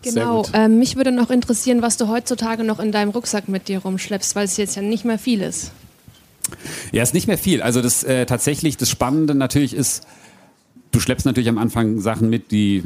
Genau. 0.03 0.45
Ähm, 0.53 0.80
mich 0.80 0.95
würde 0.95 1.12
noch 1.12 1.30
interessieren, 1.32 1.82
was 1.82 1.97
du 1.97 2.08
heutzutage 2.08 2.64
noch 2.64 2.80
in 2.80 2.91
deinem 2.91 3.10
Rucksack 3.12 3.49
mit 3.49 3.68
dir 3.68 3.80
rumschleppst, 3.80 4.36
weil 4.36 4.45
es 4.45 4.58
jetzt 4.58 4.76
ja 4.76 4.82
nicht 4.82 5.05
mehr 5.05 5.18
viel 5.20 5.41
ist. 5.41 5.72
Ja, 6.91 7.03
ist 7.03 7.14
nicht 7.14 7.28
mehr 7.28 7.38
viel. 7.38 7.62
Also 7.62 7.82
das 7.82 8.03
äh, 8.03 8.26
tatsächlich, 8.26 8.78
das 8.78 8.89
Spannende 8.89 9.36
natürlich 9.36 9.74
ist, 9.74 10.08
du 10.91 10.99
schleppst 10.99 11.26
natürlich 11.26 11.49
am 11.49 11.58
Anfang 11.58 11.99
Sachen 11.99 12.30
mit, 12.30 12.51
die, 12.51 12.84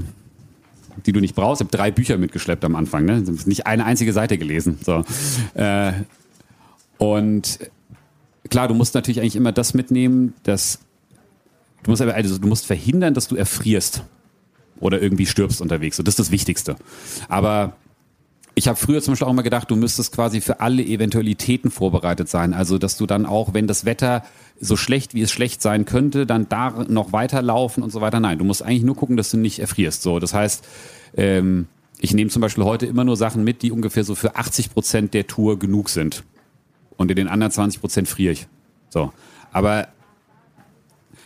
die 1.05 1.11
du 1.11 1.19
nicht 1.19 1.35
brauchst. 1.35 1.61
Ich 1.61 1.65
habe 1.65 1.75
drei 1.75 1.91
Bücher 1.91 2.17
mitgeschleppt 2.17 2.63
am 2.65 2.75
Anfang, 2.75 3.05
ne? 3.05 3.23
Nicht 3.45 3.67
eine 3.67 3.85
einzige 3.85 4.13
Seite 4.13 4.37
gelesen. 4.37 4.79
So. 4.83 5.03
Äh, 5.53 5.93
und 6.97 7.59
klar, 8.49 8.67
du 8.67 8.73
musst 8.73 8.95
natürlich 8.95 9.19
eigentlich 9.19 9.35
immer 9.35 9.51
das 9.51 9.73
mitnehmen, 9.73 10.33
dass 10.43 10.79
du 11.83 11.91
musst 11.91 12.01
also 12.01 12.37
du 12.37 12.47
musst 12.47 12.65
verhindern, 12.65 13.13
dass 13.13 13.27
du 13.27 13.35
erfrierst 13.35 14.03
oder 14.79 15.01
irgendwie 15.01 15.25
stirbst 15.25 15.61
unterwegs. 15.61 15.99
Und 15.99 16.07
das 16.07 16.13
ist 16.13 16.19
das 16.19 16.31
Wichtigste. 16.31 16.75
Aber 17.29 17.75
ich 18.53 18.67
habe 18.67 18.77
früher 18.77 19.01
zum 19.01 19.13
Beispiel 19.13 19.27
auch 19.27 19.31
immer 19.31 19.43
gedacht, 19.43 19.71
du 19.71 19.75
müsstest 19.75 20.13
quasi 20.13 20.41
für 20.41 20.59
alle 20.59 20.83
Eventualitäten 20.83 21.71
vorbereitet 21.71 22.27
sein. 22.27 22.53
Also, 22.53 22.77
dass 22.77 22.97
du 22.97 23.05
dann 23.05 23.25
auch, 23.25 23.53
wenn 23.53 23.67
das 23.67 23.85
Wetter 23.85 24.23
so 24.59 24.75
schlecht, 24.75 25.13
wie 25.13 25.21
es 25.21 25.31
schlecht 25.31 25.61
sein 25.61 25.85
könnte, 25.85 26.25
dann 26.25 26.49
da 26.49 26.85
noch 26.87 27.13
weiterlaufen 27.13 27.81
und 27.81 27.91
so 27.91 28.01
weiter. 28.01 28.19
Nein, 28.19 28.39
du 28.39 28.43
musst 28.43 28.61
eigentlich 28.61 28.83
nur 28.83 28.95
gucken, 28.95 29.17
dass 29.17 29.31
du 29.31 29.37
nicht 29.37 29.59
erfrierst. 29.59 30.01
So, 30.01 30.19
das 30.19 30.33
heißt, 30.33 30.65
ähm, 31.15 31.67
ich 31.99 32.13
nehme 32.13 32.29
zum 32.29 32.41
Beispiel 32.41 32.63
heute 32.63 32.85
immer 32.85 33.03
nur 33.03 33.15
Sachen 33.15 33.43
mit, 33.43 33.61
die 33.61 33.71
ungefähr 33.71 34.03
so 34.03 34.15
für 34.15 34.35
80 34.35 34.73
Prozent 34.73 35.13
der 35.13 35.27
Tour 35.27 35.57
genug 35.57 35.89
sind. 35.89 36.23
Und 36.97 37.09
in 37.09 37.15
den 37.15 37.27
anderen 37.29 37.51
20 37.51 37.79
Prozent 37.79 38.07
friere 38.07 38.33
ich. 38.33 38.47
So. 38.89 39.13
Aber 39.51 39.87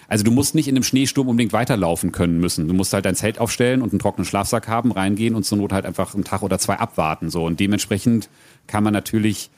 also 0.08 0.24
du 0.24 0.32
musst 0.32 0.56
nicht 0.56 0.68
in 0.68 0.76
einem 0.76 0.84
Schneesturm 0.84 1.28
unbedingt 1.28 1.54
weiterlaufen 1.54 2.12
können 2.12 2.40
müssen. 2.40 2.68
Du 2.68 2.74
musst 2.74 2.94
halt 2.94 3.06
dein 3.06 3.16
Zelt 3.16 3.40
aufstellen 3.40 3.82
und 3.82 3.92
einen 3.92 4.00
trockenen 4.00 4.26
Schlafsack 4.26 4.68
haben, 4.68 4.92
reingehen 4.92 5.36
und 5.36 5.44
zur 5.44 5.58
Not 5.58 5.74
halt 5.74 5.86
einfach 5.86 6.14
einen 6.14 6.24
Tag 6.24 6.44
oder 6.44 6.60
zwei 6.60 6.78
abwarten. 6.78 7.30
So. 7.30 7.46
Und 7.46 7.60
dementsprechend 7.60 8.30
kann 8.68 8.84
man 8.84 8.94
natürlich 8.94 9.50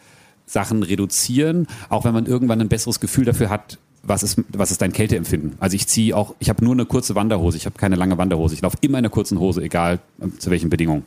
Sachen 0.45 0.83
reduzieren, 0.83 1.67
auch 1.89 2.05
wenn 2.05 2.13
man 2.13 2.25
irgendwann 2.25 2.61
ein 2.61 2.69
besseres 2.69 2.99
Gefühl 2.99 3.25
dafür 3.25 3.49
hat, 3.49 3.77
was 4.03 4.23
ist, 4.23 4.41
was 4.49 4.71
ist 4.71 4.81
dein 4.81 4.93
Kälteempfinden. 4.93 5.57
Also 5.59 5.75
ich 5.75 5.87
ziehe 5.87 6.15
auch, 6.15 6.35
ich 6.39 6.49
habe 6.49 6.63
nur 6.63 6.73
eine 6.73 6.85
kurze 6.85 7.15
Wanderhose, 7.15 7.57
ich 7.57 7.65
habe 7.65 7.77
keine 7.77 7.97
lange 7.97 8.17
Wanderhose. 8.17 8.55
Ich 8.55 8.61
laufe 8.61 8.77
immer 8.81 8.97
in 8.97 9.05
einer 9.05 9.09
kurzen 9.09 9.39
Hose, 9.39 9.61
egal 9.61 9.99
äh, 10.21 10.29
zu 10.37 10.49
welchen 10.49 10.69
Bedingungen. 10.69 11.03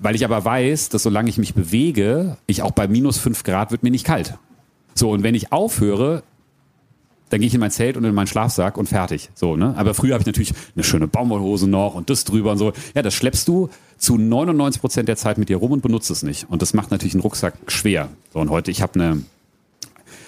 Weil 0.00 0.16
ich 0.16 0.24
aber 0.24 0.44
weiß, 0.44 0.88
dass 0.88 1.04
solange 1.04 1.30
ich 1.30 1.38
mich 1.38 1.54
bewege, 1.54 2.36
ich 2.46 2.62
auch 2.62 2.72
bei 2.72 2.88
minus 2.88 3.18
fünf 3.18 3.44
Grad 3.44 3.70
wird 3.70 3.84
mir 3.84 3.90
nicht 3.90 4.04
kalt. 4.04 4.34
So, 4.94 5.10
und 5.10 5.22
wenn 5.22 5.34
ich 5.34 5.52
aufhöre, 5.52 6.24
dann 7.30 7.40
gehe 7.40 7.48
ich 7.48 7.54
in 7.54 7.60
mein 7.60 7.70
Zelt 7.70 7.96
und 7.96 8.04
in 8.04 8.14
meinen 8.14 8.26
Schlafsack 8.26 8.76
und 8.76 8.88
fertig. 8.88 9.30
So, 9.34 9.56
ne? 9.56 9.74
Aber 9.76 9.94
früher 9.94 10.14
habe 10.14 10.22
ich 10.22 10.26
natürlich 10.26 10.52
eine 10.74 10.84
schöne 10.84 11.08
Baumwollhose 11.08 11.68
noch 11.68 11.94
und 11.94 12.10
das 12.10 12.24
drüber 12.24 12.52
und 12.52 12.58
so. 12.58 12.72
Ja, 12.94 13.02
das 13.02 13.14
schleppst 13.14 13.46
du 13.48 13.68
zu 13.96 14.16
99 14.16 14.80
Prozent 14.80 15.08
der 15.08 15.16
Zeit 15.16 15.38
mit 15.38 15.48
dir 15.48 15.56
rum 15.56 15.72
und 15.72 15.82
benutzt 15.82 16.10
es 16.10 16.22
nicht. 16.22 16.46
Und 16.48 16.62
das 16.62 16.74
macht 16.74 16.90
natürlich 16.90 17.14
einen 17.14 17.22
Rucksack 17.22 17.54
schwer. 17.66 18.08
So, 18.32 18.40
und 18.40 18.50
heute, 18.50 18.70
ich 18.70 18.82
habe 18.82 18.94
eine. 18.94 19.22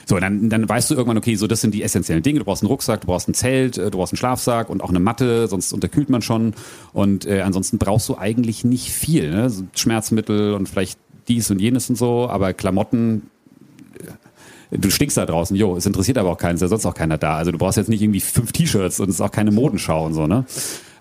So, 0.07 0.19
dann, 0.19 0.51
dann 0.51 0.69
weißt 0.69 0.91
du 0.91 0.95
irgendwann, 0.95 1.19
okay, 1.19 1.37
so 1.37 1.47
das 1.47 1.61
sind 1.61 1.73
die 1.73 1.85
essentiellen 1.85 2.23
Dinge. 2.25 2.41
Du 2.41 2.45
brauchst 2.45 2.65
einen 2.65 2.69
Rucksack, 2.69 3.03
du 3.03 3.07
brauchst 3.07 3.29
ein 3.29 3.35
Zelt, 3.35 3.79
äh, 3.79 3.91
du 3.91 3.99
brauchst 3.99 4.13
einen 4.13 4.19
Schlafsack 4.19 4.69
und 4.69 4.83
auch 4.83 4.91
eine 4.91 4.99
Matte, 4.99 5.47
sonst 5.47 5.73
unterkühlt 5.73 6.11
man 6.11 6.21
schon. 6.21 6.55
Und 6.93 7.27
äh, 7.27 7.43
ansonsten 7.43 7.79
brauchst 7.79 8.09
du 8.09 8.19
eigentlich 8.19 8.65
nicht 8.65 8.91
viel. 8.91 9.31
Ne? 9.31 9.53
Schmerzmittel 9.77 10.55
und 10.55 10.69
vielleicht 10.69 10.99
dies 11.29 11.49
und 11.51 11.61
jenes 11.61 11.89
und 11.89 11.97
so, 11.97 12.29
aber 12.29 12.53
Klamotten 12.55 13.31
du 14.71 14.91
stinkst 14.91 15.17
da 15.17 15.27
draußen, 15.27 15.57
jo, 15.57 15.77
es 15.77 15.87
interessiert 15.87 16.19
aber 16.19 16.31
auch 16.31 16.39
keinen, 16.39 16.55
ist 16.55 16.61
ja 16.61 16.69
sonst 16.69 16.87
auch 16.87 16.95
keiner 16.95 17.19
da. 17.19 17.37
Also 17.37 17.53
du 17.53 17.59
brauchst 17.59 17.77
jetzt 17.77 17.89
nicht 17.89 18.03
irgendwie 18.03 18.21
fünf 18.21 18.53
T-Shirts 18.53 19.01
und 19.01 19.09
es 19.09 19.17
ist 19.17 19.21
auch 19.21 19.33
keine 19.33 19.51
Modenschau 19.51 20.07
und 20.07 20.15
so, 20.15 20.27
ne? 20.27 20.45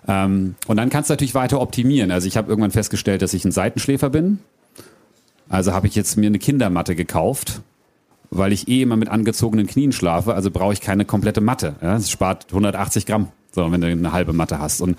Ähm, 0.08 0.54
und 0.66 0.76
dann 0.76 0.90
kannst 0.90 1.10
du 1.10 1.12
natürlich 1.12 1.34
weiter 1.34 1.60
optimieren. 1.60 2.10
Also 2.10 2.26
ich 2.26 2.36
habe 2.36 2.48
irgendwann 2.48 2.70
festgestellt, 2.70 3.22
dass 3.22 3.34
ich 3.34 3.44
ein 3.44 3.52
Seitenschläfer 3.52 4.10
bin. 4.10 4.40
Also 5.48 5.72
habe 5.72 5.86
ich 5.86 5.94
jetzt 5.94 6.16
mir 6.16 6.28
eine 6.28 6.38
Kindermatte 6.38 6.94
gekauft, 6.94 7.60
weil 8.30 8.52
ich 8.52 8.68
eh 8.68 8.82
immer 8.82 8.96
mit 8.96 9.08
angezogenen 9.08 9.66
Knien 9.66 9.92
schlafe. 9.92 10.34
Also 10.34 10.50
brauche 10.50 10.72
ich 10.72 10.80
keine 10.80 11.04
komplette 11.04 11.40
Matte. 11.40 11.74
Ja? 11.82 11.94
Das 11.94 12.10
spart 12.10 12.46
180 12.50 13.04
Gramm, 13.06 13.28
so, 13.52 13.70
wenn 13.70 13.80
du 13.80 13.88
eine 13.88 14.12
halbe 14.12 14.32
Matte 14.32 14.58
hast. 14.58 14.80
Und 14.80 14.96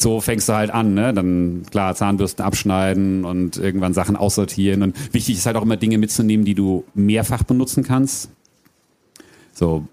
so 0.00 0.20
fängst 0.20 0.48
du 0.48 0.54
halt 0.54 0.70
an, 0.70 0.94
ne? 0.94 1.12
Dann 1.12 1.62
klar, 1.70 1.94
Zahnbürsten 1.94 2.44
abschneiden 2.44 3.24
und 3.24 3.58
irgendwann 3.58 3.92
Sachen 3.92 4.16
aussortieren. 4.16 4.82
Und 4.82 5.14
wichtig 5.14 5.36
ist 5.36 5.46
halt 5.46 5.56
auch 5.56 5.62
immer 5.62 5.76
Dinge 5.76 5.98
mitzunehmen, 5.98 6.44
die 6.44 6.54
du 6.54 6.84
mehrfach 6.94 7.42
benutzen 7.42 7.84
kannst. 7.84 8.30
So, 9.52 9.84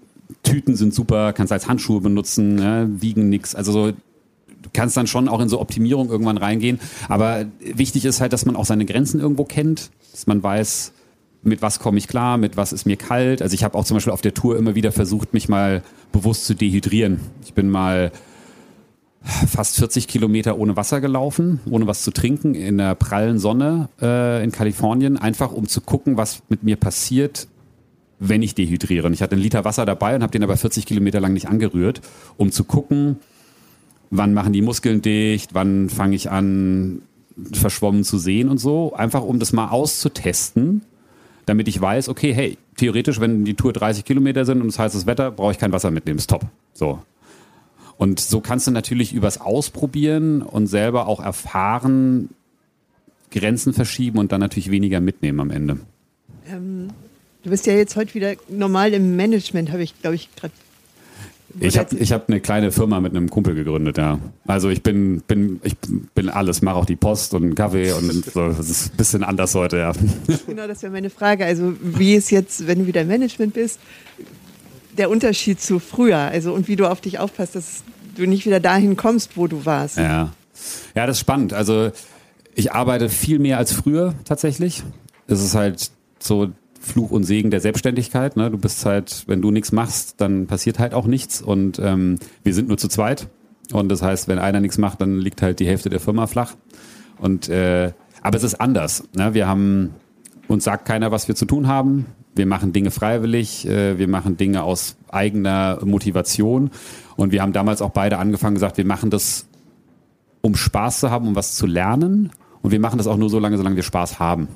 Tüten 0.43 0.76
sind 0.76 0.93
super, 0.93 1.34
kannst 1.34 1.51
als 1.51 1.68
Handschuhe 1.68 1.99
benutzen, 1.99 2.55
ne? 2.55 2.89
wiegen 2.89 3.30
nix. 3.30 3.53
Also 3.53 3.72
so, 3.72 3.91
du 3.91 4.70
kannst 4.72 4.95
dann 4.95 5.08
schon 5.08 5.28
auch 5.28 5.41
in 5.41 5.49
so 5.49 5.60
Optimierung 5.60 6.10
irgendwann 6.10 6.38
reingehen. 6.38 6.80
Aber 7.10 7.45
wichtig 7.60 8.05
ist 8.05 8.22
halt, 8.22 8.32
dass 8.32 8.45
man 8.45 8.55
auch 8.55 8.66
seine 8.66 8.86
Grenzen 8.86 9.20
irgendwo 9.20 9.43
kennt, 9.43 9.91
dass 10.14 10.26
man 10.26 10.41
weiß, 10.41 10.93
mit 11.43 11.62
was 11.62 11.80
komme 11.80 11.97
ich 11.97 12.08
klar, 12.08 12.38
mit 12.38 12.55
was 12.55 12.72
ist 12.72 12.86
mir 12.86 12.97
kalt. 12.97 13.41
Also 13.41 13.53
ich 13.53 13.64
habe 13.64 13.78
auch 13.78 13.84
zum 13.84 13.95
Beispiel 13.95 14.14
auf 14.14 14.22
der 14.22 14.34
Tour 14.34 14.58
immer 14.58 14.76
wieder 14.76 14.91
versucht, 14.91 15.34
mich 15.34 15.49
mal 15.49 15.84
bewusst 16.12 16.45
zu 16.45 16.55
dehydrieren. 16.55 17.20
Ich 17.43 17.53
bin 17.53 17.70
mal 17.70 18.12
fast 19.28 19.78
40 19.78 20.08
Kilometer 20.08 20.58
ohne 20.58 20.76
Wasser 20.76 21.02
gelaufen, 21.02 21.60
ohne 21.70 21.88
was 21.88 22.04
zu 22.04 22.12
trinken, 22.12 22.56
in 22.56 22.78
der 22.78 22.96
prallen 22.96 23.40
Sonne 23.40 23.90
äh, 24.02 24.44
in 24.44 24.52
Kalifornien, 24.52 25.18
einfach 25.18 25.52
um 25.52 25.68
zu 25.68 25.82
gucken, 25.82 26.18
was 26.18 26.42
mit 26.50 26.64
mir 26.64 26.78
passiert, 26.78 27.48
wenn 28.20 28.42
ich 28.42 28.56
dehydriere. 28.56 29.08
Und 29.08 29.14
ich 29.14 29.22
hatte 29.22 29.34
einen 29.34 29.42
Liter 29.42 29.66
Wasser 29.66 29.86
dabei 29.86 30.16
und 30.16 30.24
habe 30.24 30.32
den 30.32 30.44
aber 30.44 30.58
40 30.58 30.86
Kilometer 30.86 31.20
lang 31.20 31.34
nicht 31.34 31.48
angerührt, 31.48 32.02
um 32.38 32.52
zu 32.52 32.64
gucken, 32.64 33.18
wann 34.10 34.34
machen 34.34 34.54
die 34.54 34.62
Muskeln 34.62 35.02
dicht, 35.02 35.54
wann 35.54 35.90
fange 35.90 36.16
ich 36.16 36.32
an, 36.32 37.02
verschwommen 37.52 38.04
zu 38.04 38.18
sehen 38.18 38.50
und 38.50 38.60
so. 38.60 38.94
Einfach 38.94 39.22
um 39.22 39.40
das 39.40 39.54
mal 39.54 39.70
auszutesten, 39.70 40.82
damit 41.46 41.68
ich 41.68 41.80
weiß, 41.80 42.10
okay, 42.10 42.34
hey, 42.34 42.58
theoretisch, 42.78 43.20
wenn 43.20 43.46
die 43.46 43.56
Tour 43.56 43.74
30 43.74 44.06
Kilometer 44.06 44.46
sind 44.46 44.62
und 44.62 44.68
es 44.70 44.80
heißes 44.80 45.06
Wetter, 45.06 45.32
brauche 45.32 45.52
ich 45.52 45.58
kein 45.58 45.72
Wasser 45.72 45.92
mitnehmen, 45.92 46.18
ist 46.18 46.30
top. 46.30 46.46
So. 46.74 47.00
Und 47.98 48.20
so 48.20 48.41
kannst 48.41 48.68
du 48.68 48.72
natürlich 48.72 49.14
übers 49.14 49.41
Ausprobieren 49.41 50.41
und 50.41 50.68
selber 50.68 51.08
auch 51.08 51.20
erfahren, 51.20 52.30
Grenzen 53.32 53.74
verschieben 53.74 54.20
und 54.20 54.32
dann 54.32 54.39
natürlich 54.39 54.72
weniger 54.72 55.00
mitnehmen 55.00 55.39
am 55.39 55.52
Ende. 55.52 55.78
Ähm, 56.50 56.89
du 57.43 57.50
bist 57.50 57.66
ja 57.66 57.74
jetzt 57.74 57.95
heute 57.95 58.14
wieder 58.14 58.36
normal 58.50 58.93
im 58.93 59.16
Management, 59.16 59.72
habe 59.72 59.84
ich, 59.84 60.00
glaube 60.00 60.16
ich, 60.16 60.30
gerade. 60.36 60.54
Ich 61.60 61.78
habe 61.78 61.95
ich 61.95 62.12
hab 62.12 62.30
eine 62.30 62.39
kleine 62.39 62.72
Firma 62.72 63.00
mit 63.00 63.16
einem 63.16 63.30
Kumpel 63.30 63.56
gegründet, 63.56 63.98
ja. 63.98 64.20
Also 64.45 64.70
ich 64.70 64.84
bin, 64.84 65.22
bin, 65.22 65.60
ich 65.64 65.76
bin 66.14 66.30
alles, 66.30 66.62
mache 66.62 66.76
auch 66.76 66.86
die 66.86 66.95
Post 66.95 67.34
und 67.34 67.43
einen 67.43 67.56
Kaffee 67.56 67.93
und 67.93 68.26
so. 68.26 68.50
Das 68.50 68.70
ist 68.70 68.93
ein 68.93 68.98
bisschen 68.98 69.24
anders 69.24 69.56
heute, 69.56 69.78
ja. 69.78 69.93
Genau, 70.45 70.68
das 70.68 70.84
wäre 70.84 70.91
meine 70.91 71.10
Frage. 71.10 71.45
Also 71.45 71.74
wie 71.82 72.14
ist 72.14 72.30
jetzt, 72.30 72.68
wenn 72.68 72.80
du 72.80 72.88
wieder 72.88 73.02
im 73.02 73.08
Management 73.08 73.54
bist, 73.56 73.80
der 74.98 75.10
Unterschied 75.10 75.62
zu 75.62 75.80
früher? 75.80 76.18
Also 76.18 76.54
und 76.54 76.68
wie 76.68 76.76
du 76.76 76.89
auf 76.89 77.02
dich 77.02 77.20
aufpasst, 77.20 77.56
dass 77.56 77.84
du 78.16 78.26
nicht 78.26 78.45
wieder 78.45 78.60
dahin 78.60 78.98
kommst, 78.98 79.38
wo 79.38 79.48
du 79.48 79.66
warst. 79.66 79.98
Ja, 79.98 80.32
ja 80.95 81.06
das 81.06 81.18
ist 81.18 81.22
spannend. 81.22 81.54
Also 81.54 81.91
ich 82.56 82.72
arbeite 82.72 83.10
viel 83.10 83.39
mehr 83.39 83.58
als 83.58 83.72
früher 83.72 84.16
tatsächlich. 84.26 84.84
Es 85.28 85.43
ist 85.43 85.56
halt 85.56 85.91
so 86.20 86.50
Fluch 86.80 87.12
und 87.12 87.24
Segen 87.24 87.52
der 87.52 87.60
Selbstständigkeit. 87.60 88.38
Ne? 88.38 88.50
Du 88.50 88.58
bist 88.58 88.86
halt, 88.86 89.24
wenn 89.28 89.41
du 89.41 89.52
nichts 89.52 89.72
machst, 89.72 90.16
dann 90.18 90.48
passiert 90.48 90.80
halt 90.80 90.93
auch 90.93 91.06
nichts. 91.06 91.41
Und 91.41 91.80
ähm, 91.80 92.18
wir 92.43 92.54
sind 92.54 92.68
nur 92.68 92.78
zu 92.78 92.88
zweit. 92.88 93.28
Und 93.72 93.89
das 93.89 94.02
heißt, 94.02 94.28
wenn 94.28 94.39
einer 94.39 94.60
nichts 94.60 94.78
macht, 94.78 95.02
dann 95.02 95.20
liegt 95.20 95.41
halt 95.41 95.60
die 95.60 95.68
Hälfte 95.68 95.89
der 95.89 96.00
Firma 96.00 96.28
flach. 96.28 96.56
Und 97.20 97.50
äh, 97.50 97.91
aber 98.22 98.38
es 98.38 98.43
ist 98.43 98.56
anders. 98.56 99.04
Ne? 99.14 99.34
Wir 99.34 99.48
haben 99.48 99.93
uns 100.48 100.64
sagt 100.64 100.86
keiner, 100.86 101.12
was 101.12 101.28
wir 101.28 101.36
zu 101.36 101.45
tun 101.45 101.68
haben. 101.68 102.06
Wir 102.38 102.46
machen 102.46 102.74
Dinge 102.74 102.92
freiwillig, 102.92 103.68
äh, 103.68 103.98
wir 103.98 104.08
machen 104.08 104.38
Dinge 104.38 104.64
aus 104.64 104.98
eigener 105.10 105.80
Motivation. 105.84 106.72
Und 107.16 107.32
wir 107.32 107.42
haben 107.42 107.54
damals 107.54 107.82
auch 107.82 107.92
beide 107.92 108.18
angefangen 108.18 108.56
gesagt, 108.56 108.78
wir 108.78 108.86
machen 108.86 109.10
das, 109.10 109.48
um 110.42 110.56
Spaß 110.56 111.00
zu 111.00 111.12
haben, 111.12 111.28
um 111.28 111.36
was 111.36 111.56
zu 111.56 111.66
lernen. 111.66 112.32
Und 112.62 112.72
wir 112.72 112.80
machen 112.80 112.98
das 112.98 113.08
auch 113.08 113.18
nur 113.18 113.30
so 113.30 113.40
lange, 113.40 113.58
solange 113.58 113.76
wir 113.76 113.84
Spaß 113.84 114.20
haben. 114.20 114.48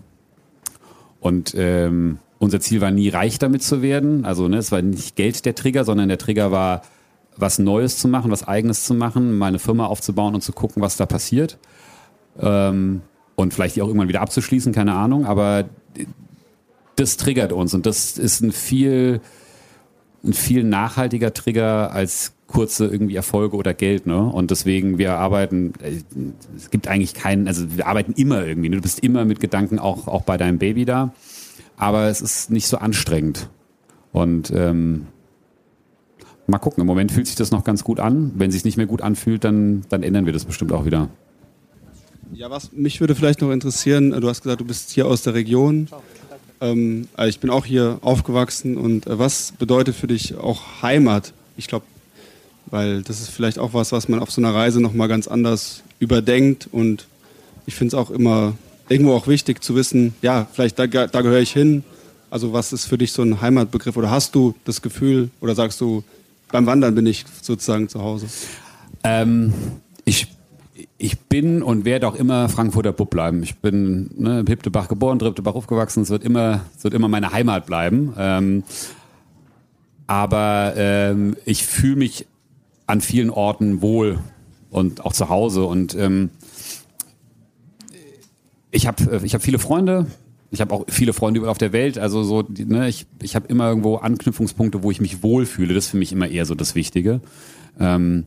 Und 1.19 1.53
ähm, 1.55 2.19
unser 2.39 2.59
Ziel 2.59 2.81
war 2.81 2.91
nie 2.91 3.09
reich 3.09 3.37
damit 3.37 3.61
zu 3.61 3.81
werden. 3.81 4.25
Also 4.25 4.47
ne, 4.47 4.57
es 4.57 4.71
war 4.71 4.81
nicht 4.81 5.15
Geld 5.15 5.45
der 5.45 5.55
Trigger, 5.55 5.85
sondern 5.85 6.09
der 6.09 6.17
Trigger 6.17 6.51
war, 6.51 6.81
was 7.37 7.59
Neues 7.59 7.97
zu 7.97 8.07
machen, 8.07 8.31
was 8.31 8.47
Eigenes 8.47 8.83
zu 8.83 8.93
machen, 8.93 9.37
meine 9.37 9.59
Firma 9.59 9.85
aufzubauen 9.85 10.35
und 10.35 10.41
zu 10.41 10.51
gucken, 10.51 10.81
was 10.81 10.97
da 10.97 11.05
passiert. 11.05 11.57
Ähm, 12.39 13.01
und 13.35 13.53
vielleicht 13.53 13.75
die 13.75 13.81
auch 13.81 13.87
irgendwann 13.87 14.09
wieder 14.09 14.21
abzuschließen, 14.21 14.73
keine 14.73 14.93
Ahnung. 14.93 15.25
Aber 15.25 15.65
das 16.95 17.17
triggert 17.17 17.51
uns 17.51 17.73
und 17.73 17.85
das 17.85 18.17
ist 18.17 18.41
ein 18.41 18.51
viel, 18.51 19.21
ein 20.23 20.33
viel 20.33 20.63
nachhaltiger 20.63 21.33
Trigger 21.33 21.91
als 21.91 22.33
kurze 22.47 22.85
irgendwie 22.87 23.15
Erfolge 23.15 23.55
oder 23.55 23.73
Geld, 23.73 24.05
ne? 24.05 24.21
Und 24.21 24.51
deswegen, 24.51 24.97
wir 24.97 25.13
arbeiten, 25.13 25.73
äh, 25.81 26.01
es 26.55 26.69
gibt 26.69 26.87
eigentlich 26.87 27.13
keinen, 27.13 27.47
also 27.47 27.75
wir 27.75 27.87
arbeiten 27.87 28.13
immer 28.13 28.45
irgendwie, 28.45 28.69
ne? 28.69 28.75
du 28.75 28.81
bist 28.81 28.99
immer 28.99 29.25
mit 29.25 29.39
Gedanken 29.39 29.79
auch, 29.79 30.07
auch 30.07 30.23
bei 30.23 30.37
deinem 30.37 30.57
Baby 30.57 30.85
da, 30.85 31.13
aber 31.77 32.07
es 32.09 32.21
ist 32.21 32.51
nicht 32.51 32.67
so 32.67 32.77
anstrengend. 32.77 33.49
Und 34.11 34.51
ähm, 34.51 35.07
mal 36.47 36.59
gucken, 36.59 36.81
im 36.81 36.87
Moment 36.87 37.11
fühlt 37.11 37.27
sich 37.27 37.35
das 37.35 37.51
noch 37.51 37.63
ganz 37.63 37.83
gut 37.83 37.99
an. 37.99 38.33
Wenn 38.35 38.51
sich 38.51 38.65
nicht 38.65 38.77
mehr 38.77 38.85
gut 38.85 39.01
anfühlt, 39.01 39.43
dann, 39.43 39.83
dann 39.89 40.03
ändern 40.03 40.25
wir 40.25 40.33
das 40.33 40.45
bestimmt 40.45 40.73
auch 40.73 40.85
wieder. 40.85 41.09
Ja, 42.33 42.49
was 42.49 42.71
mich 42.71 42.99
würde 42.99 43.15
vielleicht 43.15 43.41
noch 43.41 43.51
interessieren, 43.51 44.11
du 44.11 44.29
hast 44.29 44.41
gesagt, 44.43 44.61
du 44.61 44.65
bist 44.65 44.91
hier 44.91 45.07
aus 45.07 45.23
der 45.23 45.33
Region. 45.33 45.87
Ähm, 46.61 47.07
also 47.15 47.29
ich 47.29 47.39
bin 47.39 47.49
auch 47.49 47.65
hier 47.65 47.97
aufgewachsen 48.01 48.77
und 48.77 49.07
äh, 49.07 49.19
was 49.19 49.53
bedeutet 49.57 49.95
für 49.95 50.07
dich 50.07 50.37
auch 50.37 50.81
Heimat? 50.81 51.33
Ich 51.57 51.67
glaube, 51.67 51.85
weil 52.67 53.01
das 53.01 53.19
ist 53.19 53.29
vielleicht 53.29 53.59
auch 53.59 53.73
was, 53.73 53.91
was 53.91 54.07
man 54.07 54.19
auf 54.19 54.31
so 54.31 54.39
einer 54.41 54.53
Reise 54.53 54.79
nochmal 54.79 55.07
ganz 55.07 55.27
anders 55.27 55.83
überdenkt 55.99 56.69
und 56.71 57.07
ich 57.65 57.75
finde 57.75 57.95
es 57.95 58.01
auch 58.01 58.11
immer 58.11 58.53
irgendwo 58.89 59.13
auch 59.13 59.27
wichtig 59.27 59.63
zu 59.63 59.75
wissen, 59.75 60.13
ja, 60.21 60.47
vielleicht 60.51 60.77
da, 60.77 60.85
da 60.87 61.21
gehöre 61.21 61.39
ich 61.39 61.51
hin. 61.51 61.83
Also 62.29 62.53
was 62.53 62.71
ist 62.71 62.85
für 62.85 62.97
dich 62.97 63.11
so 63.11 63.23
ein 63.23 63.41
Heimatbegriff 63.41 63.97
oder 63.97 64.09
hast 64.09 64.35
du 64.35 64.55
das 64.63 64.81
Gefühl 64.81 65.29
oder 65.41 65.55
sagst 65.55 65.81
du, 65.81 66.03
beim 66.51 66.65
Wandern 66.65 66.95
bin 66.95 67.05
ich 67.05 67.25
sozusagen 67.41 67.89
zu 67.89 68.01
Hause? 68.01 68.27
Ähm, 69.03 69.53
ich 70.05 70.27
ich 70.97 71.19
bin 71.19 71.61
und 71.63 71.85
werde 71.85 72.07
auch 72.07 72.15
immer 72.15 72.49
Frankfurter 72.49 72.93
Bub 72.93 73.09
bleiben. 73.09 73.43
Ich 73.43 73.57
bin 73.57 74.11
ne, 74.17 74.41
in 74.41 74.47
Hiptebach 74.47 74.87
geboren, 74.87 75.19
Triptebach 75.19 75.55
aufgewachsen. 75.55 76.03
Es 76.03 76.09
wird 76.09 76.23
immer, 76.23 76.61
es 76.77 76.83
wird 76.83 76.93
immer 76.93 77.07
meine 77.07 77.31
Heimat 77.31 77.65
bleiben. 77.65 78.13
Ähm, 78.17 78.63
aber 80.07 80.73
ähm, 80.75 81.35
ich 81.45 81.65
fühle 81.65 81.95
mich 81.95 82.27
an 82.85 83.01
vielen 83.01 83.29
Orten 83.29 83.81
wohl 83.81 84.19
und 84.69 85.05
auch 85.05 85.13
zu 85.13 85.29
Hause. 85.29 85.63
Und 85.63 85.95
ähm, 85.95 86.29
ich 88.71 88.87
habe 88.87 89.21
ich 89.23 89.33
hab 89.33 89.41
viele 89.41 89.59
Freunde. 89.59 90.07
Ich 90.49 90.59
habe 90.59 90.73
auch 90.73 90.85
viele 90.89 91.13
Freunde 91.13 91.39
überall 91.39 91.51
auf 91.51 91.57
der 91.57 91.71
Welt. 91.71 91.97
Also 91.97 92.23
so, 92.23 92.43
ne, 92.49 92.89
ich, 92.89 93.05
ich 93.21 93.35
habe 93.35 93.47
immer 93.47 93.69
irgendwo 93.69 93.97
Anknüpfungspunkte, 93.97 94.83
wo 94.83 94.91
ich 94.91 94.99
mich 94.99 95.23
wohlfühle. 95.23 95.73
Das 95.73 95.85
ist 95.85 95.91
für 95.91 95.97
mich 95.97 96.11
immer 96.11 96.27
eher 96.27 96.45
so 96.45 96.55
das 96.55 96.75
Wichtige. 96.75 97.21
Ähm, 97.79 98.25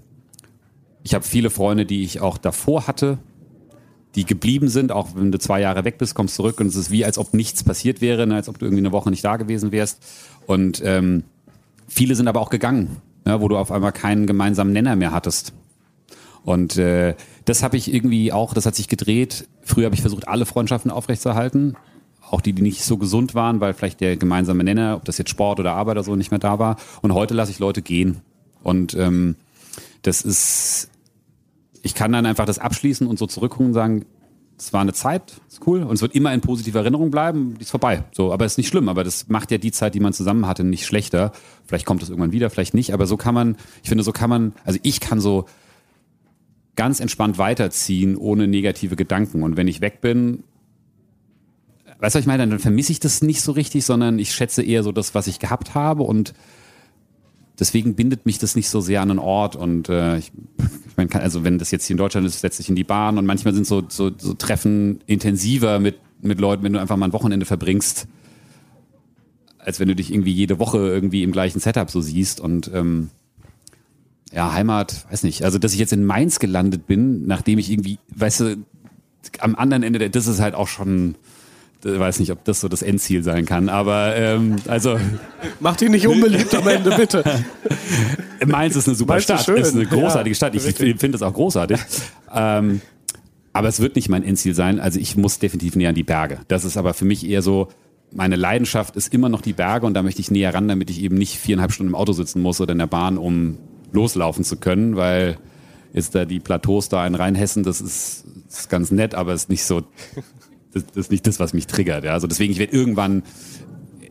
ich 1.05 1.15
habe 1.15 1.25
viele 1.25 1.51
Freunde, 1.51 1.87
die 1.87 2.03
ich 2.03 2.21
auch 2.21 2.39
davor 2.39 2.89
hatte, 2.89 3.19
die 4.15 4.25
geblieben 4.25 4.69
sind, 4.69 4.91
auch 4.91 5.11
wenn 5.15 5.31
du 5.31 5.39
zwei 5.39 5.61
Jahre 5.61 5.85
weg 5.85 5.99
bist, 5.99 6.15
kommst 6.15 6.35
zurück 6.35 6.61
und 6.61 6.69
es 6.69 6.77
ist 6.77 6.91
wie, 6.91 7.05
als 7.05 7.19
ob 7.19 7.35
nichts 7.35 7.63
passiert 7.63 8.01
wäre, 8.01 8.27
ne, 8.27 8.37
als 8.37 8.49
ob 8.49 8.59
du 8.59 8.65
irgendwie 8.65 8.83
eine 8.83 8.93
Woche 8.93 9.11
nicht 9.11 9.25
da 9.25 9.37
gewesen 9.37 9.71
wärst. 9.71 10.03
Und 10.47 10.83
ähm, 10.85 11.25
viele 11.89 12.15
sind 12.15 12.27
aber 12.27 12.41
auch 12.41 12.49
gegangen, 12.49 12.97
ja, 13.27 13.41
wo 13.41 13.49
du 13.49 13.59
auf 13.59 13.71
einmal 13.71 13.93
keinen 13.93 14.27
gemeinsamen 14.27 14.73
Nenner 14.73 14.97
mehr 14.97 15.13
hattest. 15.13 15.53
Und 16.43 16.79
äh, 16.79 17.15
das 17.45 17.63
habe 17.63 17.77
ich 17.77 17.93
irgendwie 17.93 18.33
auch, 18.33 18.55
das 18.55 18.65
hat 18.65 18.75
sich 18.75 18.89
gedreht. 18.89 19.47
Früher 19.63 19.87
habe 19.87 19.95
ich 19.95 20.01
versucht, 20.01 20.27
alle 20.27 20.47
Freundschaften 20.47 20.91
aufrechtzuerhalten, 20.91 21.77
auch 22.31 22.41
die, 22.41 22.55
die 22.55 22.63
nicht 22.63 22.83
so 22.83 22.97
gesund 22.97 23.35
waren, 23.35 23.61
weil 23.61 23.75
vielleicht 23.75 24.01
der 24.01 24.17
gemeinsame 24.17 24.65
Nenner, 24.65 24.97
ob 24.97 25.05
das 25.05 25.19
jetzt 25.19 25.31
Sport 25.31 25.61
oder 25.61 25.75
Arbeit 25.75 25.97
oder 25.97 26.05
so, 26.05 26.17
nicht 26.17 26.31
mehr 26.31 26.41
da 26.41 26.59
war. 26.59 26.77
Und 27.03 27.13
heute 27.13 27.35
lasse 27.35 27.51
ich 27.51 27.59
Leute 27.59 27.83
gehen. 27.83 28.23
Und 28.63 28.95
ähm, 28.95 29.37
das 30.03 30.23
ist 30.23 30.91
ich 31.85 31.95
kann 31.95 32.13
dann 32.13 32.27
einfach 32.27 32.47
das 32.47 32.59
abschließen 32.59 33.07
und 33.07 33.19
so 33.19 33.27
zurückgucken 33.27 33.67
und 33.67 33.75
sagen, 33.75 34.07
es 34.59 34.73
war 34.73 34.81
eine 34.81 34.95
Zeit, 34.95 35.35
ist 35.49 35.67
cool 35.67 35.83
und 35.83 35.95
es 35.95 36.01
wird 36.01 36.15
immer 36.15 36.33
in 36.33 36.41
positiver 36.41 36.81
Erinnerung 36.81 37.11
bleiben, 37.11 37.57
die 37.59 37.63
ist 37.63 37.71
vorbei. 37.71 38.05
So, 38.13 38.33
aber 38.33 38.47
ist 38.47 38.57
nicht 38.57 38.69
schlimm, 38.69 38.89
aber 38.89 39.05
das 39.05 39.29
macht 39.29 39.51
ja 39.51 39.59
die 39.59 39.71
Zeit, 39.71 39.95
die 39.95 40.01
man 40.01 40.13
zusammen 40.15 40.47
hatte, 40.47 40.65
nicht 40.65 40.87
schlechter. 40.87 41.33
Vielleicht 41.67 41.85
kommt 41.85 42.03
es 42.03 42.09
irgendwann 42.09 42.33
wieder, 42.33 42.49
vielleicht 42.49 42.73
nicht, 42.73 42.95
aber 42.95 43.07
so 43.07 43.19
kann 43.19 43.35
man, 43.35 43.57
ich 43.83 43.91
finde, 43.91 44.03
so 44.03 44.13
kann 44.13 44.31
man, 44.31 44.55
also 44.65 44.79
ich 44.83 45.01
kann 45.01 45.21
so 45.21 45.45
ganz 46.75 47.01
entspannt 47.01 47.37
weiterziehen, 47.37 48.17
ohne 48.17 48.49
negative 48.49 48.97
Gedanken. 48.97 49.43
Und 49.43 49.59
wenn 49.59 49.69
ich 49.69 49.83
weg 49.83 50.01
bin, 50.01 50.45
weißt 51.99 52.15
du, 52.15 52.19
was 52.19 52.23
ich 52.23 52.27
meine, 52.27 52.47
dann 52.47 52.59
vermisse 52.61 52.93
ich 52.93 53.01
das 53.01 53.21
nicht 53.21 53.43
so 53.43 53.53
richtig, 53.53 53.85
sondern 53.85 54.19
ich 54.19 54.33
schätze 54.33 54.63
eher 54.63 54.83
so 54.83 54.93
das, 54.93 55.15
was 55.15 55.27
ich 55.27 55.39
gehabt 55.39 55.75
habe 55.75 56.05
und 56.05 56.33
deswegen 57.59 57.95
bindet 57.95 58.27
mich 58.27 58.39
das 58.39 58.57
nicht 58.57 58.69
so 58.69 58.81
sehr 58.81 59.01
an 59.01 59.11
einen 59.11 59.19
Ort 59.19 59.57
und 59.57 59.89
äh, 59.89 60.19
ich, 60.19 60.33
ich 60.59 60.97
meine, 60.97 61.15
also 61.23 61.45
wenn 61.45 61.59
das 61.59 61.71
jetzt 61.71 61.87
hier 61.87 61.95
in 61.95 61.99
Deutschland 61.99 62.27
ist, 62.27 62.41
setze 62.41 62.63
ich 62.63 62.69
in 62.69 62.77
die 62.77 62.85
Bahn 62.85 63.19
und 63.19 63.27
manchmal 63.27 63.55
sind 63.55 63.67
so, 63.67 63.83
so, 63.89 64.11
so 64.17 64.35
Treffen 64.35 65.01
intensiver 65.07 65.79
mit, 65.79 65.99
mit 66.21 66.41
Leuten, 66.41 66.63
wenn 66.65 66.73
du 66.73 66.81
einfach 66.81 66.97
mal 66.97 67.07
ein 67.07 67.13
Wochenende 67.13 67.47
verbringst, 67.47 68.09
als 69.59 69.81
wenn 69.81 69.89
du 69.89 69.95
dich 69.95 70.13
irgendwie 70.13 70.33
jede 70.33 70.59
Woche 70.59 70.79
irgendwie 70.79 71.23
im 71.23 71.33
gleichen 71.33 71.61
Setup 71.61 71.91
so 71.91 72.01
siehst 72.01 72.41
und 72.41 72.71
ähm, 72.75 73.11
ja, 74.33 74.53
Heimat, 74.53 75.07
weiß 75.11 75.23
nicht, 75.23 75.45
also 75.45 75.59
dass 75.59 75.73
ich 75.73 75.79
jetzt 75.79 75.93
in 75.93 76.05
Mainz 76.05 76.41
gelandet 76.41 76.87
bin, 76.87 77.27
nachdem 77.27 77.59
ich 77.59 77.71
irgendwie, 77.71 77.99
weißt 78.17 78.41
du, 78.41 78.57
am 79.39 79.55
anderen 79.55 79.83
Ende, 79.83 79.99
der, 79.99 80.09
das 80.09 80.27
ist 80.27 80.41
halt 80.41 80.55
auch 80.55 80.69
schon, 80.69 81.15
ich 81.85 81.99
weiß 81.99 82.21
nicht, 82.21 82.33
ob 82.33 82.45
das 82.45 82.61
so 82.61 82.69
das 82.69 82.83
Endziel 82.83 83.23
sein 83.23 83.45
kann, 83.45 83.69
aber 83.69 84.17
ähm, 84.17 84.57
also. 84.67 84.99
Mach 85.61 85.77
dich 85.77 85.91
nicht 85.91 86.07
unbeliebt 86.07 86.55
am 86.55 86.67
Ende, 86.67 86.91
bitte. 86.97 87.23
Mainz 88.47 88.77
ist 88.77 88.89
eine 88.89 88.97
super 88.97 89.15
Mainz 89.15 89.29
ist 89.29 89.43
Stadt, 89.43 89.59
ist 89.59 89.75
eine 89.75 89.87
großartige 89.87 90.31
Ja, 90.31 90.35
Stadt. 90.35 90.55
Ich, 90.55 90.63
finde 90.63 91.11
das 91.11 91.23
auch 91.23 91.35
großartig. 91.35 91.79
ähm, 92.35 92.81
aber 93.53 93.69
es 93.69 93.81
wird 93.81 93.97
nicht 93.97 94.09
mein 94.09 94.25
Endziel 94.25 94.55
sein. 94.55 94.81
Also 94.81 94.99
ich 94.99 95.17
muss 95.17 95.39
definitiv 95.39 95.77
näher 95.77 95.91
an 95.91 95.95
die 95.95 96.03
Berge. 96.03 96.41
Das 96.49 96.65
ist 96.65 96.77
aber 96.77 96.93
für 96.93 97.05
mich 97.05 97.27
eher 97.27 97.41
so, 97.41 97.69
meine 98.11 98.37
Leidenschaft 98.37 98.97
ist 98.97 99.15
immer 99.15 99.29
noch 99.29 99.41
die 99.41 99.53
Berge 99.53 99.87
und 99.87 99.95
da 99.95 100.03
möchte 100.03 100.21
ich 100.21 100.31
näher 100.31 100.53
ran, 100.53 100.69
damit 100.69 100.91
ich 100.91 101.03
eben 101.03 101.17
nicht 101.17 101.39
viereinhalb 101.39 101.73
Stunden 101.73 101.91
im 101.91 101.95
Auto 101.95 102.13
sitzen 102.13 102.43
muss 102.43 102.61
oder 102.61 102.73
in 102.73 102.79
der 102.79 102.87
Bahn, 102.87 103.17
um 103.17 103.59
loslaufen 103.93 104.45
zu 104.45 104.57
können, 104.57 104.97
weil 104.97 105.39
jetzt 105.93 106.15
da 106.15 106.25
die 106.25 106.41
Plateaus 106.41 106.89
da 106.89 107.07
in 107.07 107.15
Rheinhessen, 107.15 107.63
das 107.63 107.81
ist, 107.81 108.25
ist 108.49 108.69
ganz 108.69 108.91
nett, 108.91 109.15
aber 109.15 109.33
ist 109.33 109.49
nicht 109.49 109.65
so, 109.65 109.83
das, 110.75 110.85
das 110.87 110.97
ist 110.97 111.11
nicht 111.11 111.27
das, 111.27 111.41
was 111.41 111.53
mich 111.55 111.67
triggert. 111.67 112.05
Ja. 112.05 112.13
Also 112.13 112.27
deswegen, 112.27 112.53
ich 112.53 112.59
werde 112.59 112.77
irgendwann 112.77 113.23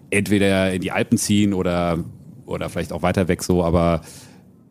entweder 0.10 0.74
in 0.74 0.82
die 0.82 0.92
Alpen 0.92 1.18
ziehen 1.18 1.54
oder, 1.54 2.04
oder 2.46 2.70
vielleicht 2.70 2.94
auch 2.94 3.02
weiter 3.02 3.28
weg 3.28 3.44
so, 3.44 3.64
aber 3.64 4.02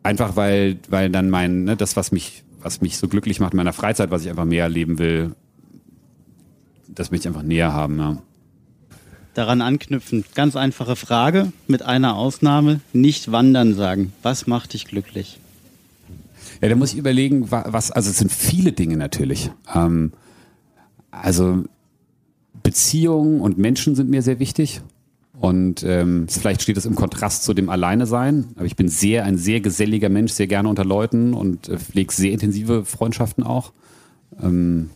einfach 0.03 0.35
weil, 0.35 0.77
weil 0.89 1.09
dann 1.09 1.29
mein, 1.29 1.63
ne, 1.65 1.75
das, 1.77 1.95
was 1.95 2.11
mich, 2.11 2.43
was 2.61 2.81
mich 2.81 2.97
so 2.97 3.07
glücklich 3.07 3.39
macht 3.39 3.53
in 3.53 3.57
meiner 3.57 3.73
Freizeit, 3.73 4.11
was 4.11 4.23
ich 4.23 4.29
einfach 4.29 4.45
mehr 4.45 4.63
erleben 4.63 4.99
will, 4.99 5.35
das 6.87 7.11
möchte 7.11 7.27
ich 7.27 7.35
einfach 7.35 7.47
näher 7.47 7.73
haben, 7.73 7.97
ja. 7.99 8.17
Daran 9.33 9.61
anknüpfend, 9.61 10.35
ganz 10.35 10.55
einfache 10.55 10.95
Frage, 10.95 11.51
mit 11.67 11.81
einer 11.81 12.15
Ausnahme, 12.15 12.81
nicht 12.93 13.31
wandern 13.31 13.73
sagen. 13.73 14.13
Was 14.21 14.45
macht 14.45 14.73
dich 14.73 14.85
glücklich? 14.85 15.39
Ja, 16.61 16.69
da 16.69 16.75
muss 16.75 16.93
ich 16.93 16.99
überlegen, 16.99 17.49
wa- 17.49 17.65
was, 17.67 17.89
also 17.89 18.11
es 18.11 18.19
sind 18.19 18.31
viele 18.31 18.73
Dinge 18.73 18.95
natürlich. 18.95 19.49
Ähm, 19.73 20.13
Also 21.09 21.63
Beziehungen 22.63 23.41
und 23.41 23.57
Menschen 23.57 23.95
sind 23.95 24.09
mir 24.09 24.21
sehr 24.21 24.39
wichtig. 24.39 24.81
Und 25.39 25.83
ähm, 25.83 26.27
vielleicht 26.29 26.61
steht 26.61 26.77
es 26.77 26.85
im 26.85 26.95
Kontrast 26.95 27.43
zu 27.43 27.53
dem 27.53 27.69
Alleine 27.69 28.05
sein, 28.05 28.49
aber 28.55 28.65
ich 28.65 28.75
bin 28.75 28.87
sehr 28.87 29.25
ein 29.25 29.37
sehr 29.37 29.61
geselliger 29.61 30.09
Mensch, 30.09 30.31
sehr 30.31 30.47
gerne 30.47 30.69
unter 30.69 30.85
Leuten 30.85 31.33
und 31.33 31.69
äh, 31.69 31.77
pflege 31.77 32.13
sehr 32.13 32.31
intensive 32.31 32.85
Freundschaften 32.85 33.43
auch. 33.43 33.73
Ähm, 34.41 34.91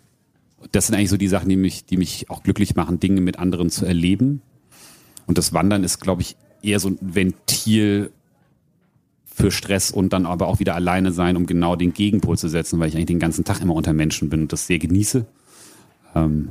das 0.72 0.88
sind 0.88 0.96
eigentlich 0.96 1.10
so 1.10 1.18
die 1.18 1.28
Sachen, 1.28 1.50
die 1.50 1.56
mich, 1.56 1.86
die 1.86 1.98
mich 1.98 2.30
auch 2.30 2.44
glücklich 2.44 2.76
machen, 2.76 3.00
Dinge 3.00 3.22
mit 3.22 3.40
anderen 3.40 3.70
zu 3.70 3.86
erleben. 3.86 4.42
Und 5.26 5.38
das 5.38 5.54
Wandern 5.54 5.84
ist, 5.84 6.00
glaube 6.00 6.22
ich, 6.22 6.38
eher 6.62 6.80
so 6.80 6.90
ein 6.90 6.98
Ventil 7.02 8.12
für 9.26 9.52
Stress 9.52 9.92
und 9.92 10.14
dann 10.14 10.26
aber 10.26 10.48
auch 10.48 10.60
wieder 10.60 10.76
alleine 10.76 11.12
sein, 11.12 11.36
um 11.36 11.46
genau 11.46 11.76
den 11.76 11.94
Gegenpol 11.94 12.38
zu 12.38 12.48
setzen, 12.48 12.80
weil 12.80 12.90
ich 12.90 12.96
eigentlich 12.96 13.08
den 13.08 13.20
ganzen 13.20 13.44
Tag 13.44 13.62
immer 13.62 13.76
unter 13.76 13.94
Menschen 13.94 14.30
bin 14.30 14.42
und 14.42 14.54
das 14.54 14.66
sehr 14.66 14.80
genieße. 14.80 15.26
Ähm, 16.16 16.50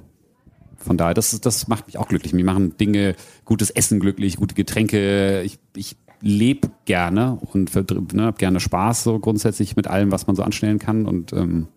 von 0.87 0.97
daher, 0.97 1.14
das, 1.14 1.39
das 1.41 1.68
macht 1.68 1.87
mich 1.87 1.99
auch 1.99 2.09
glücklich. 2.09 2.32
Mir 2.32 2.45
machen 2.45 2.76
Dinge, 2.78 3.16
gutes 3.45 3.70
Essen 3.70 4.01
glücklich, 4.01 4.37
gute 4.37 4.55
Getränke. 4.55 5.43
Ich, 5.43 5.59
ich 5.74 5.97
lebe 6.20 6.70
gerne 6.84 7.39
und 7.53 7.74
ne, 8.14 8.22
habe 8.22 8.39
gerne 8.39 8.61
Spaß 8.61 9.03
so 9.03 9.18
grundsätzlich 9.18 9.76
mit 9.76 9.89
allem, 9.89 10.12
was 10.12 10.26
man 10.26 10.37
so 10.37 10.43
anstellen 10.43 10.78
kann. 10.78 11.07
Und 11.07 11.32
ähm, 11.32 11.68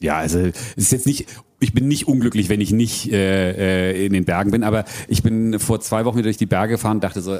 ja, 0.00 0.16
also 0.16 0.38
es 0.38 0.52
ist 0.76 0.92
jetzt 0.92 1.06
nicht, 1.06 1.26
ich 1.60 1.72
bin 1.72 1.88
nicht 1.88 2.08
unglücklich, 2.08 2.48
wenn 2.48 2.60
ich 2.60 2.72
nicht 2.72 3.12
äh, 3.12 3.92
äh, 3.92 4.06
in 4.06 4.12
den 4.12 4.24
Bergen 4.24 4.50
bin, 4.50 4.64
aber 4.64 4.84
ich 5.08 5.22
bin 5.22 5.58
vor 5.58 5.80
zwei 5.80 6.04
Wochen 6.04 6.16
wieder 6.16 6.24
durch 6.24 6.36
die 6.36 6.46
Berge 6.46 6.74
gefahren 6.74 6.98
und 6.98 7.04
dachte 7.04 7.20
so, 7.20 7.38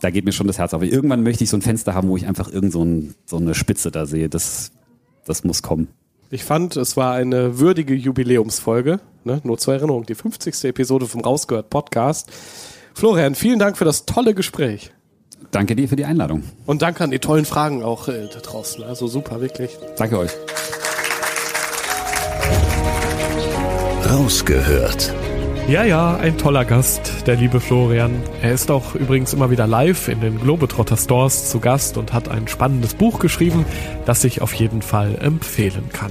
da 0.00 0.10
geht 0.10 0.24
mir 0.24 0.32
schon 0.32 0.46
das 0.46 0.58
Herz 0.58 0.74
auf. 0.74 0.82
Irgendwann 0.82 1.22
möchte 1.22 1.44
ich 1.44 1.50
so 1.50 1.56
ein 1.56 1.62
Fenster 1.62 1.94
haben, 1.94 2.08
wo 2.08 2.16
ich 2.16 2.26
einfach 2.26 2.50
irgend 2.52 2.72
so, 2.72 2.84
ein, 2.84 3.14
so 3.26 3.36
eine 3.36 3.54
Spitze 3.54 3.90
da 3.90 4.06
sehe. 4.06 4.28
Das, 4.28 4.72
das 5.24 5.44
muss 5.44 5.62
kommen. 5.62 5.88
Ich 6.30 6.44
fand, 6.44 6.76
es 6.76 6.96
war 6.96 7.14
eine 7.14 7.58
würdige 7.58 7.94
Jubiläumsfolge. 7.94 9.00
Ne? 9.24 9.40
Nur 9.44 9.58
zur 9.58 9.74
Erinnerung, 9.74 10.06
die 10.06 10.14
50. 10.14 10.64
Episode 10.64 11.06
vom 11.06 11.20
Rausgehört 11.20 11.70
Podcast. 11.70 12.30
Florian, 12.94 13.34
vielen 13.34 13.58
Dank 13.58 13.76
für 13.76 13.84
das 13.84 14.06
tolle 14.06 14.34
Gespräch. 14.34 14.92
Danke 15.50 15.74
dir 15.74 15.88
für 15.88 15.96
die 15.96 16.04
Einladung. 16.04 16.42
Und 16.66 16.82
danke 16.82 17.02
an 17.02 17.10
die 17.10 17.18
tollen 17.18 17.44
Fragen 17.44 17.82
auch 17.82 18.08
äh, 18.08 18.28
da 18.32 18.40
draußen. 18.40 18.84
Also 18.84 19.06
super, 19.06 19.40
wirklich. 19.40 19.76
Danke 19.96 20.18
euch. 20.18 20.30
Rausgehört. 24.08 25.12
Ja, 25.68 25.84
ja, 25.84 26.16
ein 26.16 26.36
toller 26.36 26.64
Gast, 26.64 27.28
der 27.28 27.36
liebe 27.36 27.60
Florian. 27.60 28.10
Er 28.42 28.52
ist 28.52 28.72
auch 28.72 28.96
übrigens 28.96 29.32
immer 29.32 29.50
wieder 29.50 29.68
live 29.68 30.08
in 30.08 30.20
den 30.20 30.40
Globetrotter 30.40 30.96
Stores 30.96 31.48
zu 31.48 31.60
Gast 31.60 31.96
und 31.96 32.12
hat 32.12 32.28
ein 32.28 32.48
spannendes 32.48 32.94
Buch 32.94 33.20
geschrieben, 33.20 33.64
das 34.04 34.24
ich 34.24 34.42
auf 34.42 34.52
jeden 34.54 34.82
Fall 34.82 35.16
empfehlen 35.20 35.88
kann. 35.92 36.10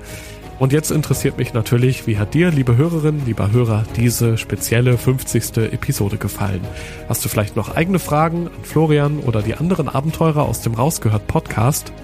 Und 0.61 0.75
jetzt 0.75 0.91
interessiert 0.91 1.39
mich 1.39 1.55
natürlich, 1.55 2.07
wie 2.07 2.19
hat 2.19 2.35
dir, 2.35 2.51
liebe 2.51 2.77
Hörerinnen, 2.77 3.25
lieber 3.25 3.51
Hörer, 3.51 3.85
diese 3.97 4.37
spezielle 4.37 4.99
50. 4.99 5.57
Episode 5.73 6.19
gefallen? 6.19 6.61
Hast 7.09 7.25
du 7.25 7.31
vielleicht 7.31 7.57
noch 7.57 7.75
eigene 7.75 7.99
Fragen 7.99 8.49
an 8.49 8.63
Florian 8.63 9.21
oder 9.21 9.41
die 9.41 9.55
anderen 9.55 9.89
Abenteurer 9.89 10.43
aus 10.43 10.61
dem 10.61 10.75
Rausgehört 10.75 11.27
Podcast? 11.27 11.95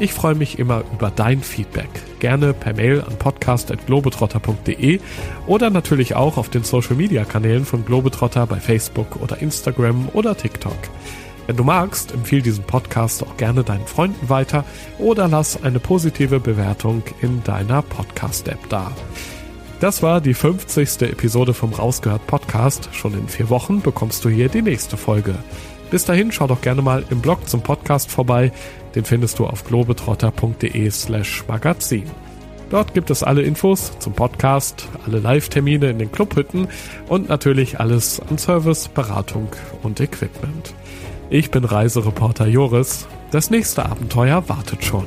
Ich 0.00 0.12
freue 0.12 0.34
mich 0.34 0.58
immer 0.58 0.82
über 0.92 1.12
dein 1.14 1.40
Feedback. 1.40 1.88
Gerne 2.18 2.52
per 2.52 2.74
Mail 2.74 3.00
an 3.00 3.16
podcast.globetrotter.de 3.16 4.98
oder 5.46 5.70
natürlich 5.70 6.16
auch 6.16 6.36
auf 6.36 6.48
den 6.48 6.64
Social 6.64 6.96
Media 6.96 7.24
Kanälen 7.24 7.64
von 7.64 7.84
Globetrotter 7.84 8.44
bei 8.48 8.58
Facebook 8.58 9.22
oder 9.22 9.38
Instagram 9.40 10.08
oder 10.14 10.36
TikTok. 10.36 10.72
Wenn 11.46 11.56
du 11.56 11.64
magst, 11.64 12.12
empfehle 12.12 12.42
diesen 12.42 12.64
Podcast 12.64 13.22
auch 13.22 13.36
gerne 13.36 13.64
deinen 13.64 13.86
Freunden 13.86 14.28
weiter 14.28 14.64
oder 14.98 15.28
lass 15.28 15.62
eine 15.62 15.80
positive 15.80 16.40
Bewertung 16.40 17.02
in 17.20 17.42
deiner 17.44 17.82
Podcast-App 17.82 18.68
da. 18.68 18.92
Das 19.80 20.02
war 20.02 20.20
die 20.20 20.34
50. 20.34 21.02
Episode 21.02 21.54
vom 21.54 21.72
Rausgehört 21.72 22.26
Podcast. 22.26 22.90
Schon 22.92 23.14
in 23.14 23.28
vier 23.28 23.48
Wochen 23.48 23.80
bekommst 23.80 24.24
du 24.24 24.28
hier 24.28 24.48
die 24.48 24.62
nächste 24.62 24.96
Folge. 24.96 25.34
Bis 25.90 26.04
dahin 26.04 26.30
schau 26.30 26.46
doch 26.46 26.60
gerne 26.60 26.82
mal 26.82 27.04
im 27.10 27.20
Blog 27.20 27.48
zum 27.48 27.62
Podcast 27.62 28.10
vorbei. 28.10 28.52
Den 28.94 29.04
findest 29.04 29.38
du 29.38 29.46
auf 29.46 29.64
globetrotter.de 29.64 30.90
slash 30.90 31.44
magazin. 31.48 32.04
Dort 32.70 32.94
gibt 32.94 33.10
es 33.10 33.24
alle 33.24 33.42
Infos 33.42 33.98
zum 33.98 34.12
Podcast, 34.12 34.88
alle 35.04 35.18
Live-Termine 35.18 35.90
in 35.90 35.98
den 35.98 36.12
Clubhütten 36.12 36.68
und 37.08 37.28
natürlich 37.28 37.80
alles 37.80 38.20
an 38.20 38.38
Service, 38.38 38.86
Beratung 38.86 39.48
und 39.82 39.98
Equipment. 39.98 40.72
Ich 41.32 41.52
bin 41.52 41.64
Reisereporter 41.64 42.48
Joris. 42.48 43.06
Das 43.30 43.50
nächste 43.50 43.86
Abenteuer 43.86 44.48
wartet 44.48 44.84
schon. 44.84 45.06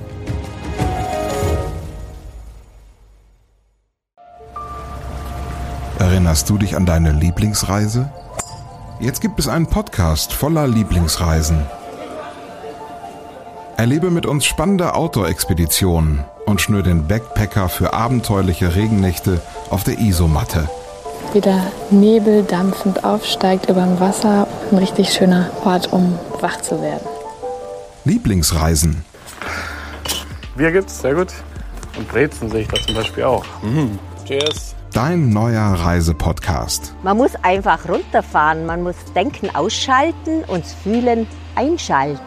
Erinnerst 6.00 6.50
du 6.50 6.58
dich 6.58 6.78
an 6.78 6.86
deine 6.86 7.12
Lieblingsreise? 7.12 8.10
Jetzt 9.02 9.20
gibt 9.20 9.38
es 9.38 9.50
einen 9.50 9.68
Podcast 9.68 10.32
voller 10.32 10.66
Lieblingsreisen. 10.66 11.66
Erlebe 13.76 14.10
mit 14.10 14.26
uns 14.26 14.46
spannende 14.46 14.94
Outdoor-Expeditionen 14.94 16.24
und 16.46 16.62
schnür 16.62 16.84
den 16.84 17.06
Backpacker 17.06 17.68
für 17.68 17.92
abenteuerliche 17.92 18.78
Regennächte 18.78 19.42
auf 19.70 19.84
der 19.84 20.00
Isomatte. 20.00 20.70
Wie 21.34 21.42
der 21.42 21.64
Nebel 21.90 22.44
dampfend 22.44 23.04
aufsteigt 23.04 23.68
über 23.68 23.82
dem 23.82 24.00
Wasser. 24.00 24.48
Ein 24.72 24.78
richtig 24.78 25.12
schöner 25.12 25.50
Ort, 25.66 25.92
um 25.92 26.20
wach 26.42 26.62
zu 26.62 26.80
werden. 26.80 27.08
Lieblingsreisen. 28.06 29.04
Bier 30.56 30.72
gibt's, 30.72 31.02
sehr 31.02 31.16
gut. 31.16 31.34
Und 31.98 32.08
Brezen 32.08 32.52
sehe 32.52 32.62
ich 32.62 32.68
da 32.68 32.80
zum 32.80 32.94
Beispiel 32.94 33.24
auch. 33.24 33.46
Mhm. 33.64 33.98
Cheers. 34.26 34.76
Dein 34.94 35.30
neuer 35.30 35.74
Reisepodcast. 35.74 36.94
Man 37.02 37.18
muss 37.18 37.32
einfach 37.42 37.90
runterfahren, 37.90 38.68
man 38.68 38.84
muss 38.84 38.96
Denken 39.16 39.56
ausschalten 39.56 40.44
und 40.46 40.64
Fühlen 40.64 41.26
einschalten. 41.56 42.20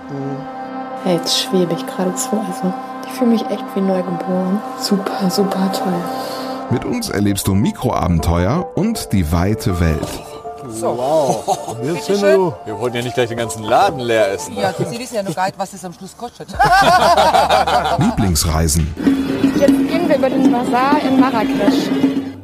Ja, 1.04 1.12
jetzt 1.12 1.42
schwebe 1.42 1.74
ich 1.74 1.86
geradezu. 1.86 2.30
Also, 2.44 2.74
ich 3.06 3.12
fühle 3.12 3.30
mich 3.30 3.42
echt 3.42 3.64
wie 3.76 3.82
neugeboren. 3.82 4.60
Super, 4.80 5.30
super 5.30 5.70
toll. 5.72 5.94
Mit 6.70 6.84
uns 6.84 7.08
erlebst 7.10 7.46
du 7.46 7.54
Mikroabenteuer 7.54 8.76
und 8.76 9.12
die 9.12 9.30
weite 9.30 9.78
Welt. 9.78 10.08
So. 10.68 10.88
Wow. 10.98 11.76
Wir, 11.80 11.94
sind 12.02 12.22
du. 12.22 12.52
Wir 12.64 12.78
wollten 12.78 12.96
ja 12.96 13.02
nicht 13.02 13.14
gleich 13.14 13.28
den 13.28 13.38
ganzen 13.38 13.62
Laden 13.62 14.00
leer 14.00 14.32
essen. 14.32 14.56
Ja, 14.56 14.72
Sie 14.72 14.98
wissen 14.98 15.14
ja 15.14 15.22
noch 15.22 15.34
gar 15.34 15.46
nicht, 15.46 15.58
was 15.58 15.70
das 15.70 15.84
am 15.84 15.92
Schluss 15.92 16.16
kostet. 16.16 16.48
Lieblingsreisen. 17.98 18.92
Jetzt 19.58 19.68
gehen 19.68 20.08
wir 20.08 20.16
über 20.16 20.28
den 20.28 20.50
Bazar 20.50 21.00
in 21.02 21.20
Marrakesch. 21.20 21.88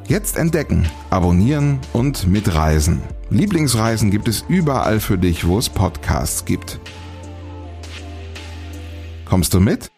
Jetzt 0.07 0.37
entdecken, 0.37 0.89
abonnieren 1.11 1.81
und 1.93 2.27
mitreisen. 2.29 3.03
Lieblingsreisen 3.31 4.11
gibt 4.11 4.29
es 4.29 4.45
überall 4.47 5.01
für 5.01 5.19
dich, 5.19 5.47
wo 5.49 5.59
es 5.59 5.69
Podcasts 5.69 6.45
gibt. 6.45 6.79
Kommst 9.25 9.53
du 9.55 9.61
mit? 9.61 9.91